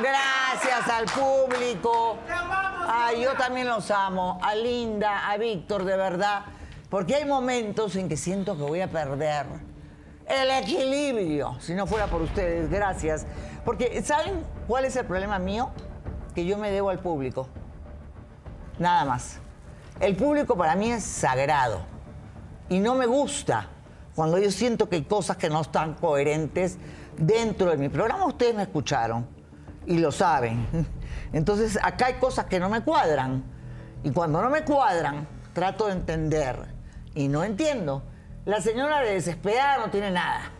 Gracias 0.00 0.88
al 0.88 1.06
público. 1.06 2.18
Ay, 2.88 3.22
yo 3.22 3.34
también 3.34 3.66
los 3.66 3.90
amo. 3.90 4.38
A 4.42 4.54
Linda, 4.54 5.28
a 5.28 5.36
Víctor, 5.36 5.84
de 5.84 5.96
verdad. 5.96 6.42
Porque 6.88 7.16
hay 7.16 7.24
momentos 7.24 7.96
en 7.96 8.08
que 8.08 8.16
siento 8.16 8.56
que 8.56 8.62
voy 8.62 8.80
a 8.80 8.88
perder 8.88 9.46
el 10.26 10.50
equilibrio, 10.50 11.56
si 11.60 11.74
no 11.74 11.86
fuera 11.86 12.06
por 12.06 12.22
ustedes, 12.22 12.70
gracias. 12.70 13.26
Porque, 13.64 14.02
¿saben 14.02 14.42
cuál 14.66 14.84
es 14.84 14.96
el 14.96 15.04
problema 15.04 15.38
mío? 15.38 15.70
Que 16.34 16.46
yo 16.46 16.56
me 16.56 16.70
debo 16.70 16.90
al 16.90 16.98
público. 16.98 17.48
Nada 18.78 19.04
más. 19.04 19.40
El 20.00 20.16
público 20.16 20.56
para 20.56 20.74
mí 20.74 20.90
es 20.90 21.04
sagrado. 21.04 21.82
Y 22.68 22.80
no 22.80 22.94
me 22.94 23.06
gusta 23.06 23.68
cuando 24.14 24.38
yo 24.38 24.50
siento 24.50 24.88
que 24.88 24.96
hay 24.96 25.04
cosas 25.04 25.36
que 25.36 25.48
no 25.48 25.60
están 25.60 25.94
coherentes 25.94 26.78
dentro 27.16 27.70
de 27.70 27.76
mi 27.76 27.88
programa. 27.88 28.26
Ustedes 28.26 28.54
me 28.54 28.62
escucharon 28.62 29.26
y 29.86 29.98
lo 29.98 30.10
saben. 30.10 30.66
Entonces, 31.32 31.78
acá 31.82 32.06
hay 32.06 32.14
cosas 32.14 32.46
que 32.46 32.58
no 32.58 32.68
me 32.68 32.82
cuadran. 32.82 33.44
Y 34.02 34.10
cuando 34.10 34.42
no 34.42 34.50
me 34.50 34.64
cuadran, 34.64 35.26
trato 35.52 35.86
de 35.86 35.92
entender. 35.92 36.58
Y 37.14 37.28
no 37.28 37.44
entiendo. 37.44 38.02
La 38.44 38.60
señora 38.60 39.00
de 39.00 39.14
desesperada 39.14 39.78
no 39.78 39.90
tiene 39.90 40.10
nada. 40.10 40.50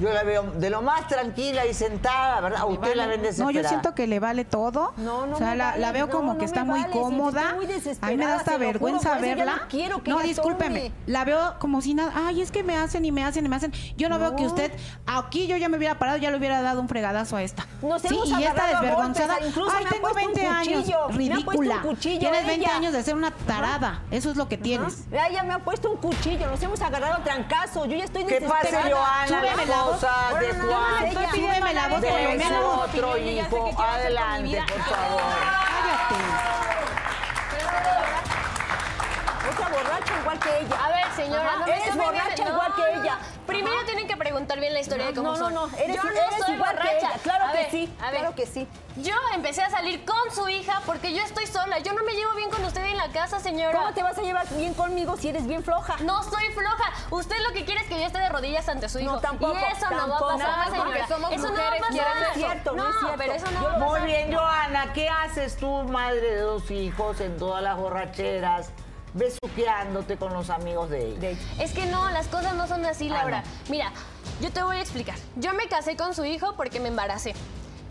Yo 0.00 0.12
la 0.12 0.22
veo 0.22 0.42
de 0.42 0.70
lo 0.70 0.82
más 0.82 1.06
tranquila 1.08 1.66
y 1.66 1.74
sentada, 1.74 2.40
¿verdad? 2.40 2.62
Usted 2.68 2.94
la 2.94 3.06
ven 3.06 3.20
No, 3.20 3.26
desesperada. 3.26 3.62
yo 3.62 3.68
siento 3.68 3.94
que 3.94 4.06
le 4.06 4.18
vale 4.18 4.44
todo. 4.44 4.92
No, 4.96 5.26
no 5.26 5.34
o 5.36 5.38
sea, 5.38 5.50
me 5.50 5.56
la, 5.56 5.64
vale, 5.66 5.80
la 5.80 5.92
veo 5.92 6.06
no, 6.06 6.12
como 6.12 6.32
no 6.32 6.38
que 6.38 6.44
está 6.46 6.64
muy 6.64 6.80
vale, 6.80 6.92
cómoda. 6.92 7.50
a 7.50 7.52
mí 7.54 7.58
me 7.60 7.66
da 7.66 7.74
desesperada, 7.74 8.36
hasta 8.36 8.52
juro, 8.52 8.64
vergüenza 8.66 9.18
verla. 9.18 9.56
no 9.56 9.68
quiero 9.68 10.02
que 10.02 10.10
no, 10.10 10.20
discúlpeme. 10.20 10.80
tome. 10.80 10.92
La 11.06 11.24
veo 11.24 11.56
como 11.58 11.80
si 11.82 11.94
nada. 11.94 12.12
Ay, 12.14 12.40
es 12.40 12.50
que 12.50 12.62
me 12.62 12.76
hacen 12.76 13.04
y 13.04 13.12
me 13.12 13.24
hacen 13.24 13.44
y 13.44 13.48
me 13.48 13.56
hacen. 13.56 13.72
Yo 13.96 14.08
no, 14.08 14.18
veo 14.18 14.34
que 14.36 14.46
usted. 14.46 14.72
Aquí 15.06 15.46
yo 15.46 15.56
ya 15.56 15.68
me 15.68 15.76
hubiera 15.76 15.98
parado, 15.98 16.18
ya 16.18 16.30
le 16.30 16.38
hubiera 16.38 16.62
dado 16.62 16.80
un 16.80 16.88
fregadazo 16.88 17.36
a 17.36 17.42
esta. 17.42 17.66
Nos 17.82 18.00
sí, 18.02 18.08
hemos 18.08 18.28
y 18.30 18.44
esta 18.44 18.64
a 18.64 18.68
desvergonzada. 18.68 19.34
golpes, 19.34 19.48
incluso 19.48 19.72
Ay, 19.76 19.84
me 19.84 19.90
tengo 19.90 20.08
puesto 20.10 20.28
un 20.28 20.34
20 20.34 20.46
años. 20.46 20.78
cuchillo, 20.80 20.98
me 20.98 21.04
ha 21.04 21.08
puesto 21.08 21.12
un 21.12 21.18
Ridícula. 21.18 21.82
cuchillo 21.82 22.18
Tienes 22.20 22.46
20 22.46 22.64
ella. 22.64 22.76
años 22.76 22.92
de 22.92 23.02
ser 23.02 23.14
una 23.16 23.30
tarada. 23.32 24.02
Eso 24.10 24.30
es 24.30 24.36
lo 24.36 24.48
que 24.48 24.56
tienes. 24.56 25.04
Ella 25.12 25.42
me 25.42 25.52
ha 25.54 25.58
puesto 25.58 25.90
un 25.90 25.98
cuchillo, 25.98 26.46
nos 26.50 26.62
hemos 26.62 26.80
agarrado 26.80 27.14
a 27.16 27.24
trancazo. 27.24 27.84
Yo 27.86 27.96
ya 27.96 28.04
estoy 28.04 28.24
Que 28.24 28.40
pase 28.40 28.68
desesperada. 28.70 29.26
Joana, 29.28 29.40
Esposa 29.94 30.38
de 30.38 30.54
Juan. 30.54 31.04
de 32.38 32.44
su 32.44 32.66
otro 32.66 33.16
hijo. 33.18 33.70
Adelante, 33.82 34.62
por 34.68 34.82
favor. 34.84 36.49
Que 40.50 40.60
ella. 40.66 40.84
A 40.84 40.88
ver, 40.88 41.12
señora, 41.16 41.56
no 41.56 41.66
eres 41.66 41.96
borracha 41.96 42.48
igual 42.48 42.74
que 42.74 42.80
no, 42.96 43.02
ella. 43.02 43.14
no. 43.16 43.40
Primero 43.46 43.84
tienen 43.84 44.06
que 44.06 44.16
preguntar 44.16 44.60
bien 44.60 44.72
la 44.74 44.80
historia 44.80 45.06
de 45.06 45.14
cómo 45.14 45.32
no, 45.36 45.38
no, 45.38 45.44
son. 45.44 45.54
no, 45.72 45.78
eres, 45.78 45.96
Yo 45.96 46.02
no 46.04 46.10
eres 46.10 46.24
soy 46.44 46.54
igual 46.54 46.70
que 46.70 46.76
borracha. 46.76 46.96
ella. 46.98 47.10
Claro 47.22 47.44
A 47.46 47.50
que 47.52 47.56
ver, 47.58 47.70
sí, 47.70 47.94
a 48.00 48.10
ver. 48.10 48.20
claro 48.20 48.34
que 48.36 48.46
sí. 48.46 48.68
Yo 48.96 49.14
empecé 49.34 49.62
a 49.62 49.70
salir 49.70 50.04
con 50.04 50.34
su 50.34 50.48
hija 50.48 50.82
porque 50.86 51.12
yo 51.14 51.22
estoy 51.22 51.46
sola. 51.46 51.78
Yo 51.80 51.92
no 51.94 52.04
me 52.04 52.12
llevo 52.12 52.32
bien 52.34 52.50
con 52.50 52.64
usted 52.64 52.84
en 52.84 52.96
la 52.96 53.08
casa, 53.08 53.40
señora. 53.40 53.78
¿Cómo 53.78 53.92
te 53.94 54.02
vas 54.02 54.18
a 54.18 54.22
llevar 54.22 54.46
bien 54.50 54.74
conmigo 54.74 55.16
si 55.16 55.28
eres 55.28 55.46
bien 55.46 55.62
floja? 55.64 55.96
No 56.00 56.22
soy 56.22 56.44
floja. 56.52 56.92
Usted 57.10 57.36
lo 57.46 57.52
que 57.52 57.64
quiere 57.64 57.80
es 57.80 57.88
que 57.88 57.98
yo 57.98 58.06
esté 58.06 58.18
de 58.18 58.28
rodillas 58.28 58.68
ante 58.68 58.88
su 58.88 58.98
hijo. 59.00 59.12
No, 59.12 59.20
tampoco, 59.20 59.54
Y 59.58 59.72
eso 59.72 59.90
no 59.90 60.08
va 60.08 60.16
a 60.16 60.20
pasar, 60.20 60.64
señora. 60.70 60.84
porque 60.84 61.06
somos 61.08 61.32
eso 61.32 61.42
no 61.42 61.52
va 61.54 61.70
mujeres, 61.70 61.82
a 61.82 61.86
pasar. 61.88 62.16
No 62.20 62.26
es 62.28 62.34
cierto, 62.34 62.72
no 62.72 62.88
es 62.88 62.96
cierto. 62.98 63.16
pero 63.18 63.32
eso 63.32 63.46
no 63.50 63.60
Yo- 63.62 63.64
va 63.68 63.70
a 63.70 63.78
pasar. 63.78 63.88
Muy 63.88 64.00
bien, 64.02 64.34
Joana, 64.34 64.92
¿qué 64.92 65.08
haces 65.08 65.56
tú, 65.56 65.82
madre 65.84 66.20
de 66.20 66.36
dos 66.40 66.70
hijos, 66.70 67.20
en 67.20 67.36
todas 67.38 67.62
las 67.62 67.76
borracheras, 67.76 68.70
besuqueándote 69.14 70.16
con 70.16 70.32
los 70.32 70.50
amigos 70.50 70.90
de 70.90 71.08
ella? 71.10 71.38
Es 71.58 71.72
que 71.72 71.86
no, 71.86 72.10
las 72.10 72.26
cosas 72.28 72.54
no 72.54 72.66
son 72.66 72.84
así, 72.84 73.08
Ah, 73.10 73.14
Laura. 73.18 73.42
no. 73.42 73.70
Mira, 73.70 73.92
yo 74.40 74.50
te 74.50 74.62
voy 74.62 74.76
a 74.76 74.80
explicar. 74.80 75.16
Yo 75.36 75.52
me 75.54 75.66
casé 75.68 75.96
con 75.96 76.14
su 76.14 76.24
hijo 76.24 76.54
porque 76.56 76.80
me 76.80 76.88
embaracé. 76.88 77.34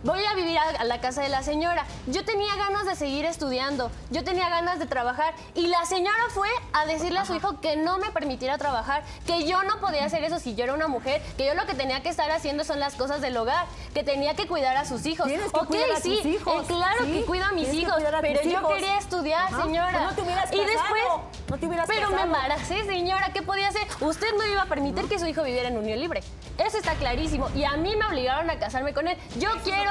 Voy 0.03 0.23
a 0.25 0.33
vivir 0.33 0.57
a, 0.57 0.63
a 0.79 0.83
la 0.85 1.01
casa 1.01 1.21
de 1.21 1.29
la 1.29 1.43
señora. 1.43 1.85
Yo 2.07 2.23
tenía 2.23 2.55
ganas 2.55 2.85
de 2.85 2.95
seguir 2.95 3.25
estudiando. 3.25 3.91
Yo 4.11 4.23
tenía 4.23 4.47
ganas 4.49 4.79
de 4.79 4.85
trabajar. 4.85 5.33
Y 5.55 5.67
la 5.67 5.85
señora 5.85 6.17
fue 6.33 6.47
a 6.73 6.85
decirle 6.85 7.19
a 7.19 7.25
su 7.25 7.35
hijo 7.35 7.59
que 7.59 7.75
no 7.75 7.97
me 7.97 8.09
permitiera 8.11 8.57
trabajar, 8.57 9.03
que 9.27 9.45
yo 9.45 9.63
no 9.63 9.79
podía 9.79 10.05
hacer 10.05 10.23
eso 10.23 10.39
si 10.39 10.55
yo 10.55 10.63
era 10.63 10.73
una 10.73 10.87
mujer, 10.87 11.21
que 11.37 11.45
yo 11.45 11.53
lo 11.53 11.65
que 11.65 11.73
tenía 11.73 12.01
que 12.01 12.09
estar 12.09 12.31
haciendo 12.31 12.63
son 12.63 12.79
las 12.79 12.95
cosas 12.95 13.19
del 13.21 13.35
hogar, 13.37 13.65
que 13.93 14.03
tenía 14.03 14.35
que 14.35 14.47
cuidar 14.47 14.77
a 14.77 14.85
sus 14.85 15.05
hijos. 15.05 15.27
Tienes 15.27 15.51
que 15.51 15.59
Ok, 15.59 15.67
cuidar 15.67 15.91
a 15.91 15.99
sí, 15.99 16.15
tus 16.17 16.25
hijos, 16.25 16.63
eh, 16.63 16.65
claro 16.67 17.03
¿sí? 17.05 17.11
que 17.11 17.25
cuido 17.25 17.45
a 17.45 17.51
mis 17.51 17.73
hijos, 17.73 17.93
a 18.03 18.21
pero 18.21 18.39
tus 18.41 18.51
yo 18.51 18.59
hijos. 18.59 18.73
quería 18.73 18.97
estudiar, 18.97 19.53
Ajá, 19.53 19.63
señora. 19.63 19.91
pues 19.91 20.03
no 20.03 20.15
te 20.15 20.21
hubieras 20.21 20.45
y 20.53 20.57
casado, 20.57 20.71
después, 20.71 21.03
no 21.49 21.57
te 21.57 21.65
hubieras 21.67 21.87
pero 21.87 22.09
me 22.09 22.15
casado. 22.15 22.23
embaracé, 22.35 22.85
señora, 22.85 23.31
¿qué 23.33 23.41
podía 23.41 23.67
hacer? 23.67 23.85
Usted 23.99 24.27
no 24.37 24.45
iba 24.45 24.61
a 24.61 24.65
permitir 24.65 25.09
que 25.09 25.19
su 25.19 25.25
hijo 25.25 25.43
viviera 25.43 25.67
en 25.67 25.77
unión 25.77 25.99
libre. 25.99 26.21
Eso 26.57 26.77
está 26.77 26.93
clarísimo. 26.95 27.49
Y 27.55 27.63
a 27.63 27.77
mí 27.77 27.95
me 27.95 28.05
obligaron 28.05 28.49
a 28.49 28.59
casarme 28.59 28.93
con 28.93 29.07
él. 29.07 29.17
Yo 29.37 29.49
quiero, 29.63 29.88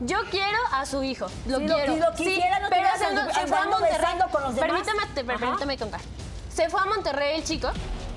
yo 0.00 0.18
quiero 0.30 0.58
a 0.72 0.84
su 0.86 1.02
hijo. 1.02 1.26
Lo 1.46 1.58
Si 1.58 1.66
lo- 1.66 1.74
quiero. 1.74 1.94
si 1.94 2.00
lo 2.00 2.12
quisiera, 2.14 2.58
no 2.60 2.68
te 2.68 2.74
pero 2.76 2.88
se, 2.92 3.40
se 3.40 3.46
fue 3.46 3.58
a 3.58 3.64
Monterrey. 3.66 4.18
con 4.30 4.42
los 4.42 4.54
demás. 4.54 4.70
Permítame, 4.70 5.14
te- 5.14 5.24
permítame 5.24 5.78
contar. 5.78 6.00
Se 6.52 6.68
fue 6.68 6.80
a 6.80 6.84
Monterrey 6.86 7.36
el 7.38 7.44
chico. 7.44 7.70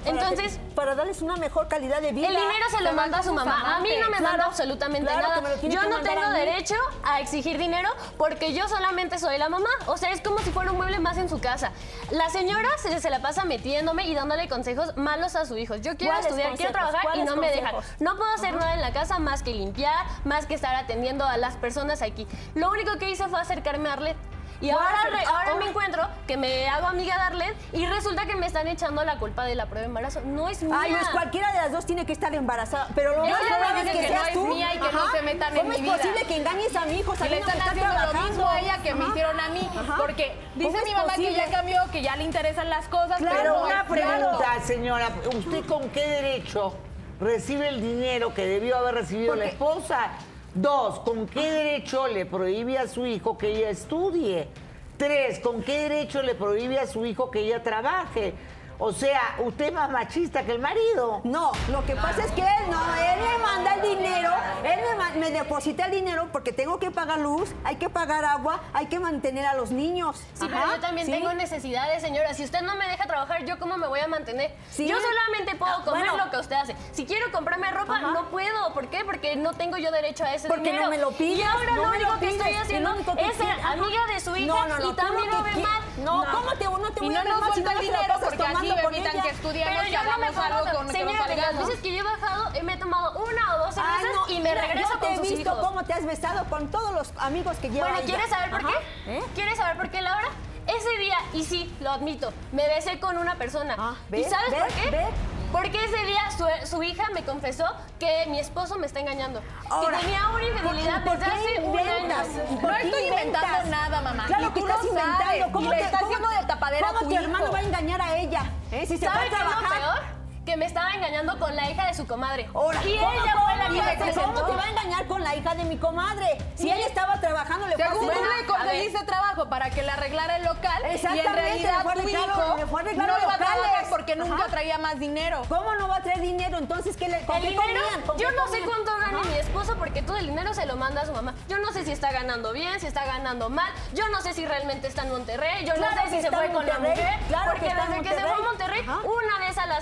Entonces, 0.06 0.58
Para, 0.58 0.76
para 0.76 0.96
darles 0.96 1.22
una 1.22 1.36
mejor 1.38 1.68
calidad 1.68 2.02
de 2.02 2.12
vida. 2.12 2.28
el 2.28 2.36
dinero 2.36 2.66
se 2.70 2.82
lo 2.84 2.94
manda 2.94 3.20
a 3.20 3.24
su 3.24 3.30
sus 3.30 3.36
mamá. 3.36 3.78
A 3.78 3.80
mí 3.82 3.90
no 4.00 4.10
me 4.10 4.20
manda 4.20 4.46
absolutamente 4.46 5.12
claro 5.12 5.28
nada. 5.42 5.56
Yo 5.62 5.84
no 5.90 6.02
tengo 6.02 6.22
a 6.22 6.32
derecho 6.32 6.76
a 7.04 7.20
exigir 7.20 7.58
dinero 7.58 7.90
porque 8.18 8.54
yo 8.54 8.68
solamente 8.68 9.20
soy 9.20 9.38
la 9.38 9.50
mamá. 9.50 9.70
O 9.88 9.98
sea, 9.98 10.12
es 10.12 10.22
como 10.22 10.40
si 10.40 10.52
fuera 10.52 10.72
un 10.72 10.78
mueble 10.78 11.00
más 11.00 11.18
en 11.18 11.30
su 11.30 11.40
casa. 11.40 11.72
La 12.12 12.30
señora 12.30 12.70
se, 12.78 13.00
se 13.00 13.10
la 13.10 13.20
pasa 13.22 13.46
metiéndome 13.46 14.08
y 14.08 14.14
dándole 14.14 14.48
consejos 14.48 14.96
malos 14.98 15.36
a 15.36 15.46
su 15.46 15.58
hijo. 15.58 15.76
Yo 15.76 15.96
quiero 15.98 16.14
¿Cuáles 16.14 16.26
estudiar, 16.28 16.56
quiero 16.56 16.72
trabajar 16.72 17.02
y 17.02 17.08
¿Cuáles 17.08 17.26
no 17.26 17.36
me 17.38 17.50
dejan. 17.50 17.76
No 18.00 18.16
puedo 18.18 18.32
hacer 18.34 18.54
nada 18.56 18.74
en 18.74 18.82
la 18.82 18.92
casa 18.94 19.20
más 19.20 19.44
que 19.44 19.52
limpiar, 19.54 20.06
más 20.24 20.46
que 20.46 20.54
estar 20.54 20.76
atendiendo 20.76 21.26
a 21.26 21.38
las 21.38 21.56
personas 21.56 22.02
aquí. 22.02 22.28
Lo 22.54 22.70
único 22.70 22.98
que 22.98 23.10
hice 23.10 23.28
fue 23.28 23.40
acercarme 23.40 23.90
a 23.90 23.94
Arlet. 23.94 24.18
Y 24.62 24.70
ahora, 24.70 25.04
re- 25.12 25.26
ahora 25.26 25.56
me 25.56 25.70
encuentro 25.70 26.08
que 26.28 26.38
me 26.38 26.68
hago 26.70 26.88
amiga 26.88 27.16
de 27.16 27.22
Arlet 27.22 27.56
y 27.74 27.86
resulta 27.86 28.26
que 28.26 28.36
me 28.36 28.48
están 28.48 28.68
echando 28.68 29.04
la 29.04 29.18
culpa 29.18 29.44
de 29.46 29.56
la 29.56 29.66
prueba 29.66 29.82
de 29.82 29.88
embarazo. 29.88 30.22
No 30.22 30.48
es 30.50 30.64
mía. 30.64 30.76
Ay, 30.80 30.92
pues 30.94 31.10
cualquiera 31.10 31.52
de 31.52 31.58
las 31.60 31.72
dos 31.72 31.86
tiene 31.86 32.06
que 32.06 32.14
estar 32.14 32.34
embarazada. 32.34 32.88
Pero 32.96 33.18
lo 33.18 33.26
más 33.26 33.40
probable 33.42 33.84
le 33.84 33.90
es 33.92 33.96
que 33.98 34.02
que 34.08 34.14
no 34.14 34.20
seas 34.20 34.28
es 34.30 34.34
tú. 34.34 34.48
mía 34.48 34.74
y 34.76 34.80
que 34.80 34.92
no 34.92 35.12
se 35.12 35.22
metan 35.22 35.52
en 35.54 35.58
¿Cómo 35.58 35.70
mi 35.70 35.76
es 35.76 35.82
vida? 35.82 35.98
posible 35.98 36.22
que 36.26 36.36
engañes 36.38 36.76
a 36.76 36.86
mi 36.86 37.00
hijo 37.00 37.14
le 37.14 37.38
están 37.40 37.52
que 37.54 37.58
está 37.60 37.72
haciendo 37.72 38.14
lo 38.14 38.22
mismo 38.28 38.48
a 38.50 38.60
ella 38.60 38.78
que 38.82 38.94
me 38.96 39.06
hicieron 39.08 39.40
a 39.40 39.50
mí. 39.50 39.70
Ajá. 39.78 39.96
Porque 39.98 40.36
¿Cómo 40.56 40.70
dice 40.70 40.86
mi 40.86 40.94
mamá 40.94 41.14
que 41.16 41.34
ya 41.34 41.46
cambió, 41.52 41.82
que 41.92 42.02
ya 42.02 42.16
le 42.16 42.24
interesan 42.24 42.70
las 42.70 42.88
cosas, 42.88 43.18
Claro, 43.18 43.36
pero 43.38 43.56
una 43.64 43.86
claro. 43.86 43.90
pregunta, 43.90 44.48
señora. 44.64 45.10
¿Usted 45.36 45.66
con 45.66 45.90
qué 45.90 46.08
derecho 46.08 46.76
recibe 47.20 47.68
el 47.68 47.82
dinero 47.82 48.34
que 48.34 48.46
debió 48.46 48.78
haber 48.78 48.96
recibido 48.96 49.36
la 49.36 49.46
esposa? 49.46 50.10
Dos, 50.56 51.00
¿con 51.00 51.28
qué 51.28 51.52
derecho 51.52 52.08
le 52.08 52.26
prohíbe 52.26 52.78
a 52.78 52.88
su 52.88 53.06
hijo 53.06 53.38
que 53.38 53.58
ella 53.58 53.70
estudie? 53.72 54.48
Tres, 54.96 55.40
¿con 55.40 55.62
qué 55.62 55.90
derecho 55.90 56.22
le 56.22 56.34
prohíbe 56.34 56.80
a 56.80 56.88
su 56.88 57.06
hijo 57.06 57.30
que 57.30 57.42
ella 57.42 57.62
trabaje? 57.62 58.34
O 58.78 58.92
sea, 58.92 59.36
usted 59.40 59.66
es 59.68 59.74
más 59.74 59.90
machista 59.90 60.44
que 60.44 60.52
el 60.52 60.60
marido. 60.60 61.22
No, 61.24 61.52
lo 61.70 61.86
que 61.86 61.96
pasa 61.96 62.24
es 62.26 62.32
que 62.32 62.42
él 62.42 62.70
no, 62.70 62.82
él 62.96 63.20
me 63.22 63.38
manda 63.44 63.76
el 63.76 63.82
dinero, 63.82 64.32
él 64.64 64.80
me, 65.20 65.32
deposita 65.32 65.86
el 65.86 65.92
dinero 65.92 66.28
porque 66.34 66.52
tengo 66.52 66.78
que 66.78 66.92
pagar 66.92 67.20
luz, 67.20 67.54
hay 67.64 67.78
que 67.78 67.90
pagar 67.90 68.26
agua, 68.26 68.60
hay 68.74 68.88
que 68.88 69.00
mantener 69.00 69.46
a 69.46 69.54
los 69.54 69.72
niños. 69.72 70.18
Sí, 70.34 70.46
pero 70.50 70.68
yo 70.76 70.80
también 70.82 71.08
¿sí? 71.08 71.14
tengo 71.14 71.34
necesidades, 71.34 72.02
señora. 72.02 72.34
Si 72.34 72.44
usted 72.44 72.62
no 72.62 72.76
me 72.76 72.86
deja 72.88 73.06
trabajar, 73.08 73.46
¿yo 73.46 73.58
cómo 73.60 73.78
me 73.78 73.88
voy 73.88 74.02
a 74.02 74.08
mantener? 74.08 74.54
Sí. 74.72 74.88
Yo 74.88 74.98
solamente 75.00 75.56
puedo 75.56 75.74
Ah, 75.74 75.82
comer 75.86 76.10
bueno. 76.10 76.26
lo 76.26 76.32
que 76.32 76.38
usted 76.38 76.56
hace. 76.56 76.76
Si 76.92 77.06
quiero 77.06 77.32
comprarme 77.32 77.72
ropa, 77.72 77.96
Ajá. 77.98 78.12
no 78.12 78.30
puedo. 78.30 78.74
¿Por 78.74 78.90
qué? 78.90 79.06
Porque 79.06 79.36
no 79.38 79.54
tengo 79.54 79.78
yo 79.78 79.92
derecho 79.92 80.26
a 80.26 80.34
ese 80.34 80.48
Porque 80.50 80.64
dinero. 80.72 80.86
no 80.86 80.90
me 80.90 80.98
lo 80.98 81.12
pides. 81.12 81.40
Y 81.40 81.44
ahora 81.44 81.76
no 81.76 81.84
lo 81.84 81.90
único 81.90 82.14
que 82.14 82.20
pides, 82.28 82.36
estoy 82.36 82.54
haciendo 82.56 82.96
que 83.16 83.26
es 83.26 83.38
ser 83.38 83.60
amiga 83.64 84.06
de 84.14 84.20
su 84.20 84.36
hija 84.36 84.48
No, 84.48 84.68
no, 84.68 84.80
no, 84.80 84.92
y 84.92 84.94
también 84.96 85.32
lo 85.32 85.44
ve 85.44 85.56
mal. 85.56 85.82
No, 86.04 86.26
¿cómo 86.32 86.54
te, 86.56 86.66
no 86.66 86.92
te 86.92 87.00
voy 87.02 87.14
no 87.14 87.20
a 87.20 87.24
ver 87.24 87.34
mal 87.34 87.54
si 87.54 87.60
el 87.60 87.66
no 87.66 87.70
te 87.72 87.76
la 87.76 87.82
dinero 87.82 88.14
porque 88.22 88.44
con 88.82 88.96
ella? 88.96 89.12
que 89.22 89.30
estudiamos 89.30 89.76
Pero 89.84 89.92
yo 89.92 90.12
no 90.12 90.18
me 90.18 90.28
algo 90.28 90.78
con 90.78 90.86
que 90.88 90.92
Señora, 90.94 91.28
de 91.28 91.36
las 91.36 91.58
veces 91.58 91.80
que 91.82 91.92
yo 91.94 92.00
he 92.00 92.04
bajado, 92.04 92.50
he 92.54 92.64
me 92.64 92.78
tomado 92.78 93.24
una 93.24 93.56
o 93.56 93.58
dos 93.66 93.76
cervezas 93.76 94.04
no, 94.16 94.28
y 94.30 94.40
me 94.40 94.50
mira, 94.50 94.62
regreso 94.62 94.90
yo 94.94 95.00
te 95.00 95.06
con 95.06 95.14
he 95.14 95.18
sus 95.18 95.30
visto 95.30 95.52
hijos. 95.52 95.68
cómo 95.68 95.84
te 95.84 95.94
has 95.94 96.06
besado 96.06 96.46
con 96.46 96.70
todos 96.72 96.92
los 96.94 97.14
amigos 97.18 97.58
que 97.58 97.70
lleva 97.70 97.90
Bueno. 97.90 98.06
¿quieres 98.06 98.30
saber 98.30 98.50
por 98.50 98.60
Ajá. 98.62 98.70
qué? 99.06 99.18
¿Eh? 99.18 99.24
¿Quieres 99.36 99.58
saber 99.58 99.78
por 99.78 99.90
qué, 99.90 100.02
Laura? 100.02 100.28
Ese 100.68 100.98
día, 100.98 101.18
y 101.34 101.44
sí, 101.44 101.76
lo 101.80 101.92
admito, 101.92 102.34
me 102.52 102.68
besé 102.68 103.00
con 103.00 103.18
una 103.20 103.36
persona. 103.36 103.76
Ah, 103.78 103.94
¿Y 104.08 104.12
¿ves? 104.12 104.30
sabes 104.30 104.54
por 104.56 104.68
qué? 104.74 104.90
¿ves? 104.90 105.08
Porque 105.56 105.86
ese 105.86 106.06
día 106.06 106.22
su, 106.38 106.46
su 106.68 106.84
hija 106.84 107.04
me 107.14 107.24
confesó 107.24 107.66
que 108.00 108.26
mi 108.28 108.40
esposo 108.40 108.78
me 108.78 108.86
está 108.88 109.00
engañando. 109.00 109.42
Ahora, 109.70 109.98
que 110.00 110.06
tenía 110.06 110.30
una 110.30 110.44
infidelidad 110.44 111.04
¿por 111.04 111.18
qué 111.18 111.26
desde 111.26 111.58
hace 111.58 111.62
un 111.62 111.78
año. 111.80 112.62
¿Por 112.62 112.72
No 112.72 112.78
estoy 112.78 113.04
inventando 113.08 113.48
inventas? 113.48 113.66
nada, 113.68 114.02
mamá. 114.02 114.26
Claro 114.28 114.54
que 114.54 114.60
estás 114.60 114.84
lo 114.84 114.90
inventando. 114.90 115.52
¿Cómo 115.54 115.70
te- 115.72 115.82
estás 115.82 116.04
haciendo 116.04 116.28
de 116.30 116.44
tapadera 116.46 116.88
a 116.88 116.90
¿Cómo 116.90 117.00
tu 117.00 117.06
tu 117.06 117.12
hijo? 117.14 117.24
hermano 117.24 117.52
va 117.52 117.58
a 117.58 117.62
engañar 117.62 118.02
a 118.02 118.18
ella? 118.18 118.42
¿Eh? 118.72 118.86
Si 118.86 118.98
se 118.98 119.06
va 119.08 119.14
a 119.14 119.16
¿Sabes 119.16 119.30
qué 119.30 119.36
es 119.38 119.44
lo 119.44 119.50
trabajar. 119.50 120.02
Que 120.46 120.58
me 120.58 120.66
estaba 120.68 120.92
engañando 120.92 121.40
con 121.40 121.56
la 121.56 121.72
hija 121.72 121.88
de 121.88 121.96
su 121.96 122.06
comadre. 122.06 122.48
Ahora, 122.54 122.80
y 122.86 122.96
¿cómo, 122.98 123.12
ella 123.14 123.34
fue 123.34 123.56
la 123.58 123.66
que 123.98 124.06
me 124.06 124.14
¿Cómo 124.14 124.46
te 124.46 124.52
va 124.52 124.64
a 124.64 124.70
engañar 124.70 125.08
con 125.08 125.24
la 125.24 125.36
hija 125.36 125.56
de 125.56 125.64
mi 125.64 125.78
comadre? 125.78 126.38
Si 126.54 126.70
ella 126.70 126.86
estaba 126.86 127.20
trabajando, 127.20 127.66
le 127.66 127.76
fue 127.76 127.84
a 127.84 127.90
Según 127.90 128.12
tú 128.12 128.20
le 128.20 128.46
conseguiste 128.46 129.04
trabajo 129.06 129.50
para 129.50 129.72
que 129.72 129.82
le 129.82 129.90
arreglara 129.90 130.38
el 130.38 130.44
local 130.44 130.82
y 130.84 130.86
en 130.86 130.92
Exactamente, 130.92 131.32
realidad 131.32 131.78
le 131.78 131.82
fue 131.84 131.92
a 131.92 131.96
tu 131.96 132.10
hijo 132.10 132.58
le 132.58 132.66
fue 132.68 132.82
a 132.82 132.84
no 132.84 132.92
iba 132.92 133.34
a 133.34 133.38
trabajar 133.38 133.86
porque 133.90 134.16
nunca 134.16 134.36
Ajá. 134.36 134.48
traía 134.52 134.78
más 134.78 135.00
dinero. 135.00 135.42
¿Cómo 135.50 135.74
no 135.76 135.88
va 135.88 135.98
a 135.98 136.02
traer 136.04 136.22
dinero? 136.22 136.60
Entonces, 136.60 136.96
¿qué 136.96 137.08
le 137.10 137.22
con 137.26 137.38
El 137.38 137.42
qué 137.42 137.50
dinero, 137.50 137.66
comían? 137.66 138.02
¿Con 138.02 138.18
yo 138.20 138.30
qué 138.30 138.36
no 138.36 138.48
sé 138.48 138.62
cuánto 138.62 138.92
gana 138.98 139.24
mi 139.24 139.38
esposo 139.38 139.76
porque 139.78 140.04
todo 140.04 140.18
el 140.18 140.28
dinero 140.28 140.54
se 140.54 140.68
lo 140.68 140.76
manda 140.76 141.02
a 141.02 141.06
su 141.08 141.12
mamá. 141.14 141.34
Yo 141.48 141.58
no 141.58 141.72
sé 141.72 141.86
si 141.86 141.92
está 141.92 142.12
ganando 142.12 142.54
bien, 142.54 142.80
si 142.80 142.86
está 142.86 143.04
ganando 143.06 143.50
mal. 143.50 143.72
Yo 143.94 144.08
no 144.10 144.22
sé 144.22 144.34
si 144.34 144.46
realmente 144.46 144.88
está 144.88 145.04
en 145.04 145.10
Monterrey. 145.10 145.66
Yo 145.66 145.74
Claro 145.74 145.96
no 145.96 146.02
sé 146.04 146.16
si 146.16 146.22
se 146.22 146.30
fue 146.30 146.52
con 146.52 146.66
la 146.68 146.78
mujer. 146.80 147.16
claro 147.30 147.52
porque 147.52 147.68
que 147.68 147.74
desde 147.74 148.02
que 148.02 148.10
se 148.10 148.22
fue 148.22 148.30
a 148.32 148.38
Monterrey. 148.38 148.84
Monterrey, 148.84 148.86
Ajá. 148.88 149.02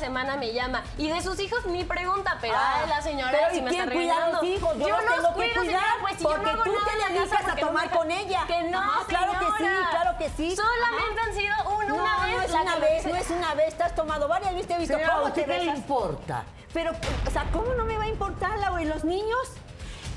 semana 0.03 0.35
me 0.35 0.52
llama. 0.53 0.83
Y 0.97 1.09
de 1.09 1.21
sus 1.21 1.39
hijos 1.39 1.65
ni 1.65 1.83
pregunta, 1.83 2.37
pero 2.41 2.53
Ah, 2.55 2.79
ay, 2.83 2.89
la 2.89 3.01
señora 3.01 3.31
pero 3.31 3.51
sí 3.51 3.57
¿y 3.57 3.61
me 3.61 3.69
quién 3.71 3.81
está 3.83 3.93
cuida 3.93 4.13
a 4.13 4.15
regañando. 4.15 4.41
los 4.41 4.49
hijos? 4.49 4.77
Yo, 4.77 4.87
los 4.89 5.03
los 5.05 5.15
tengo 5.15 5.27
que 5.35 5.53
cuidar 5.53 5.65
señora, 5.65 5.85
pues 6.01 6.17
si 6.17 6.23
yo 6.23 6.29
no 6.29 6.35
porque 6.35 6.49
hago 6.51 6.63
tú 6.63 6.71
te 6.85 6.97
la 6.97 7.19
dedicas 7.19 7.47
a 7.47 7.55
no 7.55 7.67
tomar 7.67 7.89
con 7.91 8.11
ella. 8.11 8.43
Que 8.47 8.63
no, 8.63 8.79
Ajá, 8.79 9.05
claro 9.07 9.31
que 9.39 9.45
sí, 9.63 9.69
claro 9.89 10.17
que 10.17 10.29
sí. 10.29 10.55
Solamente 10.55 11.19
Ajá. 11.19 11.29
han 11.29 11.35
sido 11.35 11.55
una, 11.75 11.87
no, 11.87 12.23
vez. 12.23 12.35
no 12.35 12.41
es 12.41 12.51
la 12.51 12.61
una 12.61 12.75
vez, 12.77 13.05
no 13.05 13.15
es 13.15 13.29
una 13.29 13.53
vez, 13.55 13.75
te 13.77 13.83
has 13.83 13.95
tomado 13.95 14.27
varias 14.27 14.51
veces, 14.53 14.67
te 14.67 14.73
he 14.75 14.79
visto 14.79 14.93
Señora, 14.95 15.13
¿a 15.15 15.19
cómo 15.21 15.33
te 15.33 15.47
le 15.47 15.63
importa? 15.65 16.43
Pero, 16.73 16.91
o 17.27 17.31
sea, 17.31 17.45
¿cómo 17.51 17.73
no 17.73 17.85
me 17.85 17.97
va 17.97 18.03
a 18.05 18.07
importar, 18.07 18.57
Laura? 18.59 18.81
¿Y 18.81 18.85
los 18.85 19.03
niños? 19.03 19.37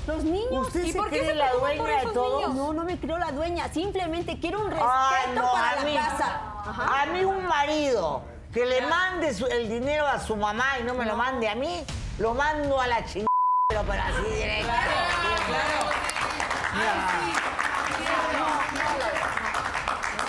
¿Los 0.07 0.23
niños? 0.23 0.67
¿Usted 0.67 0.83
¿Y 0.85 0.91
se 0.93 0.97
por 0.97 1.09
qué 1.09 1.17
cree 1.19 1.29
se 1.31 1.35
la 1.35 1.51
dueña 1.51 1.99
de 1.99 2.05
todo? 2.13 2.37
niños? 2.39 2.55
No, 2.55 2.73
no 2.73 2.83
me 2.85 2.97
creo 2.97 3.17
la 3.17 3.31
dueña, 3.33 3.67
simplemente 3.73 4.39
quiero 4.39 4.61
un 4.61 4.71
respeto 4.71 4.89
Ay, 4.89 5.35
no, 5.35 5.51
para 5.51 5.69
a 5.71 5.75
la 5.75 5.81
mí, 5.83 5.95
casa. 5.95 6.41
Ajá. 6.65 7.01
a 7.01 7.05
mí 7.07 7.25
un 7.25 7.45
marido 7.45 8.23
que 8.57 8.65
le 8.65 8.81
mande 8.81 9.35
su- 9.35 9.45
el 9.45 9.69
dinero 9.69 10.07
a 10.07 10.19
su 10.19 10.35
mamá 10.35 10.79
y 10.79 10.83
no 10.83 10.95
me 10.95 11.05
lo 11.05 11.15
mande 11.15 11.47
a 11.47 11.53
mí, 11.53 11.85
lo 12.17 12.33
mando 12.33 12.81
a 12.81 12.87
la 12.87 13.05
chingada, 13.05 13.27
pero, 13.69 14.01
así 14.01 14.33
directo. 14.33 14.71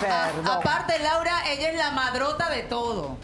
Perdón. 0.00 0.46
Aparte, 0.46 0.98
Laura, 1.00 1.32
ella 1.48 1.70
es 1.70 1.76
la 1.78 1.90
madrota 1.90 2.48
de 2.50 2.62
todo. 2.64 3.16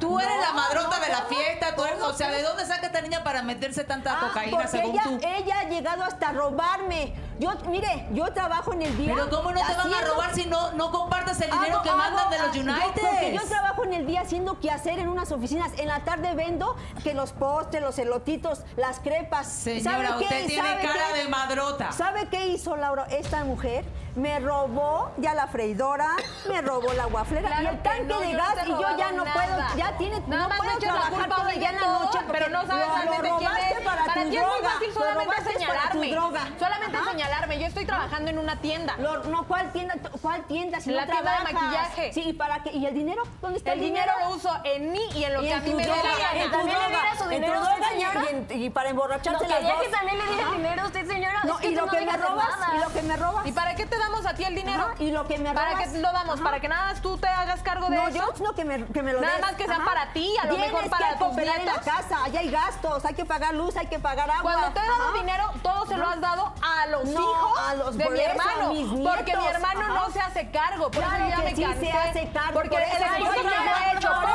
Tú 0.00 0.18
eres 0.20 0.34
la 0.40 0.52
madrota 0.52 1.00
de 1.00 1.08
la 1.08 1.22
fiesta, 1.22 1.74
tú 1.74 1.84
eres- 1.84 2.02
o 2.02 2.12
sea, 2.14 2.30
¿de 2.30 2.42
dónde 2.42 2.66
saca 2.66 2.86
esta 2.86 3.00
niña 3.00 3.22
para 3.24 3.42
meterse 3.42 3.84
tanta 3.84 4.14
Ah, 4.18 4.20
cocaína 4.28 4.66
según 4.66 4.92
ella, 4.92 5.02
tú? 5.04 5.20
ella 5.22 5.60
ha 5.60 5.64
llegado 5.64 6.02
hasta 6.04 6.32
robarme. 6.32 7.14
Yo, 7.38 7.50
mire, 7.68 8.06
yo 8.12 8.32
trabajo 8.32 8.72
en 8.72 8.82
el 8.82 8.96
día. 8.96 9.12
Pero 9.14 9.28
¿cómo 9.30 9.52
no 9.52 9.60
te 9.60 9.74
van 9.74 9.92
a 9.92 10.00
robar 10.06 10.34
si 10.34 10.46
no, 10.46 10.72
no 10.72 10.90
compartes 10.90 11.40
el 11.40 11.50
dinero 11.50 11.76
Hago- 11.76 11.82
que 11.82 11.90
mandan 11.92 12.30
de 12.30 12.38
los 12.38 12.52
yo- 12.52 12.62
United? 12.62 13.02
Porque 13.02 13.32
yo 13.34 13.42
trabajo 13.48 13.84
en 13.84 13.92
el 13.94 14.06
día 14.06 14.22
haciendo 14.22 14.58
quehacer 14.58 14.98
en 14.98 15.08
unas 15.08 15.30
oficinas. 15.32 15.70
En 15.78 15.88
la 15.88 16.00
tarde 16.00 16.34
vendo 16.34 16.76
que 17.04 17.12
los 17.14 17.32
postres, 17.32 17.82
los 17.82 17.98
elotitos, 17.98 18.62
las 18.76 19.00
crepas. 19.00 19.48
Señora, 19.48 20.08
¿Sabe 20.10 20.18
qué? 20.18 20.24
usted 20.24 20.46
tiene 20.46 20.68
¿Sabe 20.70 20.82
cara 20.82 21.04
qué? 21.12 21.22
de 21.22 21.28
madrota. 21.28 21.92
¿Sabe 21.92 22.28
qué 22.28 22.46
hizo 22.48 22.76
Laura, 22.76 23.06
esta 23.10 23.44
mujer? 23.44 23.84
Me 24.16 24.40
robó 24.40 25.10
ya 25.18 25.34
la 25.34 25.46
freidora, 25.46 26.08
me 26.48 26.62
robó 26.62 26.90
la 26.94 27.04
guaflera 27.04 27.48
Claro 27.48 27.62
y 27.64 27.66
el 27.66 27.76
que 27.76 27.82
tanque 27.82 28.04
no, 28.04 28.20
de 28.20 28.32
no 28.32 28.38
gas 28.38 28.54
y 28.64 28.70
yo 28.70 28.96
ya 28.96 29.12
no 29.12 29.24
nada. 29.26 29.34
puedo, 29.34 29.76
ya 29.76 29.98
tiene, 29.98 30.20
Nada 30.26 30.48
no 30.48 30.56
puedo 30.56 30.72
la 30.72 30.78
trabajar 30.78 31.10
culpa 31.12 31.36
todo 31.36 31.44
de 31.44 31.52
el 31.52 31.58
día 31.60 31.68
en 31.68 31.80
la 31.82 31.86
noche 31.86 32.18
pero 32.32 32.48
no 32.48 32.66
sabes 32.66 32.86
lo- 32.88 32.94
realmente 32.94 33.28
lo 33.28 33.36
quién 33.36 33.50
robaste 33.50 33.74
es. 33.74 33.80
para, 33.84 34.04
tu 34.06 34.12
ti 34.14 34.18
es 34.20 34.26
muy 34.26 34.36
droga, 34.36 34.70
fácil 34.70 34.92
solamente 34.94 35.26
para 35.36 35.52
señalarme. 35.52 36.10
droga. 36.10 36.40
Solamente 36.58 36.96
Ajá. 36.96 37.04
Señalarme. 37.26 37.58
Yo 37.58 37.66
estoy 37.66 37.84
trabajando 37.86 38.30
en 38.30 38.38
una 38.38 38.56
tienda. 38.60 38.94
Lo- 38.98 39.24
no, 39.24 39.46
¿cuál 39.46 39.72
tienda? 39.72 39.94
¿Cuál 40.22 40.44
tienda? 40.44 40.80
Si 40.80 40.90
La 40.90 41.06
no 41.06 41.12
tienda 41.12 41.30
de 41.32 41.36
trabajas. 41.38 41.52
maquillaje. 41.62 42.12
Sí, 42.12 42.22
¿y 42.28 42.32
para 42.32 42.62
qué? 42.62 42.70
¿Y 42.72 42.86
el 42.86 42.94
dinero? 42.94 43.22
¿Dónde 43.40 43.58
está 43.58 43.72
el, 43.72 43.78
El 43.80 43.84
dinero 43.86 44.12
lo 44.24 44.30
uso 44.36 44.50
en 44.64 44.92
mí 44.92 45.00
y 45.14 45.24
en 45.24 45.34
lo 45.34 45.42
Y 45.42 45.46
que 45.48 45.52
a 45.54 45.56
en 45.58 45.64
mí 45.64 45.70
tu 45.70 45.76
me 45.76 45.84
droga, 45.84 46.00
tu 46.02 46.06
¿También 46.10 46.50
le 46.66 46.72
droga, 46.72 46.88
diera 46.88 47.18
su 47.18 47.28
dinero 47.28 47.54
a 47.54 47.60
usted, 47.62 47.88
señora? 47.88 48.20
y, 48.22 48.34
en- 48.54 48.62
y 48.62 48.70
para 48.70 48.84
No, 48.86 48.90
emborracharse 48.90 49.48
las 49.48 49.58
quería 49.58 49.74
dos. 49.74 49.82
que 49.82 49.88
también 49.88 50.18
le 50.18 50.26
diera 50.34 50.50
dinero 50.52 50.82
a 50.82 50.86
usted, 50.86 51.06
señora. 51.06 51.40
No, 51.44 51.54
es 51.54 51.60
que 51.60 51.68
y 51.68 51.74
lo 51.74 51.86
no 51.86 51.92
que 51.92 52.00
me 52.00 52.12
de 52.12 52.18
robas, 52.18 52.48
y 52.74 52.78
lo 52.78 52.88
que 52.92 53.02
me 53.02 53.16
robas. 53.16 53.46
¿Y 53.46 53.52
para 53.52 53.74
qué 53.74 53.86
te 53.86 53.98
damos 53.98 54.26
a 54.26 54.34
ti 54.34 54.44
el 54.44 54.54
dinero? 54.54 54.86
Y 54.98 55.10
lo 55.10 55.26
que 55.26 55.38
me 55.38 55.52
¿Para 55.52 55.72
robas. 55.72 55.88
qué 55.88 55.98
lo 55.98 56.12
damos? 56.12 56.40
¿Para 56.40 56.60
que 56.60 56.68
nada 56.68 56.92
más 56.92 57.02
tú 57.02 57.18
te 57.18 57.28
hagas 57.28 57.60
cargo 57.62 57.88
de 57.88 57.96
No, 57.96 58.08
eso? 58.08 58.18
yo 58.18 58.44
no 58.44 58.54
que 58.54 58.64
me, 58.64 58.84
que 58.86 59.02
me 59.02 59.12
lo 59.12 59.20
Nada 59.20 59.38
más 59.40 59.54
que 59.54 59.64
sea 59.66 59.84
para 59.84 60.12
ti, 60.12 60.32
a 60.42 60.46
lo 60.46 60.56
mejor 60.58 60.88
para 60.90 61.10
tus 61.18 61.18
cooperar 61.28 61.60
en 61.60 61.66
la 61.66 61.72
nietos. 61.72 61.92
casa, 61.94 62.24
allá 62.24 62.40
hay 62.40 62.50
gastos, 62.50 63.04
hay 63.04 63.14
que 63.14 63.24
pagar 63.24 63.54
luz, 63.54 63.76
hay 63.76 63.86
que 63.86 63.98
pagar 63.98 64.30
agua. 64.30 64.42
Cuando 64.52 64.70
te 64.72 64.80
he 64.80 64.86
dado 64.88 65.12
dinero, 65.14 65.50
todo 65.62 65.86
se 65.86 65.96
lo 65.96 66.08
has 66.08 66.20
dado 66.20 66.52
a 66.62 66.86
los 66.88 67.04
No, 67.06 67.15
hijos 67.20 67.58
a 67.58 67.74
los- 67.74 67.96
de 67.98 68.10
mi 68.10 68.18
eso, 68.20 68.28
a 68.28 68.32
hermano. 68.32 69.10
porque 69.16 69.36
mi 69.36 69.46
hermano 69.46 69.80
Ajá. 69.80 69.94
no 69.94 70.10
se 70.10 70.20
hace 70.20 70.50
cargo. 70.50 70.90
Por 70.90 71.02
Claro 71.02 71.24
eso 71.24 71.28
ya 71.28 71.36
que 71.36 71.42
me 71.42 71.50
sí 71.50 71.56
se 71.56 71.62
cansé. 71.62 71.92
hace 71.92 72.30
cargo, 72.32 72.52
Porque 72.54 72.68
por 72.70 72.80
el 72.80 72.86
esposo 72.92 73.42
lo 73.42 73.48
ha 73.50 73.92
hecho. 73.92 74.08
Poco, 74.08 74.26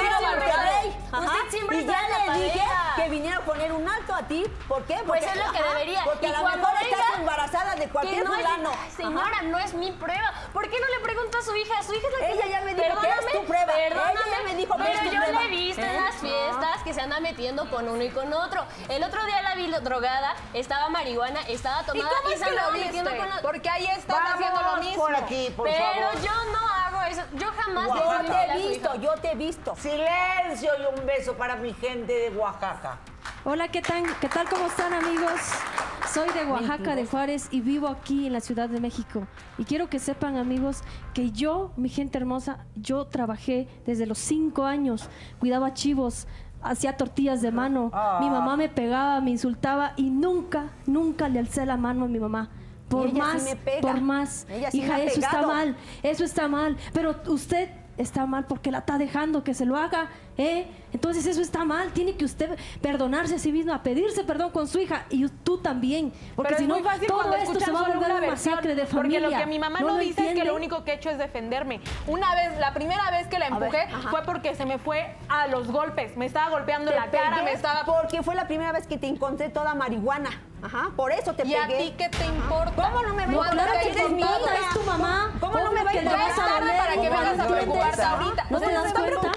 Monterrey. 0.00 0.96
Usted 1.12 1.12
Ajá. 1.12 1.36
siempre 1.50 1.80
Y 1.80 1.86
ya 1.86 2.00
le 2.08 2.44
dije 2.44 2.64
que 2.96 3.08
viniera 3.08 3.38
a 3.38 3.40
poner 3.40 3.72
un 3.72 3.88
alto 3.88 4.14
a 4.14 4.22
ti. 4.22 4.44
¿Por 4.68 4.84
qué? 4.84 4.94
Pues 5.06 5.24
Porque- 5.24 5.38
es 5.38 5.44
lo 5.46 5.52
que 5.52 5.58
ajá, 5.58 5.68
debería. 5.70 6.04
Porque 6.04 6.26
Y 6.26 6.30
a 6.30 6.32
lo 6.40 6.44
mejor 6.48 6.74
estás 6.82 6.98
venga, 6.98 7.14
embarazada 7.18 7.74
de 7.74 7.88
cualquier 7.88 8.24
no 8.24 8.34
es- 8.34 8.40
fulano. 8.42 8.70
Ay, 8.82 8.90
señora, 8.92 9.42
no 9.42 9.58
es 9.58 9.74
mi 9.74 9.92
prueba. 9.92 10.32
¿Por 10.52 10.68
qué 10.68 10.76
no 10.80 10.86
le 10.98 11.00
pregunta 11.02 11.38
a 11.38 11.42
su 11.42 11.56
hija? 11.56 11.82
Su 11.82 11.94
hija 11.94 12.06
es 12.06 12.12
la 12.12 12.26
que 12.26 12.32
Ella 12.32 12.46
ya 12.46 12.60
me 12.62 12.74
dijo 12.74 13.00
que 13.00 13.08
es 13.08 13.32
tu 13.32 13.44
prueba. 13.44 13.72
Perdóname, 13.72 14.12
Ella 14.12 14.36
ya 14.38 14.44
me 14.48 14.54
dijo 14.54 14.76
que 14.76 14.82
pero 14.82 14.94
es 14.94 15.00
tu 15.00 15.04
yo 15.06 15.20
prueba. 15.20 15.40
le 15.40 15.46
he 15.46 15.48
visto 15.50 15.82
en 15.82 15.88
¿Eh? 15.90 16.00
las 16.00 16.14
fiestas 16.16 16.39
que 16.84 16.94
se 16.94 17.00
anda 17.00 17.20
metiendo 17.20 17.68
con 17.70 17.88
uno 17.88 18.02
y 18.02 18.10
con 18.10 18.32
otro. 18.32 18.64
El 18.88 19.02
otro 19.04 19.24
día 19.26 19.42
la 19.42 19.54
vi 19.54 19.70
drogada, 19.82 20.34
estaba 20.54 20.88
marihuana, 20.88 21.40
estaba 21.42 21.82
¿Y 21.82 21.86
tomada 21.86 22.10
cómo 22.22 22.32
es 22.34 22.38
se 22.38 22.44
que 22.44 22.50
lo 22.50 22.56
andaba 22.58 22.72
metiendo 22.76 23.10
viste? 23.10 23.18
con 23.18 23.28
la- 23.36 23.42
Porque 23.42 23.68
ahí 23.68 23.86
estás 23.86 24.18
haciendo 24.34 24.60
lo 24.60 24.66
Vamos 24.66 24.84
mismo. 24.86 25.02
por 25.02 25.14
aquí, 25.14 25.52
por 25.56 25.66
Pero 25.68 25.84
favor. 25.84 26.22
yo 26.22 26.52
no 26.52 26.68
hago 26.68 27.02
eso. 27.10 27.22
Yo 27.34 27.46
jamás 27.56 27.86
le 27.86 28.00
Yo 28.00 28.32
te 28.32 28.52
he 28.52 28.68
visto, 28.68 28.94
yo 28.96 29.12
te 29.20 29.32
he 29.32 29.34
visto. 29.34 29.76
Silencio 29.76 30.70
y 30.78 30.98
un 31.00 31.06
beso 31.06 31.34
para 31.34 31.56
mi 31.56 31.72
gente 31.74 32.12
de 32.12 32.36
Oaxaca. 32.36 32.98
Hola, 33.44 33.68
¿qué 33.68 33.80
tal? 33.82 34.02
¿Qué 34.20 34.28
tal? 34.28 34.48
¿Cómo 34.48 34.66
están, 34.66 34.92
amigos? 34.92 35.32
Soy 36.12 36.28
de 36.30 36.44
Oaxaca, 36.44 36.94
de 36.96 37.06
Juárez, 37.06 37.48
y 37.50 37.60
vivo 37.60 37.86
aquí 37.88 38.26
en 38.26 38.32
la 38.32 38.40
Ciudad 38.40 38.68
de 38.68 38.80
México. 38.80 39.26
Y 39.58 39.64
quiero 39.64 39.88
que 39.88 39.98
sepan, 39.98 40.36
amigos, 40.36 40.82
que 41.14 41.30
yo, 41.30 41.72
mi 41.76 41.88
gente 41.88 42.18
hermosa, 42.18 42.64
yo 42.74 43.06
trabajé 43.06 43.68
desde 43.86 44.06
los 44.06 44.18
cinco 44.18 44.64
años, 44.64 45.08
cuidaba 45.38 45.72
chivos, 45.72 46.26
hacía 46.62 46.96
tortillas 46.96 47.42
de 47.42 47.50
mano. 47.50 47.90
Mi 48.20 48.30
mamá 48.30 48.56
me 48.56 48.68
pegaba, 48.68 49.20
me 49.20 49.30
insultaba 49.30 49.92
y 49.96 50.10
nunca, 50.10 50.70
nunca 50.86 51.28
le 51.28 51.38
alcé 51.38 51.66
la 51.66 51.76
mano 51.76 52.04
a 52.04 52.08
mi 52.08 52.18
mamá. 52.18 52.50
Por 52.88 53.10
sí 53.10 53.16
más, 53.16 53.56
por 53.80 54.00
más. 54.00 54.46
Ella 54.48 54.70
sí 54.70 54.78
Hija, 54.78 55.00
eso 55.00 55.20
está 55.20 55.46
mal, 55.46 55.76
eso 56.02 56.24
está 56.24 56.48
mal. 56.48 56.76
Pero 56.92 57.14
usted 57.28 57.70
está 57.96 58.26
mal 58.26 58.46
porque 58.46 58.70
la 58.70 58.78
está 58.78 58.98
dejando 58.98 59.44
que 59.44 59.54
se 59.54 59.64
lo 59.64 59.76
haga, 59.76 60.08
¿eh? 60.40 60.66
Entonces 60.92 61.26
eso 61.26 61.40
está 61.40 61.64
mal. 61.64 61.92
Tiene 61.92 62.16
que 62.16 62.24
usted 62.24 62.58
perdonarse 62.80 63.36
a 63.36 63.38
sí 63.38 63.52
misma, 63.52 63.82
pedirse 63.82 64.24
perdón 64.24 64.50
con 64.50 64.66
su 64.66 64.80
hija 64.80 65.06
y 65.10 65.28
tú 65.28 65.58
también. 65.58 66.12
Porque 66.34 66.54
Pero 66.56 66.60
si 66.60 66.66
no, 66.66 67.06
todo 67.06 67.34
esto 67.34 67.60
se 67.60 67.70
va 67.70 67.80
a 67.80 67.88
volver 67.92 68.10
una 68.10 68.26
masacre 68.26 68.74
de 68.74 68.82
Porque 68.82 68.96
familia. 68.96 69.20
lo 69.20 69.30
que 69.30 69.46
mi 69.46 69.58
mamá 69.58 69.80
no, 69.80 69.98
dice 69.98 70.30
es 70.30 70.34
que 70.34 70.44
lo 70.44 70.56
único 70.56 70.84
que 70.84 70.92
he 70.92 70.94
hecho 70.94 71.10
es 71.10 71.18
defenderme. 71.18 71.80
Una 72.06 72.34
vez, 72.34 72.58
la 72.58 72.74
primera 72.74 73.10
vez 73.10 73.28
que 73.28 73.38
la 73.38 73.48
empujé 73.48 73.86
fue 74.10 74.22
porque 74.24 74.54
se 74.54 74.64
me 74.64 74.78
fue 74.78 75.14
a 75.28 75.46
los 75.46 75.70
golpes. 75.70 76.16
Me 76.16 76.26
estaba 76.26 76.50
golpeando 76.50 76.90
la 76.90 77.10
cara, 77.10 77.42
me 77.42 77.52
estaba... 77.52 77.84
Porque 77.84 78.22
fue 78.22 78.34
la 78.34 78.46
primera 78.46 78.72
vez 78.72 78.86
que 78.86 78.98
te 78.98 79.06
encontré 79.06 79.48
toda 79.48 79.74
marihuana. 79.74 80.30
Ajá, 80.62 80.90
por 80.94 81.10
eso 81.12 81.32
te 81.34 81.46
¿Y 81.46 81.54
a 81.54 81.66
pegué. 81.66 81.78
ti 81.90 81.94
qué 81.96 82.08
te 82.10 82.24
importa? 82.26 82.72
¿Cómo 82.90 83.02
no 83.02 83.14
me 83.14 83.22
va 83.22 83.22
a 83.22 83.26
No, 83.26 83.32
importar? 83.32 83.52
claro 83.54 83.72
que 83.82 83.90
Eres 83.90 84.10
mi 84.10 84.22
es 84.22 84.74
tu 84.74 84.82
mamá. 84.82 85.32
¿Cómo 85.40 85.58
no 85.58 85.72
me 85.72 85.82
va 85.84 85.90
a 85.90 85.92
que 85.92 85.98
importar? 86.02 86.34
tarde 86.36 86.70
para 86.76 86.90
que 86.92 86.96
¿Cómo 87.08 87.10
vengas 87.20 87.36
no 87.36 87.42
a 87.42 87.46
te 87.46 87.52
preocuparte 87.52 88.02
ahorita. 88.02 88.46
¿No 88.50 88.60
te 88.60 88.66
¿se 88.66 88.72
das 88.72 88.92
cuenta? 88.92 89.32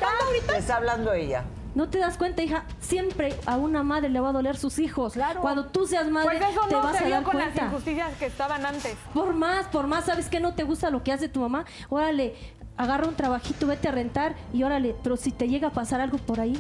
Te 0.48 0.58
está 0.58 0.76
hablando 0.76 1.14
ella. 1.14 1.44
No 1.76 1.90
te 1.90 1.98
das 1.98 2.18
cuenta, 2.18 2.44
hija. 2.44 2.66
Siempre 2.82 3.36
a 3.48 3.56
una 3.58 3.82
madre 3.84 4.10
le 4.10 4.20
va 4.20 4.30
a 4.30 4.32
doler 4.32 4.58
sus 4.58 4.78
hijos. 4.80 5.14
Claro. 5.14 5.42
Cuando 5.42 5.66
tú 5.68 5.88
seas 5.88 6.08
madre, 6.10 6.38
Pues 6.40 6.52
eso 6.52 6.62
te 6.68 6.76
vas 6.76 6.98
se 6.98 7.06
a 7.06 7.10
dar 7.10 7.24
con 7.24 7.36
las 7.38 7.46
cuenta. 7.48 7.66
injusticias 7.66 8.16
que 8.20 8.26
estaban 8.28 8.66
antes. 8.66 8.96
Por 9.14 9.34
más, 9.34 9.66
por 9.68 9.88
más, 9.88 10.06
¿sabes 10.06 10.30
qué 10.30 10.40
no 10.40 10.54
te 10.54 10.64
gusta 10.64 10.90
lo 10.92 11.04
que 11.04 11.12
hace 11.14 11.30
tu 11.30 11.40
mamá? 11.40 11.66
Órale, 11.90 12.36
agarra 12.78 13.08
un 13.08 13.16
trabajito, 13.16 13.66
vete 13.66 13.88
a 13.88 13.92
rentar 13.92 14.36
y 14.54 14.62
órale, 14.64 14.96
pero 15.04 15.18
si 15.18 15.32
te 15.32 15.48
llega 15.48 15.70
a 15.70 15.72
pasar 15.72 16.00
algo 16.02 16.18
por 16.20 16.40
ahí, 16.40 16.60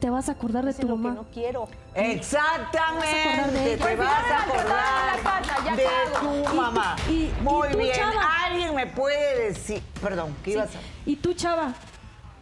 te 0.00 0.10
vas 0.10 0.28
a 0.28 0.32
acordar 0.32 0.64
de 0.64 0.72
tu 0.74 0.86
lo 0.88 0.96
que 0.96 1.02
mamá. 1.02 1.14
no 1.14 1.24
quiero. 1.32 1.68
Exactamente. 1.94 3.58
de 3.60 3.76
Te 3.76 3.96
vas 3.96 4.08
a 4.30 4.42
acordar 4.44 5.16
la 5.16 5.22
casa, 5.22 5.64
ya 5.64 5.76
de 5.76 5.84
cago. 5.84 6.42
tu 6.42 6.54
mamá. 6.54 6.96
y- 7.08 7.12
y 7.12 7.34
Muy 7.42 7.68
tú, 7.68 7.78
bien. 7.78 7.92
chava. 7.94 8.44
Alguien 8.46 8.74
me 8.74 8.86
puede 8.86 9.44
decir. 9.48 9.82
Perdón, 10.02 10.34
¿qué 10.42 10.52
Sí. 10.52 10.56
ibas 10.56 10.70
a 10.74 10.78
Y 11.06 11.16
tú, 11.16 11.34
chava, 11.34 11.72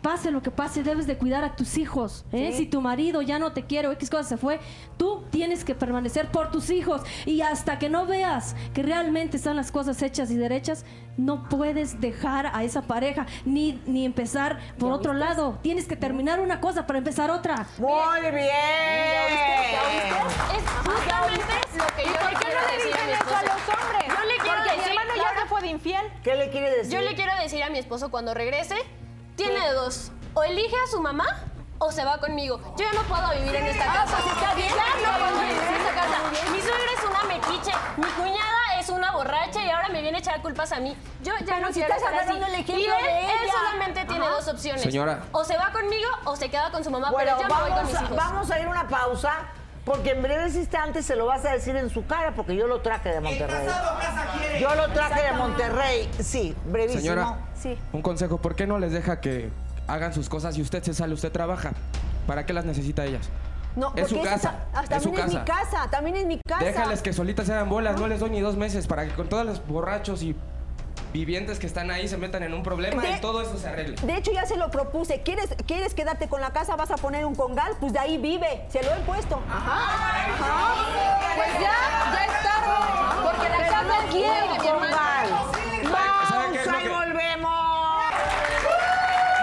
pase 0.03 0.31
lo 0.31 0.43
que 0.43 0.51
pase, 0.51 0.83
debes 0.83 1.07
de 1.07 1.17
cuidar 1.17 1.45
a 1.45 1.57
tus 1.57 1.79
hijos. 1.79 2.25
¿eh? 2.33 2.53
Si 2.57 2.67
tu 2.67 2.81
marido 2.81 3.23
ya 3.23 3.39
no 3.39 3.53
te 3.53 3.65
quiere 3.65 3.89
o 3.89 3.93
X 3.93 4.11
cosa 4.11 4.25
se 4.25 4.37
fue, 4.37 4.61
tú 4.97 5.25
tienes 5.31 5.65
que 5.65 5.75
permanecer 5.75 6.31
por 6.31 6.51
tus 6.51 6.71
hijos. 6.71 7.03
Y 7.27 7.41
hasta 7.41 7.79
que 7.79 7.89
no 7.89 8.07
veas 8.07 8.55
que 8.75 8.83
realmente 8.83 9.37
están 9.37 9.57
las 9.57 9.73
cosas 9.73 10.01
hechas 10.03 10.31
y 10.31 10.37
derechas, 10.37 10.85
no 11.17 11.49
puedes 11.49 12.01
dejar 12.01 12.47
a 12.55 12.63
esa 12.63 12.83
pareja 12.83 13.27
ni, 13.45 13.81
ni 13.87 14.05
empezar 14.05 14.59
por 14.79 14.93
otro 14.93 15.13
lado. 15.13 15.59
Tienes 15.63 15.87
que 15.87 15.97
terminar 15.97 16.41
una 16.41 16.61
cosa 16.61 16.87
para 16.87 16.99
empezar 16.99 17.31
otra. 17.31 17.67
Muy 17.79 18.21
bien. 18.21 18.49
Es 20.57 20.65
justamente 20.85 21.55
lo 21.77 21.87
que 21.97 22.05
yo 22.05 22.13
¿Por 22.15 22.31
le 22.31 22.39
qué 22.39 22.45
quiero 22.45 22.61
no 22.61 22.69
le 22.69 22.77
dicen 22.77 23.07
mi 23.07 23.13
eso 23.13 23.37
a 23.37 23.43
los 23.43 23.51
hombres? 23.51 24.05
Yo 24.09 24.25
le 24.27 24.37
quiero 24.39 24.57
Porque 24.57 24.71
mi 24.71 24.77
decir, 24.77 24.93
hermano 24.93 25.11
ya 25.17 25.23
Laura, 25.23 25.41
se 25.43 25.49
fue 25.49 25.61
de 25.61 25.67
infiel. 25.69 26.07
¿Qué 26.23 26.35
le 26.37 26.51
quiere 26.51 26.71
decir? 26.71 26.93
Yo 26.93 27.01
le 27.01 27.15
quiero 27.15 27.33
decir 27.43 27.63
a 27.63 27.71
mi 27.71 27.79
esposo 27.79 28.11
cuando 28.11 28.33
regrese, 28.35 28.77
tiene 29.38 29.72
dos. 29.72 30.11
O 30.35 30.42
elige 30.42 30.77
a 30.77 30.90
su 30.90 31.01
mamá 31.01 31.24
o 31.79 31.90
se 31.92 32.05
va 32.05 32.18
conmigo. 32.18 32.61
Yo 32.77 32.85
ya 32.85 32.92
no 32.92 33.03
puedo 33.03 33.31
vivir 33.38 33.55
en 33.55 33.66
esta 33.66 33.87
casa. 33.87 34.16
pues 34.22 34.35
está 34.37 34.55
bien, 34.55 34.68
ya 34.68 34.98
está 34.98 35.12
no 35.12 35.18
puedo 35.18 35.40
bien, 35.40 35.48
vivir 35.55 35.68
en 35.68 35.74
esta 35.74 35.88
está 35.88 35.94
casa. 36.03 36.22
muy 36.22 36.31
bien. 36.33 36.53
Mi 36.53 36.61
suegra 36.61 36.92
es 36.96 37.05
una 37.05 37.22
metiche, 37.24 37.72
mi 37.96 38.07
cuñada 38.07 38.81
es 38.81 38.88
una 38.90 39.12
borracha 39.12 39.64
y 39.64 39.70
ahora 39.70 39.88
me 39.88 40.03
viene 40.03 40.18
a 40.18 40.20
echar 40.20 40.42
culpas 40.42 40.72
a 40.72 40.81
mí. 40.81 40.96
Yo 41.22 41.33
ya 41.38 41.44
Pero 41.46 41.61
no 41.61 41.68
si 41.68 41.74
quiero 41.74 41.94
estás 41.94 42.11
estar 42.12 42.29
así. 42.29 42.37
el 42.37 42.79
Y 42.79 42.85
él, 42.85 42.90
de 42.90 43.20
él 43.27 43.51
solamente 43.51 44.05
tiene 44.05 44.24
Ajá. 44.27 44.35
dos 44.35 44.48
opciones. 44.48 44.83
Señora. 44.83 45.22
O 45.33 45.44
se 45.44 45.57
va 45.57 45.70
conmigo 45.72 46.11
o 46.24 46.37
se 46.37 46.51
queda 46.51 46.70
con 46.70 46.83
su 46.85 46.90
mamá, 46.90 47.11
Bueno, 47.11 47.33
pero 47.38 47.48
yo 47.48 47.55
me 47.55 47.61
voy 47.61 47.70
con 47.70 47.77
vamos, 47.79 47.90
mis 47.92 48.01
a, 48.01 48.05
hijos. 48.05 48.16
vamos 48.16 48.51
a 48.51 48.59
ir 48.61 48.66
a 48.66 48.70
una 48.70 48.88
pausa. 48.88 49.33
Porque 49.88 50.11
en 50.11 50.22
breves 50.22 50.55
instantes 50.55 51.07
se 51.07 51.16
lo 51.16 51.27
vas 51.27 51.44
a 51.44 51.53
decir 51.53 51.74
en 51.77 51.88
su 51.90 52.07
cara, 52.07 52.33
porque 52.37 52.55
yo 52.55 52.66
lo 52.66 52.81
traje 52.83 53.09
de 53.11 53.20
Monterrey. 53.20 53.66
Yo 54.61 54.74
lo 54.74 54.88
traje 54.92 55.22
de 55.22 55.33
Monterrey. 55.33 56.11
Sí, 56.20 56.55
brevísimo. 56.66 57.01
Señora, 57.01 57.38
Sí. 57.55 57.77
un 57.92 58.03
consejo, 58.03 58.38
¿por 58.38 58.55
qué 58.55 58.66
no 58.66 58.79
les 58.79 58.92
deja 58.92 59.20
que 59.20 59.51
hagan 59.87 60.12
sus 60.12 60.29
cosas 60.29 60.57
y 60.59 60.62
usted 60.62 60.83
se 60.83 60.92
sale, 60.94 61.14
usted 61.14 61.33
trabaja. 61.33 61.72
¿Para 62.27 62.44
qué 62.44 62.53
las 62.53 62.64
necesita 62.66 63.05
ellas? 63.07 63.31
No, 63.74 63.92
Es 63.96 64.09
su 64.09 64.16
porque 64.16 64.29
casa, 64.31 64.55
esa- 64.72 64.96
es 64.96 65.03
su 65.03 65.11
también 65.11 65.27
es 65.29 65.33
mi 65.35 65.40
casa. 65.40 65.44
casa, 65.64 65.90
también 65.90 66.16
es 66.16 66.27
mi 66.27 66.40
casa. 66.46 66.64
Déjales 66.64 67.01
que 67.01 67.12
solitas 67.12 67.46
se 67.46 67.53
hagan 67.55 67.68
bolas, 67.70 67.98
no 67.98 68.07
les 68.07 68.20
doy 68.20 68.29
ni 68.31 68.40
dos 68.40 68.57
meses 68.57 68.87
para 68.87 69.07
que 69.07 69.14
con 69.14 69.29
todos 69.29 69.46
los 69.46 69.66
borrachos 69.66 70.22
y 70.22 70.37
vivientes 71.12 71.59
que 71.59 71.66
están 71.66 71.90
ahí 71.90 72.07
se 72.09 72.16
metan 72.16 72.42
en 72.42 72.53
un 72.55 72.62
problema 72.62 73.01
De- 73.03 73.11
y 73.12 73.21
todo 73.21 73.40
eso 73.42 73.57
se 73.59 73.68
arregle. 73.68 73.97
De 74.03 74.16
hecho, 74.16 74.33
ya 74.33 74.44
se 74.47 74.57
lo 74.57 74.71
propuse. 74.71 75.23
¿Quieres, 75.23 75.51
¿Quieres 75.66 75.94
quedarte 75.94 76.29
con 76.29 76.40
la 76.40 76.51
casa? 76.53 76.77
¿Vas 76.77 76.90
a 76.90 76.97
poner 76.97 77.25
un 77.25 77.35
congal? 77.35 77.73
Pues 77.81 77.92
de 77.92 77.99
ahí 77.99 78.18
vive. 78.18 78.64
Se 78.71 78.83
lo 78.83 78.90
he 78.92 78.99
puesto. 79.01 79.40
Ajá. 79.51 80.25
Ajá. 80.35 80.75
Pues 81.37 81.53
ya, 81.55 82.14
ya 82.14 82.25
es 82.25 82.42
tarde. 82.42 83.25
Porque 83.25 83.49
la 83.49 83.57
casa 83.68 83.83
no 83.83 84.12
mi 84.12 84.23
hermana. 84.68 84.87
congal. 84.88 85.29
Lo 86.53 86.55
y 86.55 86.83
que- 86.83 86.88
volvemos. 86.88 87.59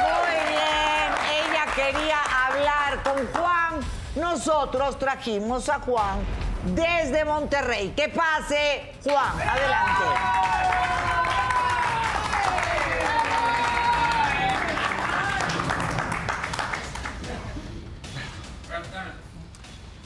Muy 0.01 0.37
bien, 0.49 1.09
ella 1.31 1.65
quería 1.75 2.17
hablar 2.47 3.03
con 3.03 3.27
Juan. 3.33 3.79
Nosotros 4.15 4.97
trajimos 4.99 5.67
a 5.69 5.79
Juan 5.79 6.19
desde 6.65 7.25
Monterrey. 7.25 7.89
Que 7.95 8.09
pase, 8.09 8.93
Juan. 9.03 9.41
Adelante. 9.49 10.05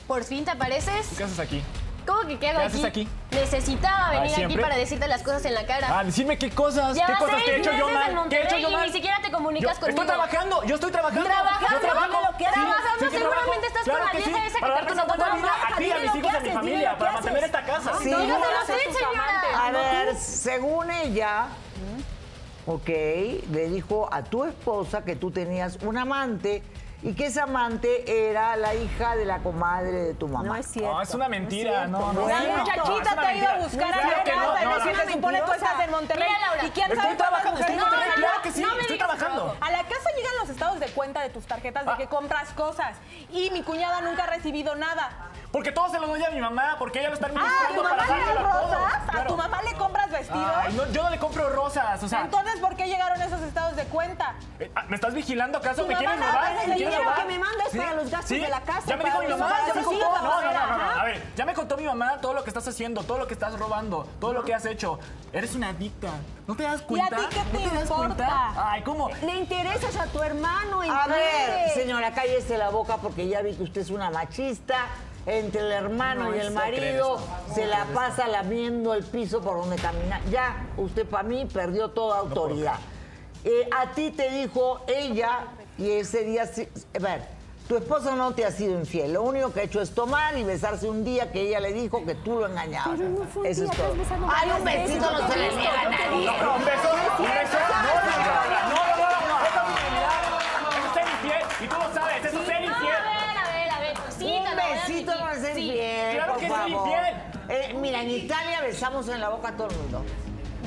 Por 0.09 0.23
fin 0.23 0.43
te 0.43 0.49
apareces. 0.49 1.07
¿Qué 1.15 1.23
haces 1.23 1.37
aquí? 1.37 1.61
¿Cómo 2.07 2.21
que 2.27 2.39
qué 2.39 2.49
hago 2.49 2.61
¿Qué 2.61 2.65
haces 2.65 2.83
aquí? 2.83 3.07
Necesitaba 3.29 4.09
venir 4.21 4.43
aquí 4.43 4.57
para 4.57 4.75
decirte 4.75 5.07
las 5.07 5.21
cosas 5.21 5.45
en 5.45 5.53
la 5.53 5.67
cara. 5.67 5.99
Ah, 5.99 6.03
decirme 6.03 6.35
qué 6.39 6.49
cosas, 6.49 6.95
Ya 6.97 7.05
qué 7.05 7.13
cosas 7.13 7.45
te 7.45 7.51
he 7.51 7.59
hecho 7.59 7.71
yo 7.73 7.87
mal. 7.91 8.27
¿Qué 8.27 8.37
he 8.37 8.43
hecho 8.45 8.57
yo 8.57 8.69
y 8.69 8.73
mal? 8.73 8.87
ni 8.87 8.91
siquiera 8.91 9.19
te 9.21 9.29
comunicas 9.29 9.75
Yo 9.75 9.79
conmigo. 9.81 10.01
Estoy 10.01 10.15
trabajando, 10.15 10.63
yo 10.63 10.73
estoy 10.75 10.91
trabajando. 10.91 11.25
¿Trabajando? 11.29 11.67
Yo 11.69 11.79
trabajo. 11.79 12.31
Lo 12.31 12.37
que 12.39 12.47
haces. 12.47 12.59
Sí, 12.59 12.65
Trabajando, 12.65 12.99
sí 12.99 13.05
que 13.11 13.17
trabajo. 13.19 13.41
seguramente 13.43 13.67
estás 13.67 13.83
con 13.83 13.93
Claro 13.93 14.05
la 14.05 14.11
que 14.11 14.17
vieja 14.17 14.39
sí, 14.39 14.47
esa 14.47 14.55
que 14.55 14.61
para 14.61 14.73
te 14.73 14.81
una 14.81 14.87
presentó 14.89 15.15
buena 15.15 15.29
tu 15.29 15.37
vida 15.37 15.51
mamá. 15.51 15.63
a 15.63 15.77
ti, 15.77 15.91
a 15.91 15.99
mis 15.99 16.11
que 16.11 16.17
hijos, 16.17 16.33
a 16.33 16.39
mi 16.39 16.49
familia, 16.49 16.89
que 16.89 16.97
para 16.97 17.11
mantener 17.11 17.43
esta 17.43 17.63
casa. 17.63 17.91
Sí. 18.01 18.09
Usted, 18.09 18.91
señora. 18.91 19.67
A 19.67 19.71
ver, 19.71 20.15
según 20.17 20.89
ella, 20.89 21.45
ok, 22.65 22.89
le 23.51 23.69
dijo 23.69 24.09
a 24.11 24.23
tu 24.23 24.43
esposa 24.45 25.03
que 25.05 25.15
tú 25.15 25.29
tenías 25.29 25.77
un 25.83 25.95
amante 25.99 26.63
y 27.01 27.13
que 27.13 27.27
ese 27.27 27.39
amante 27.39 28.29
era 28.29 28.57
la 28.57 28.75
hija 28.75 29.15
de 29.15 29.25
la 29.25 29.39
comadre 29.39 29.91
de 29.91 30.13
tu 30.15 30.27
mamá. 30.27 30.43
No 30.49 30.55
es 30.55 30.65
cierto. 30.67 30.91
No, 30.93 31.01
es 31.01 31.13
una 31.13 31.29
mentira, 31.29 31.87
no, 31.87 32.11
no. 32.13 32.27
La 32.27 32.39
no, 32.41 32.47
no, 32.47 32.57
muchachita 32.57 33.15
te 33.15 33.25
ha 33.25 33.35
ido 33.35 33.47
a 33.47 33.57
buscar 33.57 33.93
a 33.93 33.97
la 33.97 34.03
no, 34.03 34.11
casa 34.11 34.61
y 34.61 34.65
no, 34.65 34.75
decir, 34.75 34.91
no. 34.93 35.03
se 35.05 35.11
supone 35.13 35.41
tú 35.41 35.51
estás 35.53 35.79
en 35.85 35.91
Monterrey. 35.91 36.27
¿Y 36.65 36.69
quién 36.71 36.87
sabe 36.95 37.11
estoy 37.11 37.27
en 37.27 37.51
mujeres- 37.51 37.79
Monterrey, 37.79 38.09
claro 38.15 38.41
que 38.43 38.51
sí, 38.51 38.61
no 38.61 38.75
A 39.61 39.71
la 39.71 39.83
casa 39.83 40.09
llegan 40.17 40.33
los 40.41 40.49
estados 40.49 40.79
de 40.79 40.87
cuenta 40.87 41.21
de 41.21 41.29
tus 41.29 41.45
tarjetas 41.45 41.85
de 41.85 41.95
que 41.95 42.07
compras 42.07 42.49
cosas 42.53 42.95
y 43.31 43.49
mi 43.51 43.63
cuñada 43.63 44.01
nunca 44.01 44.23
ha 44.23 44.27
recibido 44.27 44.75
nada. 44.75 45.09
Porque 45.51 45.71
todo 45.71 45.89
se 45.89 45.99
lo 45.99 46.05
doy 46.07 46.23
a 46.23 46.29
mi 46.29 46.39
mamá, 46.39 46.75
porque 46.77 46.99
ella 46.99 47.09
lo 47.09 47.15
está 47.15 47.27
Ah, 47.27 47.29
¿a 47.29 47.67
administrando 47.67 47.81
tu 47.81 47.83
para 47.83 47.95
mamá 47.95 48.07
le 48.07 48.19
dárselo 48.23 48.43
das 48.43 48.55
a 48.55 48.59
todos. 48.61 48.93
¿A 49.07 49.11
Claro. 49.11 49.27
tu 49.29 49.37
mamá 49.37 49.61
le 49.63 49.73
compras 49.73 50.11
vestidos? 50.11 50.51
Ay, 50.57 50.73
no, 50.73 50.91
yo 50.91 51.03
no 51.03 51.09
le 51.09 51.17
compro 51.17 51.49
rosas, 51.49 52.03
o 52.03 52.07
sea, 52.07 52.21
Entonces, 52.21 52.59
¿por 52.59 52.75
qué 52.75 52.85
llegaron 52.85 53.19
esos 53.19 53.41
estados 53.41 53.75
de 53.75 53.83
cuenta? 53.85 54.35
eh, 54.59 54.71
ah, 54.75 54.83
¿me 54.87 54.95
estás 54.95 55.13
vigilando 55.15 55.57
acaso? 55.57 55.87
¿Me 55.87 55.95
no 55.95 56.01
robar? 56.01 56.19
aparece 56.29 56.67
¿Me 56.67 56.73
el 56.73 56.79
dinero 56.79 57.13
que 57.15 57.25
me 57.25 57.39
manda 57.39 57.63
es 57.71 57.77
para 57.77 57.93
los 57.93 58.11
gastos 58.11 58.29
de 58.29 58.47
la 58.47 58.61
casa, 58.61 58.81
Ya 58.85 58.97
me 58.97 59.03
dijo 59.05 59.19
mi 59.21 59.27
mamá, 59.27 59.55
ya 59.67 59.73
me 59.73 59.83
contó. 59.83 60.05
No, 60.21 60.41
no, 60.41 60.53
no, 60.53 60.77
no. 60.77 60.99
A 60.99 61.03
ver, 61.05 61.23
ya 61.35 61.45
me 61.45 61.53
contó 61.55 61.77
mi 61.77 61.85
mamá 61.85 62.17
todo 62.21 62.33
lo 62.35 62.43
que 62.43 62.49
estás 62.51 62.67
haciendo, 62.67 63.03
todo 63.03 63.17
lo 63.17 63.25
que 63.27 63.33
estás 63.33 63.57
robando, 63.57 64.07
todo 64.19 64.33
lo 64.33 64.43
que 64.43 64.53
has 64.53 64.65
hecho. 64.65 64.99
Eres 65.33 65.55
una 65.55 65.69
adicta. 65.69 66.09
¿No 66.49 66.55
te 66.55 66.63
das 66.63 66.81
cuenta? 66.81 67.15
¿Y 67.15 67.23
a 67.25 67.29
ti 67.29 67.35
qué 67.35 67.57
te 67.59 67.63
¿No 67.63 67.69
te 67.69 67.75
das 67.75 67.83
importa? 67.83 68.15
cuenta? 68.15 68.71
Ay, 68.71 68.81
¿cómo? 68.81 69.09
Le 69.21 69.35
interesas 69.35 69.95
a 69.97 70.07
tu 70.07 70.19
hermano, 70.23 70.81
A 70.81 71.05
ver, 71.07 71.69
señora, 71.75 72.11
cállese 72.11 72.57
la 72.57 72.69
boca 72.71 72.97
porque 72.97 73.27
ya 73.27 73.43
vi 73.43 73.53
que 73.53 73.61
usted 73.61 73.81
es 73.81 73.91
una 73.91 74.09
machista. 74.09 74.87
Entre 75.27 75.61
el 75.61 75.71
hermano 75.71 76.23
No, 76.23 76.29
y 76.31 76.39
el 76.39 76.47
crees, 76.47 76.53
marido 76.53 77.19
se 77.53 77.67
la 77.67 77.85
pasa 77.93 78.27
lamiendo 78.27 78.95
el 78.95 79.03
piso 79.03 79.41
por 79.41 79.57
donde 79.57 79.75
camina. 79.75 80.19
Ya, 80.31 80.65
usted 80.77 81.05
para 81.05 81.21
mí 81.21 81.45
perdió 81.45 81.89
toda 81.91 82.17
autoridad. 82.17 82.77
Eh, 83.43 83.69
a 83.71 83.91
ti 83.91 84.09
te 84.09 84.31
dijo 84.31 84.81
ella, 84.87 85.41
y 85.77 85.91
ese 85.91 86.23
día, 86.23 86.47
sí- 86.47 86.67
a 86.95 86.99
ver, 86.99 87.27
tu 87.69 87.77
esposo 87.77 88.15
no 88.15 88.33
te 88.33 88.43
ha 88.45 88.51
sido 88.51 88.79
infiel. 88.79 89.13
Lo 89.13 89.21
único 89.21 89.53
que 89.53 89.59
ha 89.59 89.63
hecho 89.63 89.79
es 89.79 89.91
tomar 89.91 90.35
y 90.35 90.43
besarse 90.43 90.89
un 90.89 91.03
día 91.05 91.31
que 91.31 91.41
ella 91.41 91.59
le 91.59 91.71
dijo 91.71 92.03
que 92.03 92.15
tú 92.15 92.39
lo 92.39 92.47
engañabas. 92.47 92.97
Pero 92.97 93.09
no 93.11 93.25
fue 93.25 93.41
un 93.43 93.47
Eso 93.47 93.61
día, 93.61 93.71
es 93.71 93.79
has 93.79 93.85
todo. 94.17 94.27
Ay, 94.35 94.49
un 94.57 94.65
besito 94.65 95.11
no 95.11 95.27
se 95.31 95.37
le 95.37 95.55
niega 95.55 95.81
a 95.81 95.89
nadie. 95.89 96.29
¿Un 96.29 96.65
beso? 96.65 96.89
¿Un 97.19 97.25
beso? 97.25 97.57
No, 97.69 97.93
no, 97.93 98.17
no, 98.65 98.73
no, 98.73 99.45
es. 99.45 99.49
Eso 100.73 100.87
es 100.87 100.93
ser 100.93 101.07
infiel. 101.13 101.43
Y 101.61 101.67
tú 101.67 101.75
lo 101.75 101.93
sabes, 101.93 102.25
eso 102.25 102.39
es 102.39 102.45
ser 102.47 102.55
A 102.55 102.59
infiel. 102.65 102.81
ver, 102.89 103.37
a 103.37 103.51
ver, 103.53 103.69
a 103.71 103.79
ver. 103.79 103.93
Un 104.19 104.47
a 104.47 104.55
besito 104.55 105.11
no 105.19 105.29
es 105.29 105.39
ser 105.39 105.57
infiel, 105.59 106.15
Claro 106.15 106.37
que 106.37 106.47
favor. 106.47 106.69
infiel. 106.69 107.15
Eh, 107.49 107.73
mira, 107.79 108.01
en 108.01 108.09
Italia 108.09 108.61
besamos 108.63 109.07
en 109.09 109.21
la 109.21 109.29
boca 109.29 109.49
a 109.49 109.55
todo 109.55 109.67
el 109.67 109.75
mundo. 109.77 110.03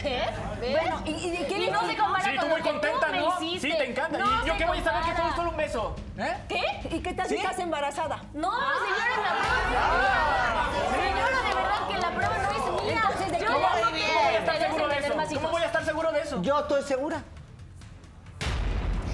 ¿Ves? 0.03 0.27
¿Ves? 0.61 0.71
Bueno, 0.73 1.03
¿y- 1.05 1.11
y 1.11 1.31
de 1.31 1.47
qué 1.47 1.59
Y 1.59 1.67
le- 1.67 1.71
no 1.73 1.81
se 1.87 1.97
compara 1.97 2.25
Sí, 2.25 2.31
con 2.31 2.39
tú 2.41 2.47
lo 2.47 2.53
muy 2.55 2.63
que 2.63 2.71
contenta, 2.71 3.07
tú 3.07 3.13
me 3.13 3.21
¿no? 3.21 3.41
hiciste. 3.43 3.71
Sí, 3.71 3.77
te 3.77 3.91
encanta. 3.91 4.19
No 4.19 4.25
Y 4.27 4.47
yo 4.47 4.53
se 4.53 4.59
qué 4.59 4.65
voy 4.67 4.79
a 4.79 4.83
saber 4.85 5.01
que 5.03 5.07
compara. 5.09 5.29
es 5.31 5.37
solo 5.37 5.51
un 5.51 5.57
beso. 5.57 5.97
¿Eh? 6.19 6.37
¿Qué? 6.49 6.89
¿Y 6.97 7.01
qué 7.01 7.13
tal 7.15 7.27
si 7.29 7.35
¿Sí? 7.37 7.41
estás 7.43 7.59
embarazada? 7.59 8.17
No, 8.35 8.51
señora, 8.51 9.17
la 9.23 9.33
prueba. 9.39 11.03
Señora, 11.03 11.49
de 11.49 11.55
verdad 11.55 11.89
que 11.89 11.99
la 11.99 12.11
prueba 12.11 12.37
no 12.39 12.51
es 12.51 12.83
mía. 12.85 13.03
Entonces, 13.05 13.33
¿de 13.33 13.39
Yo 13.39 13.47
qué 13.47 13.53
no 13.53 13.59
voy 13.59 13.65
a 13.67 13.91
me 13.91 14.03
¿Cómo 14.03 14.23
voy 14.23 14.35
a 14.35 14.39
estar 14.39 14.57
seguro 14.59 14.89
de 14.89 14.99
eso? 14.99 15.15
¿Cómo 15.41 15.51
voy 15.53 15.63
a 15.63 15.67
estar 15.67 15.85
seguro 15.85 16.13
de 16.13 16.21
eso? 16.21 16.43
Yo 16.43 16.59
estoy 16.61 16.83
segura. 16.83 17.23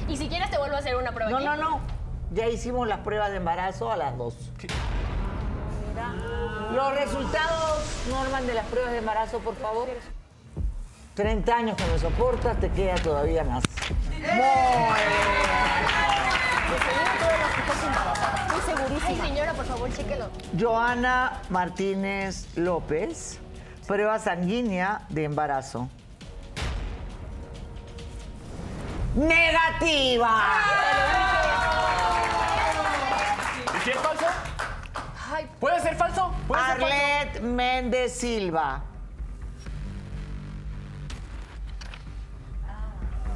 Y 0.08 0.16
si 0.16 0.28
quieres 0.28 0.50
te 0.50 0.56
vuelvo 0.58 0.76
a 0.76 0.78
hacer 0.78 0.96
una 0.96 1.12
prueba 1.12 1.30
No, 1.30 1.36
aquí. 1.36 1.46
no, 1.46 1.56
no. 1.56 1.80
Ya 2.30 2.46
hicimos 2.46 2.86
las 2.88 3.00
pruebas 3.00 3.30
de 3.30 3.36
embarazo 3.36 3.90
a 3.92 3.96
las 3.96 4.16
dos. 4.16 4.34
Los 6.72 6.94
resultados, 6.94 8.06
Norman, 8.08 8.46
de 8.46 8.54
las 8.54 8.66
pruebas 8.66 8.92
de 8.92 8.98
embarazo, 8.98 9.38
por 9.40 9.56
favor. 9.56 9.88
30 11.18 11.52
años 11.52 11.76
que 11.76 11.84
me 11.84 11.98
soportas, 11.98 12.60
te 12.60 12.70
queda 12.70 12.94
todavía 12.94 13.42
más. 13.42 13.64
Muy 14.20 14.44
Estoy 18.46 18.76
segurísima. 18.76 19.24
Ay, 19.24 19.28
señora, 19.28 19.52
por 19.52 19.64
favor, 19.64 19.92
chéquelo. 19.92 20.26
Joana 20.56 21.42
Martínez 21.50 22.56
López, 22.56 23.40
prueba 23.88 24.20
sanguínea 24.20 25.06
de 25.08 25.24
embarazo. 25.24 25.88
¡Negativa! 29.16 30.40
¿Y 33.76 33.80
si 33.84 33.90
es 33.90 33.98
falso? 33.98 34.26
¿Puede 35.58 35.80
ser 35.80 35.96
falso? 35.96 36.32
¿Puede 36.46 36.62
ser 36.64 36.78
falso? 36.78 36.86
Arlet 36.86 37.40
Méndez 37.40 38.16
Silva. 38.16 38.84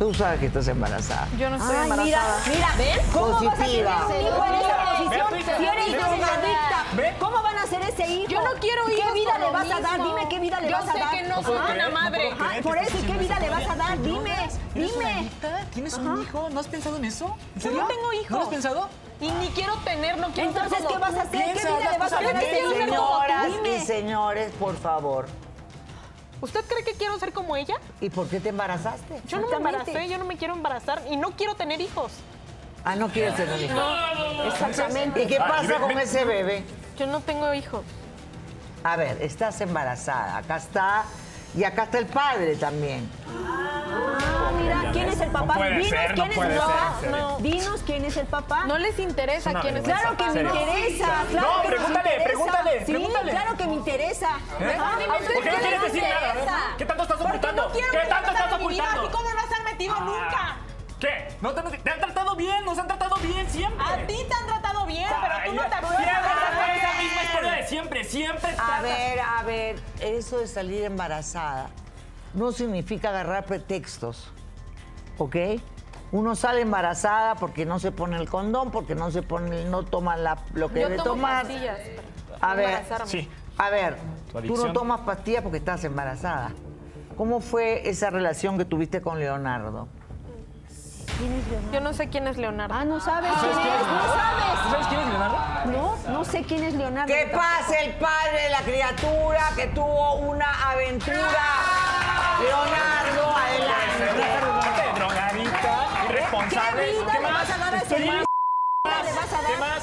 Tú 0.03 0.12
sabes 0.12 0.41
que 0.41 0.47
estás 0.47 0.67
embarazada. 0.67 1.29
Yo 1.38 1.49
no 1.49 1.55
estoy 1.55 1.77
Ay, 1.77 1.91
mira, 1.93 2.03
embarazada. 2.03 2.43
mira, 2.53 2.69
¿Ven? 2.77 3.07
¿Cómo 3.12 3.29
vas 3.29 3.37
a 3.37 3.51
Positiva. 3.57 4.07
tener 4.09 4.21
un 4.21 4.27
hijo 4.27 4.45
en 4.45 4.55
esa 4.55 4.97
posición? 4.99 5.27
Si 5.31 5.65
eres 5.65 5.93
drogadicta. 5.93 7.17
¿cómo 7.21 7.43
van 7.43 7.57
a 7.59 7.62
hacer 7.62 7.83
ese 7.83 8.07
hijo? 8.09 8.29
Yo 8.29 8.43
no 8.43 8.51
quiero 8.61 8.85
¿Qué 8.87 8.95
hijos 8.99 9.15
vida 9.15 9.38
le 9.38 9.51
vas 9.53 9.71
a 9.71 9.81
dar? 9.81 10.03
Dime 10.03 10.29
qué 10.29 10.41
vida 10.41 10.61
le 10.61 10.71
Yo 10.71 10.73
vas 10.77 10.88
a 10.88 10.93
sé 10.93 10.99
dar. 10.99 11.11
que 11.12 11.23
no 11.23 11.43
soy 11.45 11.57
una 11.75 11.88
madre. 11.91 12.35
por 12.65 12.79
eso, 12.79 12.99
¿y 12.99 13.03
qué 13.03 13.12
vida 13.12 13.38
le 13.38 13.49
vas 13.51 13.69
a 13.69 13.77
dar? 13.77 13.93
¿Eres 13.93 14.03
Dime, 14.03 14.49
dime. 14.75 15.31
¿Tienes 15.73 15.95
un 15.95 16.21
hijo? 16.21 16.51
¿No 16.51 16.59
has 16.59 16.67
pensado 16.67 16.97
en 16.97 17.05
eso? 17.05 17.37
¿En 17.55 17.61
Yo 17.61 17.71
no 17.71 17.87
tengo 17.87 18.12
hijos. 18.12 18.31
¿No 18.31 18.37
lo 18.38 18.43
has 18.43 18.49
pensado? 18.49 18.88
Y 19.21 19.31
ni 19.31 19.47
quiero 19.51 19.75
tener, 19.85 20.19
no 20.19 20.33
quiero 20.33 20.49
Entonces, 20.49 20.79
¿qué 20.85 20.99
vas 20.99 21.15
a 21.15 21.23
hacer? 21.23 21.45
¿Qué 21.45 21.53
vida 21.61 21.93
le 21.93 21.99
vas 21.99 22.12
a 22.12 22.21
dar 22.23 22.37
a 22.38 22.43
ese? 22.43 22.77
Señoras 22.77 23.47
y 23.47 23.53
Dime. 23.53 23.81
señores, 23.87 24.53
por 24.59 24.77
favor. 24.77 25.29
¿Usted 26.42 26.64
cree 26.66 26.83
que 26.85 26.92
quiero 26.94 27.18
ser 27.20 27.33
como 27.33 27.57
ella? 27.57 27.76
¿Y 28.00 28.11
por 28.11 28.28
qué 28.28 28.40
te 28.40 28.48
embarazaste? 28.50 29.22
Yo 29.28 29.38
no 29.40 29.48
me 29.48 29.57
embaracé, 29.57 30.09
yo 30.09 30.18
no 30.18 30.24
me 30.24 30.37
quiero 30.37 30.55
embarazar 30.55 31.00
y 31.09 31.16
no 31.16 31.31
quiero 31.31 31.55
tener 31.55 31.81
hijos. 31.81 32.12
Ah, 32.85 32.96
no 32.96 33.09
quieres 33.09 33.37
tener 33.37 33.61
hijos. 33.62 33.81
Exactamente. 34.52 35.22
¿Y 35.22 35.26
qué 35.28 35.38
Ah, 35.38 35.46
pasa 35.48 35.78
con 35.78 35.96
ese 35.98 36.24
bebé? 36.24 36.64
Yo 36.98 37.07
no 37.07 37.20
tengo 37.20 37.55
hijos. 37.55 37.85
A 38.83 38.96
ver, 38.96 39.22
estás 39.22 39.61
embarazada. 39.61 40.37
Acá 40.38 40.57
está. 40.57 41.05
Y 41.55 41.65
acá 41.65 41.83
está 41.85 41.99
el 41.99 42.07
padre 42.07 42.57
también. 42.57 43.09
Ah, 43.29 44.51
mira, 44.59 44.91
¿quién 44.93 45.09
es 45.09 45.21
el 45.21 45.31
papá? 45.31 45.55
puede 45.55 45.71
Dinos 45.79 45.88
ser, 45.91 46.09
no 46.11 46.15
quién 46.15 46.31
es 46.31 46.37
puede 46.37 46.53
el 46.55 46.59
papá. 46.59 46.97
serio. 47.01 47.37
Dinos 47.41 47.83
quién 47.85 48.05
es 48.07 48.17
el 48.17 48.27
papá. 48.27 48.65
No 48.65 48.79
les 48.79 48.99
interesa 48.99 49.61
quién 49.61 49.77
es 49.77 49.85
el 49.85 49.91
vergüenza. 49.93 50.01
Claro 50.01 50.17
que 50.17 50.25
papá. 50.25 50.33
me 50.35 50.41
interesa. 50.73 51.25
Claro 51.31 51.47
No, 51.57 51.62
que 51.62 51.69
pregúntale, 51.69 51.99
interesa. 52.11 52.25
pregúntale, 52.25 52.87
Sí, 52.87 52.93
pregúntale. 52.93 53.31
claro 53.33 53.57
que 53.59 53.67
me 53.67 53.75
interesa. 53.75 54.29
¿Eh? 54.61 54.77
Ajá. 54.81 54.99
Dime, 54.99 55.12
¿A 55.15 55.17
¿tú 55.19 55.23
usted 55.23 55.35
¿Por 55.35 55.43
qué 55.45 55.51
no 55.51 55.59
quieres 55.59 55.83
decir 55.83 56.03
nada? 56.03 56.75
¿Qué 56.79 56.87
tanto 56.87 57.03
estás 57.03 57.21
ocultando? 57.21 57.62
no 57.69 57.73
¿Qué 57.73 58.09
tanto 58.09 58.31
estás 58.31 58.53
ocultando? 58.55 59.11
como 59.11 59.29
no 59.29 59.35
vas 59.37 59.61
a 59.61 59.62
metido 59.65 59.95
Ah. 59.99 60.05
nunca. 60.05 60.57
¿Qué? 61.03 61.29
¿No 61.43 61.51
te, 61.53 61.79
te 61.79 61.91
han 61.91 61.99
tratado 62.01 62.37
bien? 62.37 62.65
¿Nos 62.65 62.79
han 62.79 62.87
tratado 62.87 63.17
bien 63.17 63.49
siempre? 63.51 63.85
A 63.85 64.07
ti 64.07 64.17
te 64.29 64.35
han 64.35 64.47
tratado 64.47 64.87
bien, 64.87 65.09
pero 65.21 65.35
tú 65.47 65.53
no 65.55 65.62
te 65.69 65.75
acuerdas. 65.75 65.99
Siempre 65.99 66.77
esa 66.77 67.03
misma 67.03 67.23
historia 67.25 67.53
de 67.53 67.67
siempre, 67.67 68.05
siempre 68.05 68.51
A 68.53 68.55
tratas- 68.57 68.83
ver, 68.83 69.21
a 69.21 69.43
ver, 69.43 69.77
eso 70.01 70.38
de 70.38 70.47
salir 70.47 70.85
embarazada 70.85 71.69
no 72.35 72.53
significa 72.53 73.09
agarrar 73.11 73.45
pretextos, 73.45 74.31
¿ok? 75.19 75.37
Uno 76.12 76.37
sale 76.37 76.61
embarazada 76.61 77.35
porque 77.35 77.67
no 77.67 77.79
se 77.81 77.91
pone 77.91 78.17
el 78.17 78.29
condón, 78.29 78.71
porque 78.71 78.95
no 78.95 79.11
se 79.11 79.23
pone, 79.23 79.65
no 79.65 79.83
toma 79.83 80.17
la- 80.17 80.38
lo 80.55 80.69
que 80.69 80.81
Yo 80.83 80.88
debe 80.88 80.97
tomo 80.99 81.11
tomar. 81.17 81.43
pastillas 81.43 81.79
A 82.41 82.55
ver. 82.55 82.85
Sí. 83.07 83.29
a 83.59 83.71
ver, 83.71 83.97
tú 84.47 84.57
no 84.57 84.73
tomas 84.73 85.01
pastillas 85.01 85.43
porque 85.43 85.59
estás 85.59 85.83
embarazada. 85.85 86.53
¿Cómo 87.17 87.41
fue 87.41 87.88
esa 87.88 88.09
relación 88.11 88.57
que 88.57 88.65
tuviste 88.65 89.03
con 89.03 89.19
Leonardo? 89.19 89.88
¿Quién 91.22 91.35
es 91.38 91.46
Leonardo? 91.48 91.72
Yo 91.72 91.80
no 91.80 91.92
sé 91.92 92.08
quién 92.08 92.26
es 92.26 92.37
Leonardo. 92.37 92.74
Ah, 92.74 92.85
no 92.85 92.98
sabes 93.00 93.30
¿Sabes 93.32 93.56
quién 93.56 93.62
quién 93.62 93.74
es, 93.74 93.80
es 93.80 93.87
no 93.87 93.92
Leonardo? 93.92 94.18
sabes. 94.18 94.72
¿Sabes 94.72 94.87
quién 94.88 95.00
es 95.00 95.06
Leonardo? 95.08 95.38
No, 95.66 96.12
no 96.12 96.24
sé 96.24 96.42
quién 96.42 96.64
es 96.64 96.74
Leonardo. 96.74 97.06
Que 97.14 97.26
pase 97.32 97.85
el 97.85 97.94
padre 97.94 98.42
de 98.42 98.50
la 98.50 98.61
criatura 98.62 99.42
que 99.54 99.66
tuvo 99.68 100.14
una 100.14 100.70
aventura. 100.70 101.44
Leonardo, 102.42 103.37
adelante. 103.37 104.98
Drogadicta, 104.98 105.88
irresponsable. 106.08 106.85
¿Qué 106.87 106.92
vida 106.92 107.06
¿Qué 107.12 107.18
le 107.18 107.22
más? 107.28 107.32
vas 107.32 107.50
a 107.50 107.58
dar 107.58 107.74
a 107.74 107.76
ese 107.76 107.87
Estoy 107.87 108.00
niño? 108.00 108.24
más. 108.85 109.04
le 109.04 109.12
vas 109.12 109.32
a 109.32 109.42
dar? 109.42 109.46
¿Qué 109.52 109.56
más? 109.61 109.82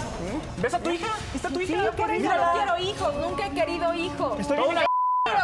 ¿Ves 0.57 0.73
a 0.73 0.79
tu 0.79 0.89
hija? 0.89 1.07
¿Está 1.33 1.49
tu 1.49 1.59
hija? 1.61 1.81
Sí, 1.83 1.89
por 1.97 2.11
eso 2.11 2.23
Yo 2.25 2.35
no 2.35 2.51
quiero 2.51 2.77
hijos, 2.79 3.13
nunca 3.15 3.45
he 3.45 3.51
querido 3.51 3.93
hijos. 3.93 4.39
Estoy 4.41 4.57
bien 4.57 4.88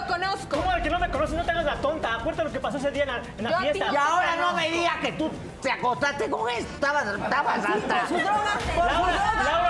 lo 0.06 0.13
conozco. 0.13 0.58
¿Cómo 0.58 0.72
que 0.84 0.89
no 0.89 1.00
me 1.00 1.10
conoces? 1.10 1.36
No 1.36 1.44
te 1.44 1.52
hagas 1.52 1.65
la 1.65 1.76
tonta. 1.76 2.15
Acuérdate 2.15 2.44
lo 2.46 2.52
que 2.52 2.60
pasó 2.60 2.78
ese 2.78 2.91
día 2.91 3.04
en 3.04 3.10
la, 3.10 3.22
en 3.38 3.44
la 3.44 3.50
Yo 3.50 3.56
a 3.56 3.60
ti 3.60 3.65
fiesta. 3.65 3.86
no 3.88 3.94
Y 3.94 3.98
ahora 3.98 4.36
no 4.36 4.54
me 4.54 4.70
digas 4.72 4.96
que 5.02 5.12
tú 5.13 5.32
te 5.62 5.72
acostaste 5.72 6.30
con 6.30 6.50
esto. 6.50 6.74
Estabas, 6.74 7.06
estabas 7.08 7.63
Laura. 7.63 7.72
Laura, 8.76 9.12
Laura. 9.44 9.65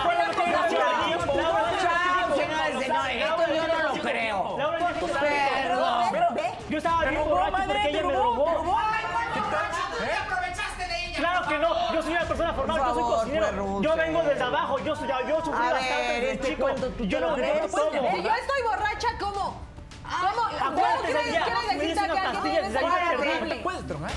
Acuérdate 0.00 0.44
que 0.44 0.50
ya, 0.50 0.56
no 0.56 0.66
tiene 0.68 0.84
ya, 0.84 1.04
tiempo. 1.06 1.34
ya, 1.36 1.42
Laura, 1.42 1.62
Chao, 1.82 2.36
señores, 2.36 2.84
señores. 2.86 3.16
Esto 3.22 3.54
yo 3.54 3.68
no 3.68 3.94
lo 3.94 4.02
creo. 4.02 4.58
Laura, 4.58 4.78
ya 4.80 4.92
tú 5.00 5.08
sabes. 5.08 5.50
Perdón. 5.62 6.08
Pero 6.12 6.26
Ve. 6.34 6.52
yo 6.68 6.78
estaba 6.78 7.00
bien 7.04 7.14
robó, 7.16 7.30
borracho 7.30 7.52
madre, 7.52 7.66
porque 7.66 7.82
te 7.82 7.88
ella 7.90 8.02
me 8.06 8.12
robó, 8.12 8.34
drogó. 8.34 8.44
te 8.46 8.54
robó. 8.56 8.76
Claro 11.16 11.48
que 11.48 11.58
no, 11.58 11.94
yo 11.94 12.02
soy 12.02 12.12
una 12.12 12.25
persona 12.36 12.54
formal, 12.54 12.78
yo 12.78 12.94
soy 12.94 13.02
cocinero. 13.02 13.46
Ferruccio. 13.46 13.82
Yo 13.90 13.96
vengo 13.96 14.22
desde 14.22 14.42
abajo, 14.42 14.78
yo, 14.80 14.96
soy- 14.96 15.08
yo 15.08 15.44
sufrí 15.44 15.66
A 15.66 15.72
bastante 15.72 16.08
ver, 16.08 16.20
desde 16.20 16.32
este 16.32 16.48
chico. 16.48 16.68
yo 16.68 17.34
crees. 17.34 17.62
recuerdo 17.62 17.88
todo. 17.90 18.10
Si 18.10 18.22
yo 18.22 18.30
estoy 18.30 18.62
borracha, 18.64 19.08
¿cómo? 19.18 19.66
¿Cómo? 20.06 20.42
Acuérdate 20.46 21.12
¿Cómo 21.12 21.18
del 21.18 21.30
día, 21.30 21.42
quieres 21.44 21.66
me 21.66 21.84
dicen 21.84 22.04
que 22.04 22.12
me 22.12 23.82
drogar? 23.86 24.10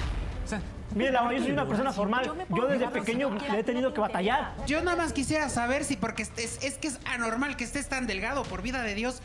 Mire, 0.95 1.12
Laura, 1.12 1.34
yo 1.36 1.43
soy 1.43 1.51
una 1.51 1.67
persona 1.67 1.93
formal. 1.93 2.32
Yo 2.49 2.65
desde 2.65 2.88
pequeño 2.88 3.29
le 3.29 3.60
he 3.60 3.63
tenido 3.63 3.93
que 3.93 4.01
batallar. 4.01 4.55
Yo 4.65 4.82
nada 4.82 4.97
más 4.97 5.13
quisiera 5.13 5.47
saber 5.49 5.84
si 5.84 5.95
porque 5.97 6.23
estés- 6.23 6.63
es 6.63 6.79
que 6.79 6.88
es 6.88 6.99
anormal 7.05 7.55
que 7.58 7.63
estés 7.63 7.88
tan 7.88 8.08
delgado, 8.08 8.41
por 8.43 8.63
vida 8.63 8.82
de 8.82 8.95
Dios, 8.95 9.21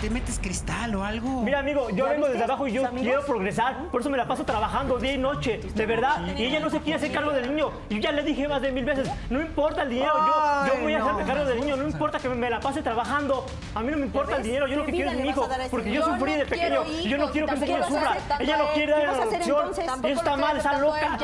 te 0.00 0.10
metes 0.10 0.38
cristal 0.38 0.94
o 0.96 1.04
algo. 1.04 1.42
Mira, 1.42 1.60
amigo, 1.60 1.88
yo 1.90 2.06
¿Ya 2.06 2.12
vengo 2.12 2.28
desde 2.28 2.44
abajo 2.44 2.66
y 2.66 2.72
yo 2.72 2.82
quiero 2.90 3.24
progresar. 3.24 3.88
Por 3.90 4.00
eso 4.00 4.10
me 4.10 4.18
la 4.18 4.26
paso 4.26 4.44
trabajando 4.44 4.98
día 4.98 5.12
y 5.12 5.18
noche, 5.18 5.60
de 5.74 5.86
verdad. 5.86 6.26
Y 6.36 6.44
ella 6.44 6.60
no 6.60 6.68
se 6.70 6.80
quiere 6.80 6.96
hacer 6.96 7.12
cargo 7.12 7.32
del 7.32 7.48
niño. 7.54 7.70
Y 7.88 8.00
ya 8.00 8.12
le 8.12 8.22
dije 8.22 8.46
más 8.48 8.60
de 8.60 8.72
mil 8.72 8.84
veces, 8.84 9.08
no 9.30 9.40
importa 9.40 9.82
el 9.82 9.90
dinero, 9.90 10.12
yo, 10.14 10.74
yo 10.74 10.82
voy 10.82 10.94
a 10.94 10.98
no. 10.98 11.04
hacerme 11.04 11.24
cargo 11.24 11.44
del 11.46 11.60
niño. 11.60 11.76
No 11.76 11.84
importa 11.86 12.18
que 12.18 12.28
me 12.28 12.50
la 12.50 12.60
pase 12.60 12.82
trabajando. 12.82 13.46
A 13.74 13.80
mí 13.80 13.90
no 13.90 13.96
me 13.98 14.06
importa 14.06 14.36
el 14.36 14.42
dinero, 14.42 14.66
yo 14.66 14.76
lo 14.76 14.84
¿Qué 14.84 14.92
que 14.92 14.96
quiero 14.98 15.10
es 15.12 15.18
mi 15.18 15.28
hijo. 15.28 15.48
Porque 15.70 15.92
yo 15.92 16.04
sufrí 16.04 16.32
de 16.34 16.46
pequeño 16.46 16.84
y 16.86 17.08
yo 17.08 17.18
no 17.18 17.30
quiero 17.30 17.46
que 17.46 17.54
ese 17.54 17.66
niño 17.66 17.84
sufra. 17.86 18.16
Ella 18.40 18.56
no 18.58 18.72
quiere 18.72 18.94
¿Qué 18.94 19.06
dar 19.06 19.20
hacer 19.20 19.42
adopción. 19.42 20.06
está 20.06 20.36
mal, 20.36 20.56
está 20.56 20.78
loca. 20.78 21.18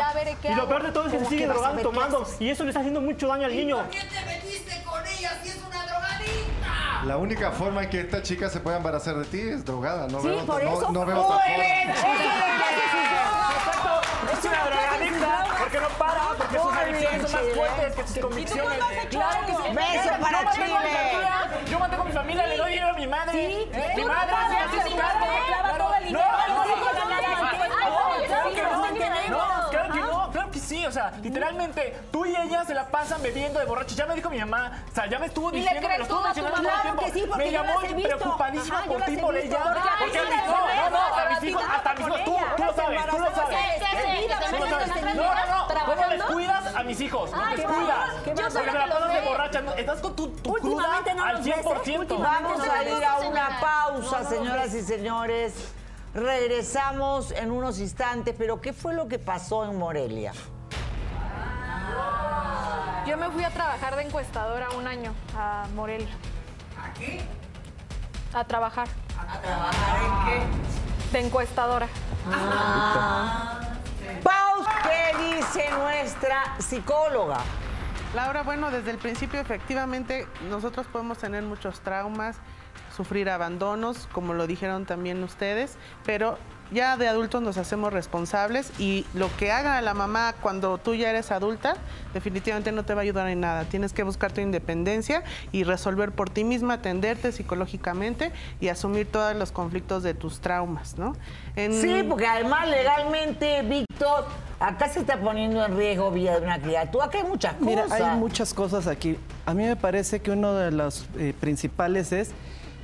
Y 0.49 0.55
lo 0.55 0.69
peor 0.69 0.83
de 0.85 0.93
todo 0.93 1.07
es 1.07 1.13
que 1.13 1.19
se 1.19 1.25
¿Cómo 1.25 1.31
sigue 1.31 1.47
drogando, 1.47 1.83
tomando. 1.83 2.27
Y 2.39 2.49
eso 2.49 2.65
le 2.65 2.71
está 2.71 2.81
haciendo 2.81 3.01
mucho 3.01 3.27
daño 3.27 3.47
al 3.47 3.55
niño. 3.57 3.79
qué 3.91 3.99
te 4.01 4.25
metiste 4.27 4.83
con 4.85 5.07
ella 5.07 5.39
si 5.43 5.49
es 5.51 5.57
una 5.57 5.85
drogadicta? 5.87 6.90
La 7.05 7.17
única 7.17 7.51
forma 7.51 7.83
en 7.85 7.91
que 7.91 8.01
esta 8.01 8.23
chica 8.23 8.49
se 8.51 8.61
pueda 8.61 8.77
embarazar 8.77 9.15
de 9.17 9.25
ti 9.25 9.41
es 9.41 9.65
drogada. 9.65 10.07
No 10.09 10.21
Sí, 10.21 10.29
veo, 10.29 10.45
por 10.47 10.63
no- 10.63 10.71
eso. 10.79 10.93
no 10.93 11.07
veo 11.07 11.23
Muy 11.29 11.39
bien. 11.57 11.91
Es 11.91 12.05
una 14.45 14.65
drogadicta. 14.65 15.47
Porque 15.59 15.81
no 15.81 15.89
para, 15.99 16.21
porque 16.37 16.59
sus 16.59 16.73
adicciones 16.73 17.23
son 17.23 17.33
más 17.33 17.43
fuertes 17.55 17.95
que 17.95 18.07
sus 18.09 18.19
convicciones. 18.19 18.79
Claro 19.11 19.47
que 19.47 19.53
sí. 19.53 19.59
Beso 19.75 20.05
Yo 20.05 20.11
para 20.21 20.43
mantengo 20.43 20.53
Chile. 20.53 20.67
mi 20.69 20.75
familia, 20.97 21.51
Yo 21.71 21.79
mantengo 21.79 22.05
mi 22.05 22.13
familia, 22.13 22.47
le 22.47 22.57
doy 22.57 22.71
dinero 22.73 22.91
a 22.91 22.93
mi 22.95 23.07
madre. 23.07 23.33
Sí, 23.33 23.69
¿eh? 23.73 23.93
Mi 23.97 24.05
madre 24.05 24.33
se 24.51 24.57
hace 24.79 24.91
su 24.91 24.97
cargo. 24.97 25.19
madre 25.21 25.39
clava 25.47 25.63
Claro. 25.69 25.85
todo 25.85 25.95
el 25.95 26.03
No, 26.03 26.07
dinero. 26.09 26.27
no, 26.31 26.49
no, 26.49 26.55
Los 26.61 26.67
hijos 26.67 26.81
no, 26.81 26.87
no 26.93 26.99
no, 27.05 27.11
las 27.11 27.21
no, 27.31 27.37
mantenemos. 27.45 27.81
no, 27.81 27.87
claro 28.27 28.49
Sí, 28.51 28.55
que 28.55 28.63
los 28.63 28.73
no. 28.73 28.79
mantenemos. 28.81 29.31
No, 29.31 29.71
claro 29.71 29.89
que 29.93 29.99
Ajá. 30.01 30.07
no, 30.11 30.31
claro 30.31 30.51
que 30.51 30.59
sí. 30.59 30.87
O 30.87 30.90
sea, 31.01 31.19
literalmente, 31.23 31.97
tú 32.13 32.27
y 32.27 32.35
ella 32.37 32.65
se 32.65 32.75
la 32.75 32.87
pasan 32.89 33.23
bebiendo 33.23 33.59
de 33.59 33.65
borrachos. 33.67 33.97
Ya 33.97 34.07
me 34.07 34.15
dijo 34.15 34.29
mi 34.31 34.39
mamá, 34.39 34.85
o 34.91 34.95
sea, 34.95 35.07
ya 35.09 35.19
me 35.19 35.27
estuvo 35.27 35.49
¿Y 35.51 35.53
le 35.53 35.59
diciendo, 35.61 35.81
me 35.81 35.87
crees 35.87 35.99
lo 35.99 36.05
estuvo 36.05 36.19
todo 36.21 36.29
a 36.29 36.35
tu 36.35 36.41
mencionando 36.43 36.69
todo 36.69 36.79
el 36.79 36.95
mamá? 36.95 37.11
tiempo. 37.13 37.35
Sí, 37.35 37.39
me 37.39 37.51
llamó 37.51 37.81
preocupadísima 37.81 38.79
Ajá, 38.79 38.87
por 38.87 39.03
ti, 39.03 39.17
por 39.17 39.37
ella. 39.37 39.59
Porque 39.99 40.19
hijos, 40.19 40.29
me 40.31 40.37
no, 40.37 40.91
no, 40.91 40.99
a 40.99 41.31
mis 41.41 41.51
hijos, 41.51 41.63
hasta 41.71 41.95
mis 41.95 42.07
hijos, 42.07 42.25
tú, 42.25 42.37
tú 42.57 42.65
lo 42.65 42.75
sabes, 42.75 43.07
tú 43.07 43.19
lo 43.19 43.35
sabes. 43.35 43.57
¿qué? 43.57 43.79
¿Qué 43.79 43.85
hace? 43.87 44.21
vida, 44.21 44.39
¿Que 44.39 44.45
se 44.45 44.51
¿cómo 44.53 44.65
meten 44.65 44.89
sabes? 44.89 44.97
en 45.11 45.17
No, 45.17 45.23
no, 45.23 45.47
no. 45.47 45.67
¿Cómo 45.69 45.95
les 45.95 45.97
trabajando? 45.97 46.27
cuidas 46.35 46.75
a 46.77 46.83
mis 46.83 47.01
hijos? 47.01 47.31
No 47.33 47.43
Ay, 47.45 47.57
les 47.57 47.67
por 47.67 47.75
cuidas. 47.75 47.97
favor, 48.07 48.23
¿qué 48.25 48.35
Yo 48.35 48.43
más? 48.43 48.53
soy 48.53 48.63
Porque 48.63 48.79
la 48.79 48.87
pasas 48.87 49.13
de 49.15 49.21
borracha. 49.21 49.63
Estás 49.77 50.01
con 50.01 50.17
tu, 50.17 50.33
cruda 50.43 51.03
al 51.25 51.35
los 51.35 51.45
ves, 51.45 51.57
¿eh? 51.57 51.63
100%. 51.99 52.19
Vamos 52.23 52.61
a 52.69 52.85
ir 52.85 53.05
a 53.05 53.17
una 53.19 53.61
pausa, 53.61 54.25
señoras 54.25 54.75
y 54.75 54.83
señores. 54.83 55.55
Regresamos 56.13 57.31
en 57.31 57.51
unos 57.53 57.79
instantes, 57.79 58.35
pero 58.37 58.61
¿qué 58.61 58.73
fue 58.73 58.95
lo 58.95 59.07
que 59.09 59.19
pasó 59.19 59.65
en 59.65 59.79
Morelia? 59.79 60.33
Yo 63.11 63.17
me 63.17 63.29
fui 63.31 63.43
a 63.43 63.51
trabajar 63.51 63.97
de 63.97 64.03
encuestadora 64.03 64.71
un 64.71 64.87
año 64.87 65.13
a 65.37 65.67
Morelia. 65.75 66.15
¿A 66.81 66.93
qué? 66.95 67.21
A 68.33 68.45
trabajar. 68.45 68.87
¿A 69.19 69.41
trabajar 69.41 70.01
en 70.05 70.27
qué? 70.29 71.19
De 71.19 71.27
encuestadora. 71.27 71.89
Pausa. 74.23 74.71
¿Qué 74.85 75.35
dice 75.35 75.71
nuestra 75.77 76.55
psicóloga? 76.61 77.39
Laura, 78.15 78.45
bueno, 78.45 78.71
desde 78.71 78.93
el 78.93 78.99
principio 78.99 79.41
efectivamente 79.41 80.29
nosotros 80.49 80.87
podemos 80.87 81.19
tener 81.19 81.43
muchos 81.43 81.81
traumas, 81.81 82.37
sufrir 83.01 83.31
abandonos, 83.31 84.07
como 84.13 84.35
lo 84.35 84.47
dijeron 84.47 84.85
también 84.85 85.23
ustedes, 85.25 85.77
pero 86.05 86.37
ya 86.71 86.99
de 86.99 87.09
adultos 87.09 87.41
nos 87.43 87.57
hacemos 87.57 87.93
responsables 87.95 88.71
y 88.79 89.05
lo 89.15 89.35
que 89.39 89.51
haga 89.51 89.81
la 89.81 89.95
mamá 89.95 90.35
cuando 90.43 90.77
tú 90.79 90.95
ya 90.95 91.09
eres 91.11 91.33
adulta 91.33 91.75
definitivamente 92.13 92.71
no 92.73 92.85
te 92.85 92.93
va 92.95 93.01
a 93.01 93.03
ayudar 93.05 93.27
en 93.29 93.41
nada. 93.41 93.65
Tienes 93.65 93.93
que 93.95 94.03
buscar 94.03 94.33
tu 94.33 94.43
independencia 94.43 95.25
y 95.51 95.65
resolver 95.65 96.13
por 96.13 96.29
ti 96.29 96.45
misma, 96.45 96.75
atenderte 96.75 97.33
psicológicamente 97.33 98.33
y 98.61 98.69
asumir 98.69 99.11
todos 99.11 99.35
los 99.35 99.51
conflictos 99.51 100.03
de 100.03 100.13
tus 100.13 100.41
traumas, 100.41 100.99
¿no? 100.99 101.17
En- 101.57 101.73
Sí, 101.73 102.05
porque 102.07 102.27
además 102.27 102.69
legalmente, 102.69 103.63
Víctor, 103.63 104.27
acá 104.61 104.89
se 104.91 105.01
está 105.01 105.19
poniendo 105.19 105.65
en 105.65 105.75
riesgo 105.77 106.11
vida 106.13 106.39
de 106.39 106.45
una 106.45 106.61
criatura. 106.61 107.07
Acá 107.07 107.19
hay 107.19 107.25
muchas 107.25 107.55
cosas. 107.55 107.67
Mira, 107.67 107.85
hay 107.91 108.17
muchas 108.19 108.53
cosas 108.55 108.87
aquí. 108.87 109.17
A 109.47 109.55
mí 109.55 109.65
me 109.65 109.75
parece 109.75 110.21
que 110.21 110.31
uno 110.31 110.55
de 110.55 110.71
los 110.71 111.09
eh, 111.19 111.35
principales 111.41 112.13
es 112.13 112.31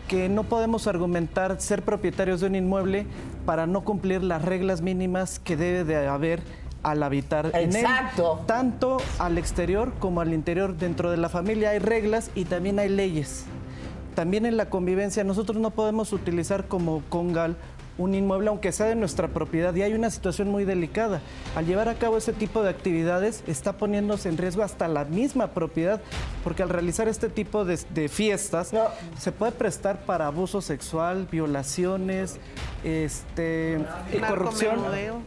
que 0.09 0.29
no 0.29 0.45
podemos 0.45 0.87
argumentar 0.87 1.61
ser 1.61 1.83
propietarios 1.83 2.41
de 2.41 2.47
un 2.47 2.55
inmueble 2.55 3.07
para 3.45 3.67
no 3.67 3.83
cumplir 3.83 4.23
las 4.23 4.43
reglas 4.43 4.83
mínimas 4.83 5.39
que 5.39 5.57
debe 5.57 5.85
de 5.85 6.07
haber 6.07 6.43
al 6.83 7.03
habitar 7.03 7.47
en 7.55 7.71
él. 7.71 7.77
Exacto. 7.77 8.45
Tanto 8.47 8.99
al 9.19 9.39
exterior 9.39 9.93
como 9.99 10.21
al 10.21 10.33
interior. 10.33 10.77
Dentro 10.77 11.11
de 11.11 11.17
la 11.17 11.29
familia 11.29 11.71
hay 11.71 11.81
reglas 11.81 12.31
y 12.35 12.45
también 12.45 12.79
hay 12.79 12.89
leyes. 12.89 13.45
También 14.15 14.47
en 14.47 14.57
la 14.57 14.71
convivencia 14.71 15.25
nosotros 15.25 15.59
no 15.59 15.73
podemos 15.73 16.13
utilizar 16.13 16.69
como 16.69 17.03
congal 17.09 17.57
un 17.99 18.15
inmueble 18.15 18.49
aunque 18.49 18.73
sea 18.73 18.87
de 18.87 18.95
nuestra 18.95 19.29
propiedad 19.29 19.75
y 19.75 19.83
hay 19.83 19.95
una 19.95 20.11
situación 20.11 20.49
muy 20.49 20.65
delicada. 20.65 21.21
Al 21.55 21.67
llevar 21.67 21.89
a 21.89 21.95
cabo 21.95 22.17
ese 22.17 22.33
tipo 22.33 22.63
de 22.63 22.71
actividades 22.71 23.43
está 23.47 23.75
poniéndose 23.75 24.29
en 24.29 24.37
riesgo 24.37 24.63
hasta 24.63 24.89
la 24.89 25.05
misma 25.05 25.49
propiedad 25.49 26.01
porque 26.45 26.63
al 26.63 26.69
realizar 26.69 27.09
este 27.09 27.29
tipo 27.29 27.65
de, 27.65 27.79
de 27.91 28.09
fiestas 28.09 28.73
se 29.19 29.33
puede 29.33 29.53
prestar 29.53 30.05
para 30.05 30.27
abuso 30.27 30.61
sexual, 30.61 31.27
violaciones, 31.31 32.39
este, 32.85 33.79
corrupción, 34.29 34.77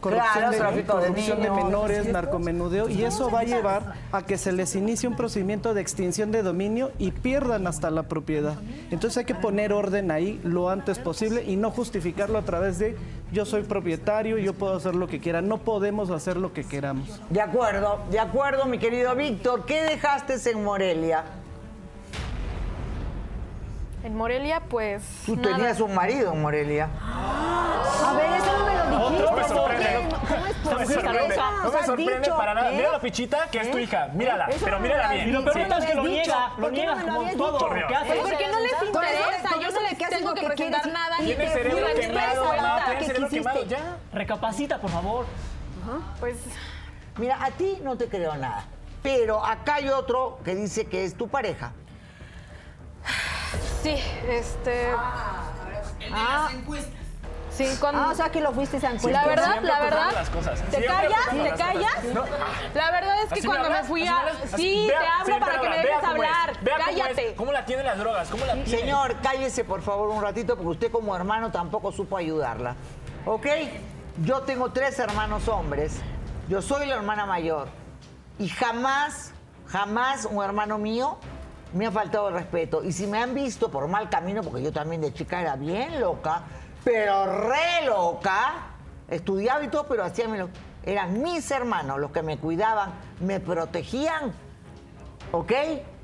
Claro, 0.00 0.50
de, 0.50 0.56
tráfico 0.56 0.96
de 0.96 1.02
corrupción 1.02 1.42
de 1.42 1.50
niños. 1.50 1.64
menores, 1.64 2.08
narcomenudeo 2.08 2.88
y 2.88 3.04
eso 3.04 3.30
va 3.30 3.40
a 3.40 3.44
llevar 3.44 3.94
a 4.12 4.24
que 4.24 4.38
se 4.38 4.52
les 4.52 4.74
inicie 4.76 5.08
un 5.08 5.16
procedimiento 5.16 5.74
de 5.74 5.80
extinción 5.80 6.30
de 6.32 6.42
dominio 6.42 6.90
y 6.98 7.10
pierdan 7.10 7.66
hasta 7.66 7.90
la 7.90 8.04
propiedad. 8.04 8.54
Entonces 8.90 9.18
hay 9.18 9.24
que 9.24 9.34
poner 9.34 9.72
orden 9.72 10.10
ahí 10.10 10.40
lo 10.42 10.70
antes 10.70 10.98
posible 10.98 11.44
y 11.44 11.56
no 11.56 11.70
justificarlo 11.70 12.38
a 12.38 12.42
través 12.42 12.59
de 12.60 12.96
yo 13.32 13.44
soy 13.44 13.62
propietario, 13.62 14.38
yo 14.38 14.54
puedo 14.54 14.76
hacer 14.76 14.94
lo 14.94 15.06
que 15.06 15.20
quiera. 15.20 15.40
No 15.40 15.58
podemos 15.58 16.10
hacer 16.10 16.36
lo 16.36 16.52
que 16.52 16.64
queramos. 16.64 17.20
De 17.30 17.40
acuerdo, 17.40 18.00
de 18.10 18.18
acuerdo, 18.18 18.64
mi 18.66 18.78
querido 18.78 19.14
Víctor. 19.14 19.66
¿Qué 19.66 19.82
dejaste 19.82 20.34
en 20.50 20.64
Morelia? 20.64 21.24
En 24.02 24.16
Morelia, 24.16 24.62
pues. 24.68 25.02
Tú 25.26 25.36
nada. 25.36 25.56
tenías 25.56 25.80
un 25.80 25.94
marido 25.94 26.32
en 26.32 26.42
Morelia. 26.42 26.88
A 27.00 28.14
ver, 28.14 28.32
eso 28.32 28.58
no 28.58 28.64
me 28.64 28.74
lo 28.74 29.10
dijiste. 29.10 29.54
Me 29.54 29.79
No 30.70 30.78
me 30.78 30.86
sorprende, 30.86 31.36
no 31.36 31.72
me 31.72 31.82
sorprende 31.84 32.18
dicho, 32.20 32.36
para 32.36 32.54
nada. 32.54 32.72
¿eh? 32.72 32.76
Mira 32.76 32.92
la 32.92 33.00
fichita 33.00 33.48
que 33.50 33.58
es 33.58 33.70
tu 33.70 33.78
¿Eh? 33.78 33.82
hija, 33.82 34.08
mírala, 34.14 34.46
Eso 34.46 34.64
pero 34.64 34.80
mírala 34.80 35.12
bien. 35.12 35.28
Y 35.28 35.32
lo 35.32 35.44
peor 35.44 35.58
es 35.58 35.84
que 35.84 35.94
lo 35.94 36.02
¿Me 36.02 36.08
habías 36.08 36.26
niega, 36.26 36.48
lo 36.48 36.62
¿Por 36.62 36.70
qué 36.70 36.76
niega 36.76 36.94
no 36.94 37.00
me 37.00 37.06
lo 37.06 37.14
como 37.14 37.32
todo. 37.36 37.58
Porque 37.58 38.48
no 38.48 38.60
les 38.60 38.82
interesa. 38.82 39.50
Yo 39.60 39.70
no 39.70 39.80
de 39.80 39.90
les 39.90 39.98
tengo 40.10 40.34
que 40.34 40.46
presentar 40.46 40.86
nada. 40.88 41.16
Tiene 41.18 41.48
cerebro 41.48 41.86
quemado, 41.94 42.44
mamá, 42.44 42.84
tiene 42.84 42.98
¿Qué 42.98 43.04
cerebro 43.06 43.28
quemado, 43.28 43.64
ya. 43.64 43.96
Recapacita, 44.12 44.78
por 44.78 44.90
favor. 44.90 45.26
Pues 46.20 46.36
Mira, 47.16 47.42
a 47.44 47.50
ti 47.50 47.78
no 47.82 47.96
te 47.96 48.08
creo 48.08 48.34
nada. 48.36 48.64
Pero 49.02 49.44
acá 49.44 49.76
hay 49.76 49.88
otro 49.88 50.38
que 50.44 50.54
dice 50.54 50.86
que 50.86 51.04
es 51.04 51.14
tu 51.14 51.28
pareja. 51.28 51.72
sí, 53.82 53.96
este. 54.28 54.92
Ah, 56.12 56.50
Sí, 57.68 57.76
cuando. 57.80 58.00
ah, 58.02 58.08
o 58.10 58.14
sea 58.14 58.30
que 58.30 58.40
lo 58.40 58.52
fuiste 58.52 58.76
a. 58.86 58.92
La 59.10 59.26
verdad, 59.26 59.60
la 59.62 59.80
verdad. 59.80 60.12
las 60.12 60.30
cosas. 60.30 60.60
¿Te 60.70 60.84
callas? 60.84 61.28
¿Te 61.30 61.36
las 61.36 61.58
callas? 61.58 62.04
No. 62.14 62.24
La 62.74 62.90
verdad 62.90 63.22
es 63.22 63.28
que 63.28 63.34
¿Así 63.40 63.42
me 63.42 63.48
cuando 63.48 63.70
me 63.70 63.84
fui 63.84 64.02
¿Así 64.06 64.10
a. 64.10 64.54
Así- 64.54 64.56
Sí, 64.56 64.86
vea- 64.88 65.00
te 65.00 65.06
hablo 65.06 65.34
sí, 65.34 65.40
para 65.40 65.60
que 65.60 65.68
me 65.68 65.76
dejes 65.78 65.90
cómo 66.00 66.22
es, 66.22 66.30
hablar. 66.30 66.60
vea 66.62 66.76
cómo 66.76 66.88
es, 66.90 67.02
Cállate. 67.02 67.34
¿Cómo 67.34 67.52
la 67.52 67.64
tiene 67.66 67.82
las 67.84 67.98
drogas? 67.98 68.28
¿Cómo 68.28 68.44
la 68.46 68.52
tiene? 68.54 68.68
Señor, 68.68 69.16
cállese 69.22 69.64
por 69.64 69.82
favor 69.82 70.08
un 70.08 70.22
ratito 70.22 70.56
porque 70.56 70.70
usted 70.70 70.90
como 70.92 71.14
hermano 71.14 71.50
tampoco 71.50 71.92
supo 71.92 72.16
ayudarla. 72.16 72.74
¿Ok? 73.26 73.46
Yo 74.24 74.40
tengo 74.42 74.70
tres 74.72 74.98
hermanos 74.98 75.48
hombres. 75.48 76.00
Yo 76.48 76.60
soy 76.62 76.86
la 76.86 76.94
hermana 76.96 77.26
mayor. 77.26 77.68
Y 78.38 78.48
jamás, 78.48 79.32
jamás 79.66 80.24
un 80.24 80.42
hermano 80.42 80.78
mío 80.78 81.18
me 81.72 81.86
ha 81.86 81.90
faltado 81.90 82.28
el 82.28 82.34
respeto. 82.34 82.82
Y 82.82 82.92
si 82.92 83.06
me 83.06 83.22
han 83.22 83.34
visto 83.34 83.70
por 83.70 83.86
mal 83.86 84.08
camino, 84.10 84.42
porque 84.42 84.62
yo 84.62 84.72
también 84.72 85.00
de 85.00 85.12
chica 85.12 85.40
era 85.40 85.56
bien 85.56 86.00
loca, 86.00 86.42
pero 86.84 87.26
re 87.48 87.86
loca, 87.86 88.52
estudiaba 89.08 89.62
y 89.64 89.68
todo, 89.68 89.86
pero 89.86 90.04
hacía 90.04 90.28
mi 90.28 90.38
lo- 90.38 90.48
Eran 90.82 91.20
mis 91.22 91.50
hermanos 91.50 91.98
los 92.00 92.10
que 92.10 92.22
me 92.22 92.38
cuidaban, 92.38 92.90
me 93.20 93.38
protegían 93.40 94.32
¿ok? 95.32 95.52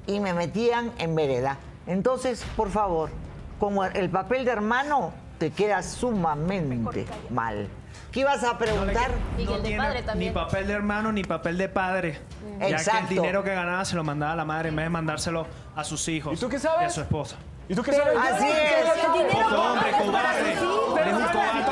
Y 0.06 0.20
me 0.20 0.32
metían 0.34 0.92
en 0.98 1.14
vereda. 1.14 1.56
Entonces, 1.86 2.44
por 2.56 2.70
favor, 2.70 3.10
como 3.58 3.84
el 3.84 4.10
papel 4.10 4.44
de 4.44 4.50
hermano 4.52 5.12
te 5.38 5.50
queda 5.50 5.82
sumamente 5.82 7.06
mal. 7.30 7.68
¿Qué 8.12 8.20
ibas 8.20 8.44
a 8.44 8.56
preguntar? 8.56 9.10
No 9.38 9.56
tiene 9.58 10.02
ni 10.14 10.30
papel 10.30 10.66
de 10.66 10.72
hermano 10.74 11.10
ni 11.12 11.24
papel 11.24 11.58
de 11.58 11.68
padre. 11.68 12.20
Ya 12.60 12.76
que 12.76 12.98
el 12.98 13.08
dinero 13.08 13.42
que 13.42 13.54
ganaba 13.54 13.84
se 13.84 13.96
lo 13.96 14.04
mandaba 14.04 14.32
a 14.32 14.36
la 14.36 14.44
madre 14.44 14.68
en 14.70 14.76
vez 14.76 14.86
de 14.86 14.90
mandárselo 14.90 15.46
a 15.74 15.84
sus 15.84 16.06
hijos. 16.08 16.34
¿Y 16.34 16.36
tú 16.40 16.48
qué 16.48 16.58
sabes? 16.58 16.82
Y 16.82 16.84
a 16.86 16.90
su 16.90 17.00
esposa. 17.00 17.36
¿Y 17.68 17.74
tú 17.74 17.82
qué 17.82 17.90
Pero 17.90 18.04
sabes? 18.04 18.32
así 18.32 18.48
es. 18.48 19.34
Poco 19.34 19.62
hombre, 19.62 19.90
cobarde. 19.92 20.52
Eres 20.52 20.62
un 20.62 20.68
cobarde. 20.68 21.00
Eres 21.00 21.14
un 21.14 21.26
cobarde. 21.26 21.64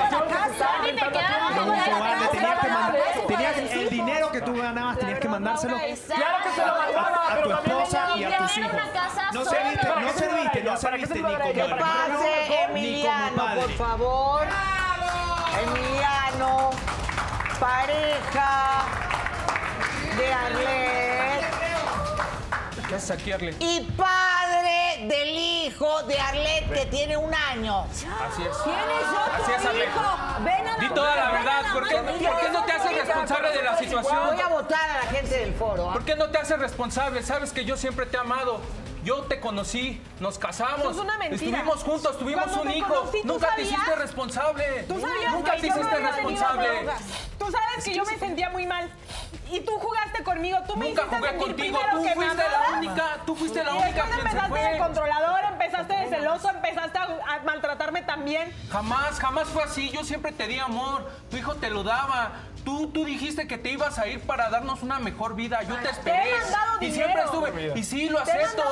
Tenías 2.32 2.58
que 2.60 2.68
mandar, 2.68 2.96
tenías 3.28 3.56
el 3.56 3.88
dinero 3.90 4.30
que 4.32 4.40
tú 4.40 4.56
ganabas, 4.56 4.98
tenías 4.98 5.20
que 5.20 5.28
mandárselo 5.28 5.76
Claro 5.76 6.36
que 6.42 6.50
se 6.50 6.66
lo 6.66 6.74
mandaba, 6.74 7.32
a, 7.32 7.42
tu 7.42 7.50
esposa 7.52 8.08
y 8.16 8.24
a 8.24 8.38
tus 8.38 8.58
hijos. 8.58 8.72
No 9.32 9.44
serviste, 9.44 9.86
no 9.86 9.94
¿Para 9.94 10.06
qué 10.06 10.12
se 10.12 10.26
lo 10.26 10.32
serviste, 10.32 10.62
no 10.62 10.80
¿Para 10.80 10.96
qué 10.98 11.06
serviste 11.06 11.14
se 11.14 11.54
ni 11.54 11.60
como 11.62 11.76
pase 11.78 12.64
Emiliano, 12.64 13.54
por 13.54 13.70
favor. 13.72 14.46
Emiliano, 15.62 16.70
pareja 17.60 18.84
de 20.18 20.34
Arlet 20.34 21.44
¿Qué 22.88 22.94
haces 22.94 23.10
aquí, 23.12 23.32
Arlet? 23.32 23.56
y 23.60 23.80
padre 23.96 24.33
del 25.02 25.28
hijo 25.30 26.02
de 26.04 26.18
Arlet 26.18 26.72
que 26.72 26.86
tiene 26.86 27.16
un 27.16 27.32
año. 27.34 27.82
Así 27.84 28.06
es. 28.06 28.62
Tienes 28.62 29.08
otro 29.10 29.42
Así 29.44 29.52
es, 29.52 29.64
Arlet. 29.66 29.88
hijo. 29.88 30.02
Ven 30.40 30.68
a 30.68 30.76
Di 30.78 30.88
la- 30.88 30.94
toda 30.94 31.16
la 31.16 31.30
verdad. 31.32 31.62
¿Por 31.72 31.88
qué, 31.88 31.96
por 31.96 32.40
qué 32.40 32.48
no 32.50 32.64
te 32.64 32.72
haces 32.72 32.92
responsable 33.04 33.50
de 33.50 33.62
la 33.62 33.78
situación? 33.78 34.26
Voy 34.26 34.40
a 34.40 34.48
votar 34.48 34.90
a 34.90 35.04
la 35.04 35.10
gente 35.10 35.38
del 35.38 35.54
foro. 35.54 35.90
¿ah? 35.90 35.92
¿Por 35.92 36.04
qué 36.04 36.16
no 36.16 36.30
te 36.30 36.38
haces 36.38 36.58
responsable? 36.58 37.22
Sabes 37.22 37.52
que 37.52 37.64
yo 37.64 37.76
siempre 37.76 38.06
te 38.06 38.16
he 38.16 38.20
amado. 38.20 38.60
Yo 39.04 39.22
te 39.24 39.38
conocí, 39.38 40.00
nos 40.18 40.38
casamos, 40.38 40.80
Eso 40.80 40.90
es 40.92 40.96
una 40.96 41.18
mentira. 41.18 41.36
estuvimos 41.36 41.84
juntos, 41.84 42.18
tuvimos 42.18 42.44
Cuando 42.44 42.62
un 42.62 42.68
te 42.68 42.78
hijo. 42.78 42.88
conocí, 42.94 43.20
¿tú 43.22 43.28
Nunca 43.28 43.46
te 43.48 43.52
sabías? 43.52 43.68
hiciste 43.72 43.94
responsable. 43.96 44.64
Tú 44.88 45.00
sabías 45.00 45.32
Nunca 45.32 45.52
que 45.54 45.60
te 45.60 45.66
no 45.68 45.76
hiciste 45.76 45.96
responsable. 46.00 46.68
Tú 47.38 47.44
sabes 47.50 47.84
que 47.84 47.94
yo 47.94 48.04
me 48.04 48.18
sentía 48.18 48.48
muy 48.50 48.66
mal. 48.66 48.90
Y 49.50 49.60
tú 49.60 49.72
jugaste 49.78 50.24
conmigo, 50.24 50.58
tú 50.66 50.74
me 50.76 50.88
Nunca 50.88 51.02
hiciste 51.02 51.16
jugué 51.16 51.28
sentir 51.30 51.46
contigo, 51.48 51.78
tú 51.92 52.02
que 52.02 52.14
fuiste 52.14 52.42
la 52.50 52.76
única, 52.78 53.18
tú 53.26 53.36
fuiste 53.36 53.62
la 53.64 53.70
Y 53.70 53.74
única 53.82 53.92
quien 54.04 54.06
se 54.14 54.18
empezaste 54.20 54.48
fue. 54.48 54.60
de 54.72 54.78
controlador, 54.78 55.40
empezaste 55.52 55.92
de 55.96 56.08
celoso, 56.08 56.50
empezaste 56.50 56.98
a, 56.98 57.02
a 57.04 57.38
maltratarme 57.44 58.02
también. 58.02 58.52
Jamás, 58.70 59.20
jamás 59.20 59.48
fue 59.48 59.62
así. 59.62 59.90
Yo 59.90 60.02
siempre 60.02 60.32
te 60.32 60.46
di 60.46 60.58
amor. 60.58 61.08
Tu 61.30 61.36
hijo 61.36 61.54
te 61.56 61.68
lo 61.68 61.82
daba. 61.84 62.32
Tú, 62.64 62.88
tú 62.88 63.04
dijiste 63.04 63.46
que 63.46 63.58
te 63.58 63.70
ibas 63.70 63.98
a 63.98 64.06
ir 64.06 64.20
para 64.20 64.48
darnos 64.48 64.82
una 64.82 64.98
mejor 64.98 65.34
vida. 65.34 65.62
Yo 65.62 65.76
te 65.76 65.90
esperé. 65.90 66.30
he 66.30 66.40
mandado 66.40 66.76
y 66.80 66.86
dinero. 66.86 67.04
siempre 67.04 67.22
estuve. 67.24 67.78
Y 67.78 67.84
sí, 67.84 68.08
lo 68.08 68.22
Te 68.22 68.32
acepto. 68.32 68.62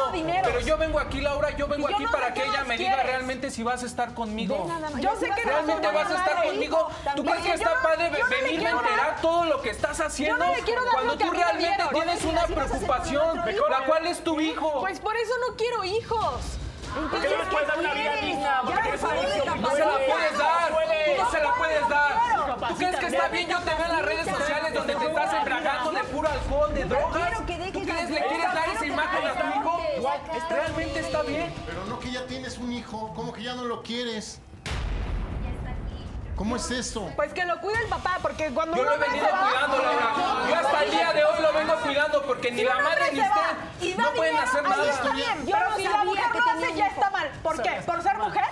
Pero 0.45 0.61
yo 0.61 0.79
vengo 0.79 0.99
aquí, 0.99 1.21
Laura, 1.21 1.51
yo 1.57 1.69
vengo 1.69 1.89
yo 1.89 1.95
aquí 1.95 2.05
no 2.05 2.11
para 2.11 2.33
que 2.33 2.43
ella 2.43 2.65
me 2.65 2.79
diga 2.79 2.95
quieres. 2.95 3.07
realmente 3.07 3.51
si 3.51 3.63
vas 3.63 3.83
a 3.83 3.87
estar 3.87 4.15
conmigo. 4.15 4.67
Yo 4.99 5.15
sé 5.17 5.27
que 5.27 5.45
no 5.45 5.53
¿Realmente 5.53 5.87
vas 5.89 6.11
a 6.11 6.15
estar 6.15 6.43
conmigo? 6.45 6.89
¿Tú 7.17 7.25
crees 7.25 7.43
que 7.43 7.53
está 7.53 7.83
padre 7.83 8.11
venirme 8.31 8.69
a 8.69 8.73
enterar 8.73 9.17
todo 9.21 9.45
lo 9.45 9.61
que 9.61 9.71
estás 9.71 10.01
haciendo? 10.01 10.43
no 10.43 10.55
le 10.55 10.63
quiero 10.63 10.85
dar 10.85 10.95
Cuando 10.95 11.19
tú 11.19 11.31
realmente 11.31 11.83
tienes 11.93 12.25
una 12.25 12.43
preocupación, 12.47 13.37
la 13.37 13.85
cual 13.87 14.07
es 14.07 14.25
tu 14.25 14.41
hijo. 14.41 14.81
Pues 14.81 15.01
por 15.01 15.17
eso 15.17 15.33
no 15.47 15.57
quiero 15.57 15.85
hijos. 15.85 16.59
¿Por 16.95 17.21
qué 17.21 17.29
no 17.29 17.37
les 17.39 17.49
puedes 17.49 17.69
dar 17.69 17.79
una 17.79 17.95
vida 17.95 18.17
digna? 18.17 18.63
No 18.63 19.71
se 19.71 19.85
la 19.85 19.99
puedes 20.07 20.39
dar. 20.39 20.73
No 21.19 21.31
se 21.31 21.41
la 21.41 21.55
puedes 21.55 21.89
dar. 21.89 22.22
¿Tú 22.83 22.91
Capacita, 22.91 22.99
crees 22.99 23.11
que 23.13 23.17
está 23.17 23.29
bien? 23.29 23.49
Yo 23.51 23.59
te 23.61 23.75
veo 23.75 23.85
en 23.85 23.93
las 23.93 24.03
redes 24.05 24.29
sociales 24.37 24.75
donde 24.75 24.95
te 24.95 25.05
estás 25.07 25.35
embriagando 25.35 25.91
de 25.93 26.05
puro 26.05 26.29
alcohol, 26.29 26.75
de 26.75 26.85
drogas. 26.85 27.33
¿Tú 27.39 27.45
crees 27.45 28.11
le 28.11 28.27
quieres 28.27 28.55
dar 28.55 28.69
esa 28.75 28.87
imagen 28.87 29.27
a 29.27 29.33
tu 29.35 29.47
hijo? 29.61 29.81
¿Realmente 30.51 30.99
está 31.01 31.23
bien? 31.23 31.55
Pero 31.67 31.85
no 31.87 31.99
que 32.01 32.11
ya 32.11 32.27
tienes 32.27 32.59
un 32.59 32.73
hijo, 32.73 33.13
¿cómo 33.15 33.33
que 33.33 33.43
ya 33.43 33.55
no 33.55 33.65
lo 33.65 33.83
quieres? 33.83 34.41
¿Cómo 36.37 36.57
es 36.57 36.71
eso? 36.71 37.09
Pues 37.15 37.33
que 37.35 37.45
lo 37.45 37.61
cuide 37.61 37.79
el 37.83 37.89
papá, 37.89 38.19
porque 38.21 38.51
cuando 38.53 38.77
Yo 38.77 38.83
lo 38.85 38.95
he 38.95 38.99
venido 38.99 39.27
va- 39.31 39.49
cuidando, 39.49 39.77
Laura. 39.79 40.49
Yo 40.49 40.55
hasta 40.57 40.85
el 40.85 40.91
día 40.91 41.13
de 41.13 41.25
hoy 41.25 41.41
lo 41.43 41.53
vengo 41.53 41.75
cuidando 41.77 42.23
porque 42.23 42.51
ni 42.51 42.59
Si 42.61 42.65
la 42.65 42.75
madre 42.81 43.13
ni 43.13 43.21
usted 43.21 43.97
no 43.99 44.11
pueden 44.13 44.37
hacer 44.39 44.63
nada. 44.63 44.91
está 44.91 45.11
bien. 45.13 45.47
Yo 45.47 45.53
Pero 45.57 45.71
no 45.71 45.77
si 45.77 45.85
la 45.85 45.91
sabía 45.91 46.05
mujer 46.05 46.25
lo 46.35 46.51
hace, 46.51 46.75
ya 46.75 46.87
está 46.87 47.11
mal. 47.11 47.31
¿Por 47.43 47.63
qué? 47.63 47.71
¿Por 47.87 48.03
ser 48.03 48.19
mujer? 48.19 48.45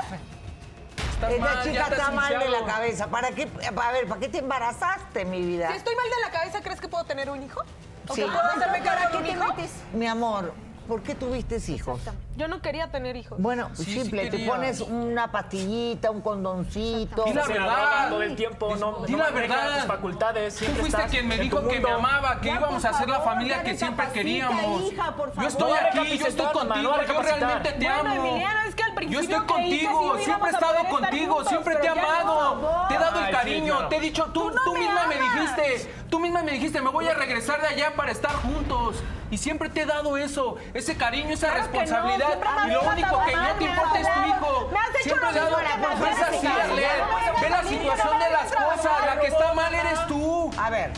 Estás 1.20 1.32
Esta 1.34 1.44
mal, 1.54 1.62
chica 1.62 1.74
ya 1.74 1.96
está 1.96 2.10
mal 2.12 2.38
de 2.38 2.48
la 2.48 2.64
cabeza. 2.64 3.06
¿Para 3.08 3.30
qué? 3.32 3.46
A 3.76 3.92
ver, 3.92 4.08
¿para 4.08 4.20
qué 4.22 4.28
te 4.28 4.38
embarazaste, 4.38 5.26
mi 5.26 5.42
vida? 5.44 5.68
Si 5.70 5.76
estoy 5.76 5.94
mal 5.94 6.06
de 6.06 6.20
la 6.24 6.30
cabeza, 6.30 6.62
¿crees 6.62 6.80
que 6.80 6.88
puedo 6.88 7.04
tener 7.04 7.28
un 7.28 7.42
hijo? 7.42 7.60
¿O 8.08 8.14
Sí. 8.14 8.22
que 8.22 8.26
puedo 8.26 8.40
hacerme 8.42 8.80
cargo 8.80 9.10
de 9.10 9.16
un 9.18 9.22
¿Qué 9.24 9.30
te 9.32 9.36
hijo? 9.36 9.48
metes? 9.54 9.70
Mi 9.92 10.06
amor, 10.06 10.54
¿por 10.88 11.02
qué 11.02 11.14
tuviste 11.14 11.60
hijos? 11.70 12.00
Yo 12.36 12.48
no 12.48 12.62
quería 12.62 12.86
tener 12.90 13.16
hijos. 13.16 13.38
Bueno, 13.40 13.68
Sí, 13.74 13.84
sí 13.84 14.00
simple, 14.02 14.22
te 14.26 14.30
quería. 14.30 14.48
pones 14.50 14.80
una 14.80 15.30
pastillita, 15.30 16.10
un 16.10 16.20
condoncito. 16.22 17.24
Di 17.24 17.34
la 17.34 17.44
Se 17.44 17.54
la 17.54 17.64
verdad. 17.66 18.08
todo 18.08 18.22
el 18.22 18.36
tiempo, 18.36 18.76
no, 18.76 19.04
Di 19.04 19.12
no 19.12 19.18
la 19.18 19.30
verdad. 19.30 19.76
tus 19.78 19.86
facultades. 19.86 20.54
Tú 20.54 20.58
siempre 20.60 20.80
fuiste 20.80 20.96
estás 20.98 21.10
quien 21.10 21.28
me 21.28 21.34
en 21.34 21.40
dijo 21.42 21.60
tu 21.60 21.68
que 21.68 21.80
me 21.80 21.90
mundo. 21.90 22.08
amaba, 22.08 22.40
que 22.40 22.46
Ya, 22.48 22.54
íbamos 22.56 22.82
por 22.82 22.90
a 22.94 22.98
ser 22.98 23.08
la 23.08 23.14
favor, 23.16 23.32
familia 23.34 23.56
ya 23.56 23.62
que 23.64 23.76
siempre 23.76 24.06
recapacita, 24.06 24.12
queríamos. 24.48 24.92
hija, 24.92 25.16
por 25.16 25.28
Yo 25.28 25.34
favor. 25.34 25.50
estoy 25.50 25.72
aquí, 25.72 26.18
yo 26.18 26.26
estoy 26.26 26.46
contigo, 26.52 26.92
yo 27.06 27.22
realmente 27.22 27.72
te 27.72 27.84
Bueno, 27.84 28.10
amo. 28.10 28.26
Emiliano, 28.30 28.60
es 28.68 28.74
que 28.74 28.82
al 28.84 28.90
Yo 28.90 28.94
principio 28.96 29.20
estoy 29.20 29.46
creí 29.56 29.70
que 29.70 29.78
sí 29.80 29.86
contigo, 29.86 30.02
íbamos 30.02 30.24
siempre 30.24 30.44
he 30.48 30.50
a 30.50 30.54
estado 30.54 30.72
poder 30.74 30.86
estar 30.86 31.00
contigo, 31.10 31.34
juntos, 31.34 31.48
siempre 31.48 31.74
te 31.76 31.86
he 31.86 31.90
pero 31.90 31.94
ya 31.96 32.02
no, 32.24 32.40
amado, 32.40 32.60
por 32.60 32.88
te 32.88 32.94
he 32.94 32.98
dado 32.98 33.16
Ay, 33.16 33.20
el 33.20 33.26
sí, 33.26 33.32
cariño, 33.32 33.72
claro. 33.74 33.88
te 33.88 33.96
he 33.96 34.00
dicho, 34.00 34.24
tú, 34.26 34.32
Tú 34.32 34.50
no 34.50 34.60
tú 34.64 34.72
me 34.72 34.78
misma 34.80 35.06
me 35.08 35.14
amas. 35.16 35.56
dijiste, 35.56 35.92
tú 36.08 36.18
misma 36.20 36.42
me 36.42 36.52
dijiste, 36.52 36.80
me 36.80 36.90
voy 36.90 37.06
a 37.06 37.14
regresar 37.14 37.60
de 37.60 37.66
allá 37.68 37.92
para 37.96 38.12
estar 38.12 38.32
juntos. 38.36 39.02
Y 39.32 39.38
siempre 39.38 39.68
te 39.70 39.82
he 39.82 39.86
dado 39.86 40.16
eso, 40.16 40.56
ese 40.74 40.96
cariño, 40.96 41.28
esa 41.34 41.52
Claro 41.52 41.70
que 41.70 41.78
no, 41.78 41.84
responsabilidad. 42.28 42.38
has 42.42 42.66
y 42.66 42.70
lo 42.70 42.82
único 42.82 43.24
que 43.24 43.36
no 43.36 43.54
te 43.54 43.64
has 43.64 43.70
importa 43.70 44.00
es 44.00 44.14
tu 44.14 44.20
hijo. 44.20 44.70
has 44.70 45.02
Siempre 45.02 45.28
he 45.28 45.32
dado, 45.32 45.56
que 45.56 45.96
no 45.96 46.06
es 46.06 46.22
así. 46.22 46.46
Arlet. 46.46 47.40
Ve 47.40 47.50
la 47.50 47.62
situación 47.62 48.18
de 48.18 48.30
las 48.30 48.52
cosas, 48.52 49.06
la 49.06 49.20
que 49.20 49.26
está 49.26 49.54
mal 49.54 49.74
eres 49.74 50.06
tú. 50.06 50.50
A 50.58 50.70
ver, 50.70 50.92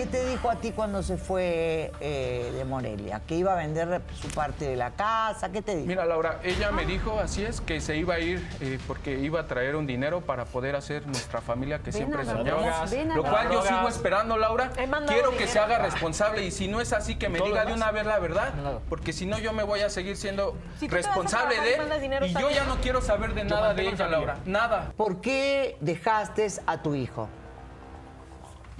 ¿qué 0.00 0.06
te 0.06 0.24
dijo 0.24 0.48
a 0.50 0.56
ti 0.56 0.72
cuando 0.72 1.02
se 1.02 1.18
fue 1.18 1.92
eh, 2.00 2.50
de 2.56 2.64
Morelia? 2.64 3.20
¿Que 3.26 3.34
iba 3.34 3.52
a 3.52 3.56
vender 3.56 4.00
su 4.14 4.28
parte 4.28 4.66
de 4.66 4.74
la 4.74 4.92
casa? 4.92 5.52
¿Qué 5.52 5.60
te 5.60 5.76
dijo? 5.76 5.86
Mira, 5.86 6.06
Laura, 6.06 6.40
ella 6.42 6.70
me 6.70 6.86
dijo, 6.86 7.20
así 7.20 7.44
es, 7.44 7.60
que 7.60 7.82
se 7.82 7.96
iba 7.96 8.14
a 8.14 8.18
ir 8.18 8.42
eh, 8.60 8.78
porque 8.86 9.18
iba 9.18 9.40
a 9.40 9.46
traer 9.46 9.76
un 9.76 9.86
dinero 9.86 10.22
para 10.22 10.46
poder 10.46 10.74
hacer 10.74 11.06
nuestra 11.06 11.42
familia 11.42 11.80
que 11.80 11.92
siempre 11.92 12.24
soñaba. 12.24 12.86
Lo 13.14 13.22
cual 13.22 13.50
yo 13.52 13.62
sigo 13.62 13.88
esperando, 13.88 14.38
Laura. 14.38 14.70
Quiero 15.06 15.36
que 15.36 15.46
se 15.46 15.58
haga 15.58 15.78
responsable 15.78 16.46
y 16.46 16.50
si 16.50 16.66
no 16.66 16.80
es 16.80 16.94
así, 16.94 17.16
que 17.16 17.28
me 17.28 17.38
diga 17.38 17.66
de 17.66 17.74
una 17.74 17.90
vez 17.90 18.06
la 18.06 18.18
verdad, 18.18 18.54
porque 18.88 19.12
si 19.12 19.26
no 19.26 19.38
yo 19.38 19.52
me 19.52 19.64
voy 19.64 19.80
a 19.80 19.90
seguir 19.90 20.16
siendo 20.16 20.56
Si 20.78 20.88
responsable 20.88 21.56
trabajar 21.56 21.94
de 21.94 22.00
dinero, 22.00 22.26
y 22.26 22.32
yo 22.32 22.50
ya 22.50 22.64
no 22.64 22.76
quiero 22.76 23.02
saber 23.02 23.34
de 23.34 23.44
nada 23.44 23.74
de 23.74 23.88
ella. 23.88 24.08
Laura. 24.08 24.38
Nada. 24.46 24.92
¿Por 24.96 25.20
qué 25.20 25.76
dejaste 25.80 26.46
a 26.66 26.82
tu 26.82 26.94
hijo? 26.94 27.28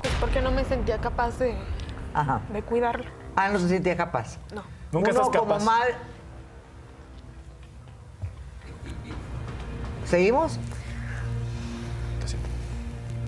Pues 0.03 0.15
porque 0.21 0.41
no 0.41 0.51
me 0.51 0.65
sentía 0.65 0.99
capaz 0.99 1.39
de, 1.39 1.55
Ajá. 2.15 2.41
de 2.53 2.63
cuidarlo. 2.63 3.05
Ah, 3.37 3.49
no 3.49 3.59
se 3.59 3.69
sentía 3.69 3.97
capaz. 3.97 4.39
No. 4.55 4.63
Nunca 4.93 5.11
Uno 5.11 5.21
estás 5.21 5.39
como 5.39 5.53
capaz. 5.53 5.65
mal. 5.65 5.89
¿Seguimos? 10.05 10.59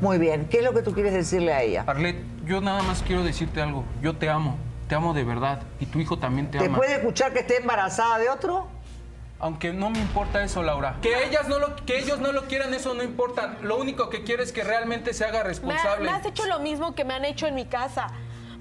Muy 0.01 0.18
bien. 0.18 0.47
¿Qué 0.49 0.59
es 0.59 0.64
lo 0.64 0.73
que 0.73 0.83
tú 0.83 0.93
quieres 0.93 1.12
decirle 1.12 1.53
a 1.53 1.62
ella? 1.62 1.85
Arlet, 1.87 2.16
yo 2.45 2.61
nada 2.61 2.83
más 2.83 3.03
quiero 3.03 3.23
decirte 3.23 3.62
algo. 3.62 3.85
Yo 4.01 4.16
te 4.16 4.29
amo. 4.29 4.57
Te 4.89 4.97
amo 4.97 5.14
de 5.14 5.23
verdad. 5.23 5.62
Y 5.79 5.87
tu 5.87 6.01
hijo 6.01 6.18
también 6.18 6.51
te, 6.51 6.59
¿Te 6.59 6.66
ama. 6.66 6.79
puede 6.79 6.95
escuchar 6.97 7.33
que 7.33 7.41
esté 7.41 7.59
embarazada 7.59 8.18
de 8.18 8.29
otro? 8.29 8.66
Aunque 9.43 9.72
no 9.72 9.90
me 9.90 9.99
importa 9.99 10.43
eso, 10.45 10.62
Laura. 10.62 10.97
Que 11.03 11.24
ellas 11.24 11.49
no 11.49 11.59
lo, 11.59 11.74
que 11.74 11.99
ellos 11.99 12.20
no 12.20 12.30
lo 12.32 12.47
quieran, 12.47 12.72
eso 12.74 12.95
no 12.95 13.03
importa. 13.03 13.57
Lo 13.61 13.76
único 13.76 14.09
que 14.09 14.22
quiero 14.22 14.40
es 14.43 14.53
que 14.53 14.62
realmente 14.62 15.12
se 15.12 15.24
haga 15.24 15.32
Me, 15.32 15.38
ha- 15.40 15.43
responsable. 15.43 16.05
me 16.09 16.16
has 16.16 16.24
hecho 16.24 16.47
lo 16.47 16.61
mismo 16.61 16.95
que 16.95 17.05
me 17.05 17.12
han 17.14 17.24
hecho 17.24 17.49
en 17.49 17.57
mi 17.57 17.66
casa. 17.66 18.07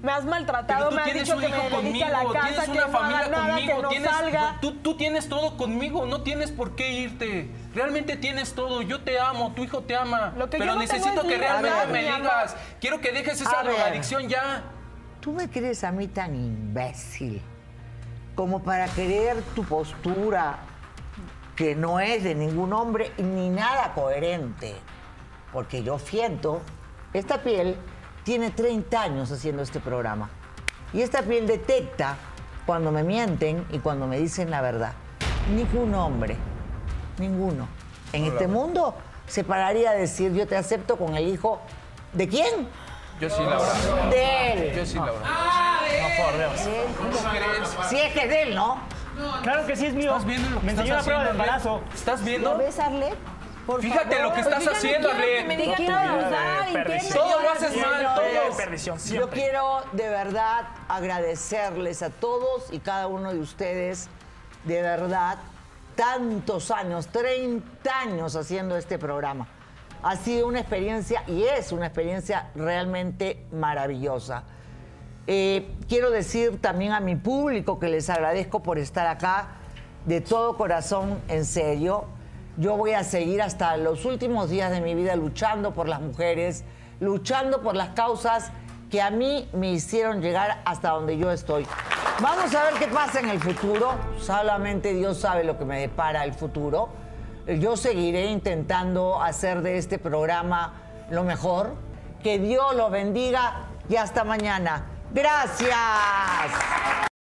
Me 0.02 0.10
has 0.10 0.24
maltratado, 0.24 0.90
me 0.90 0.98
has 0.98 1.04
tienes 1.04 1.22
dicho 1.22 1.36
un 1.36 1.42
que 1.42 1.48
hijo 1.48 1.56
me 1.56 1.62
dedique 1.62 1.76
conmigo, 1.76 2.04
a 2.06 2.08
la 2.08 2.32
casa, 2.32 2.48
tienes 2.48 2.64
que 2.64 2.70
una 2.72 2.80
no 2.80 2.86
haga 2.88 2.98
familia 2.98 3.28
nada, 3.28 3.46
conmigo, 3.54 3.76
que 3.76 3.82
no 3.82 3.88
tienes, 3.90 4.10
salga. 4.10 4.58
tú, 4.60 4.72
tú 4.78 4.96
tienes 4.96 5.28
todo 5.28 5.56
conmigo, 5.56 6.06
no 6.06 6.22
tienes 6.22 6.50
por 6.50 6.74
qué 6.74 6.90
irte. 6.90 7.48
Realmente 7.72 8.16
tienes 8.16 8.52
todo, 8.54 8.82
yo 8.82 9.02
te 9.02 9.20
amo, 9.20 9.52
tu 9.54 9.62
hijo 9.62 9.82
te 9.82 9.94
ama. 9.94 10.32
Lo 10.36 10.50
que 10.50 10.58
yo 10.58 10.64
pero 10.64 10.74
no 10.74 10.80
necesito 10.80 11.20
es 11.20 11.20
que 11.20 11.34
libertad, 11.36 11.62
realmente 11.62 11.92
me 11.92 12.16
digas. 12.16 12.56
Quiero 12.80 13.00
que 13.00 13.12
dejes 13.12 13.40
esa 13.40 13.62
drogadicción 13.62 14.28
ya. 14.28 14.64
¿Tú 15.20 15.30
me 15.32 15.48
crees 15.48 15.84
a 15.84 15.92
mí 15.92 16.08
tan 16.08 16.34
imbécil 16.34 17.40
como 18.34 18.60
para 18.64 18.86
querer 18.88 19.40
tu 19.54 19.62
postura 19.62 20.58
que 21.62 21.76
no 21.76 22.00
es 22.00 22.24
de 22.24 22.34
ningún 22.34 22.72
hombre 22.72 23.12
ni 23.18 23.48
nada 23.48 23.92
coherente? 23.94 24.74
Porque 25.52 25.84
yo 25.84 25.96
fiento, 25.96 26.60
esta 27.12 27.38
piel 27.38 27.76
tiene 28.24 28.50
30 28.50 29.00
años 29.00 29.30
haciendo 29.30 29.62
este 29.62 29.78
programa. 29.78 30.28
Y 30.92 31.02
esta 31.02 31.22
piel 31.22 31.46
detecta 31.46 32.16
cuando 32.66 32.90
me 32.90 33.04
mienten 33.04 33.64
y 33.70 33.78
cuando 33.78 34.08
me 34.08 34.18
dicen 34.18 34.50
la 34.50 34.60
verdad. 34.60 34.92
Ningún 35.54 35.94
hombre, 35.94 36.36
ninguno, 37.18 37.68
en 38.12 38.24
este 38.24 38.48
mundo 38.48 38.96
se 39.28 39.44
pararía 39.44 39.90
a 39.90 39.94
decir 39.94 40.32
yo 40.32 40.48
te 40.48 40.56
acepto 40.56 40.96
con 40.96 41.16
el 41.16 41.28
hijo 41.28 41.60
de 42.12 42.26
quién? 42.26 42.66
Yo 43.20 43.30
sí, 43.30 43.40
Laura. 43.40 44.08
De 44.10 44.52
él. 44.52 44.74
Yo 44.74 44.84
sí, 44.84 44.96
Laura. 44.96 45.12
No, 45.12 46.24
por 46.24 46.38
Dios. 46.38 46.68
¿Cómo 46.98 47.30
crees? 47.30 47.88
Si 47.88 48.00
es 48.00 48.12
que 48.12 48.20
es 48.22 48.28
de 48.28 48.42
él, 48.42 48.54
¿no? 48.56 48.78
Claro 49.42 49.66
que 49.66 49.76
sí 49.76 49.86
es 49.86 49.94
mío. 49.94 50.10
¿Estás 50.10 50.24
viendo 50.26 50.50
lo 50.50 50.60
que 50.60 50.66
Me 50.66 50.72
estás 50.72 50.84
enseñó 50.86 50.96
la 50.98 51.02
prueba 51.04 51.22
de 51.22 51.28
haciendo, 51.30 51.44
embarazo. 51.44 51.74
Arlet? 51.76 51.94
¿Estás 51.94 52.24
viendo? 52.24 52.52
¿Lo 52.52 52.58
ves, 52.58 52.78
Arlet? 52.78 53.14
Por 53.66 53.80
Fíjate 53.80 54.16
favor. 54.16 54.22
lo 54.28 54.34
que 54.34 54.40
estás 54.40 54.64
Pues 54.64 54.76
haciendo, 54.76 55.10
Arlet. 55.10 55.46
me 55.46 55.56
digan 55.56 55.74
quiero-. 55.76 55.94
Todo 57.14 57.42
lo 57.42 57.50
haces 57.50 57.76
mal, 57.76 58.14
todo. 58.14 58.56
Perdición, 58.56 58.96
Yo 58.98 59.02
siempre. 59.04 59.40
quiero 59.40 59.82
de 59.92 60.08
verdad 60.08 60.64
agradecerles 60.88 62.02
a 62.02 62.10
todos 62.10 62.72
y 62.72 62.80
cada 62.80 63.06
uno 63.06 63.32
de 63.32 63.38
ustedes, 63.38 64.08
de 64.64 64.82
verdad, 64.82 65.38
tantos 65.94 66.70
años, 66.70 67.06
30 67.08 68.00
años 68.00 68.34
haciendo 68.34 68.76
este 68.76 68.98
programa. 68.98 69.46
Ha 70.02 70.16
sido 70.16 70.48
una 70.48 70.58
experiencia 70.58 71.22
y 71.28 71.44
es 71.44 71.70
una 71.70 71.86
experiencia 71.86 72.48
realmente 72.56 73.44
maravillosa. 73.52 74.42
Eh, 75.26 75.72
quiero 75.88 76.10
decir 76.10 76.60
también 76.60 76.92
a 76.92 77.00
mi 77.00 77.14
público 77.14 77.78
que 77.78 77.88
les 77.88 78.10
agradezco 78.10 78.62
por 78.62 78.78
estar 78.78 79.06
acá 79.06 79.48
de 80.06 80.20
todo 80.20 80.56
corazón, 80.56 81.20
en 81.28 81.44
serio. 81.44 82.06
Yo 82.56 82.76
voy 82.76 82.92
a 82.92 83.04
seguir 83.04 83.40
hasta 83.40 83.76
los 83.76 84.04
últimos 84.04 84.50
días 84.50 84.70
de 84.70 84.80
mi 84.80 84.94
vida 84.94 85.14
luchando 85.16 85.72
por 85.72 85.88
las 85.88 86.00
mujeres, 86.00 86.64
luchando 87.00 87.62
por 87.62 87.76
las 87.76 87.90
causas 87.90 88.50
que 88.90 89.00
a 89.00 89.10
mí 89.10 89.48
me 89.52 89.70
hicieron 89.70 90.20
llegar 90.20 90.60
hasta 90.64 90.90
donde 90.90 91.16
yo 91.16 91.30
estoy. 91.30 91.66
Vamos 92.20 92.54
a 92.54 92.64
ver 92.64 92.74
qué 92.74 92.88
pasa 92.88 93.20
en 93.20 93.30
el 93.30 93.40
futuro. 93.40 93.92
Solamente 94.18 94.92
Dios 94.92 95.18
sabe 95.18 95.44
lo 95.44 95.56
que 95.56 95.64
me 95.64 95.80
depara 95.80 96.24
el 96.24 96.34
futuro. 96.34 96.90
Yo 97.46 97.76
seguiré 97.76 98.26
intentando 98.26 99.22
hacer 99.22 99.62
de 99.62 99.78
este 99.78 99.98
programa 99.98 100.74
lo 101.10 101.24
mejor. 101.24 101.74
Que 102.22 102.38
Dios 102.38 102.76
lo 102.76 102.90
bendiga 102.90 103.62
y 103.88 103.96
hasta 103.96 104.24
mañana. 104.24 104.91
Gracias. 105.12 107.11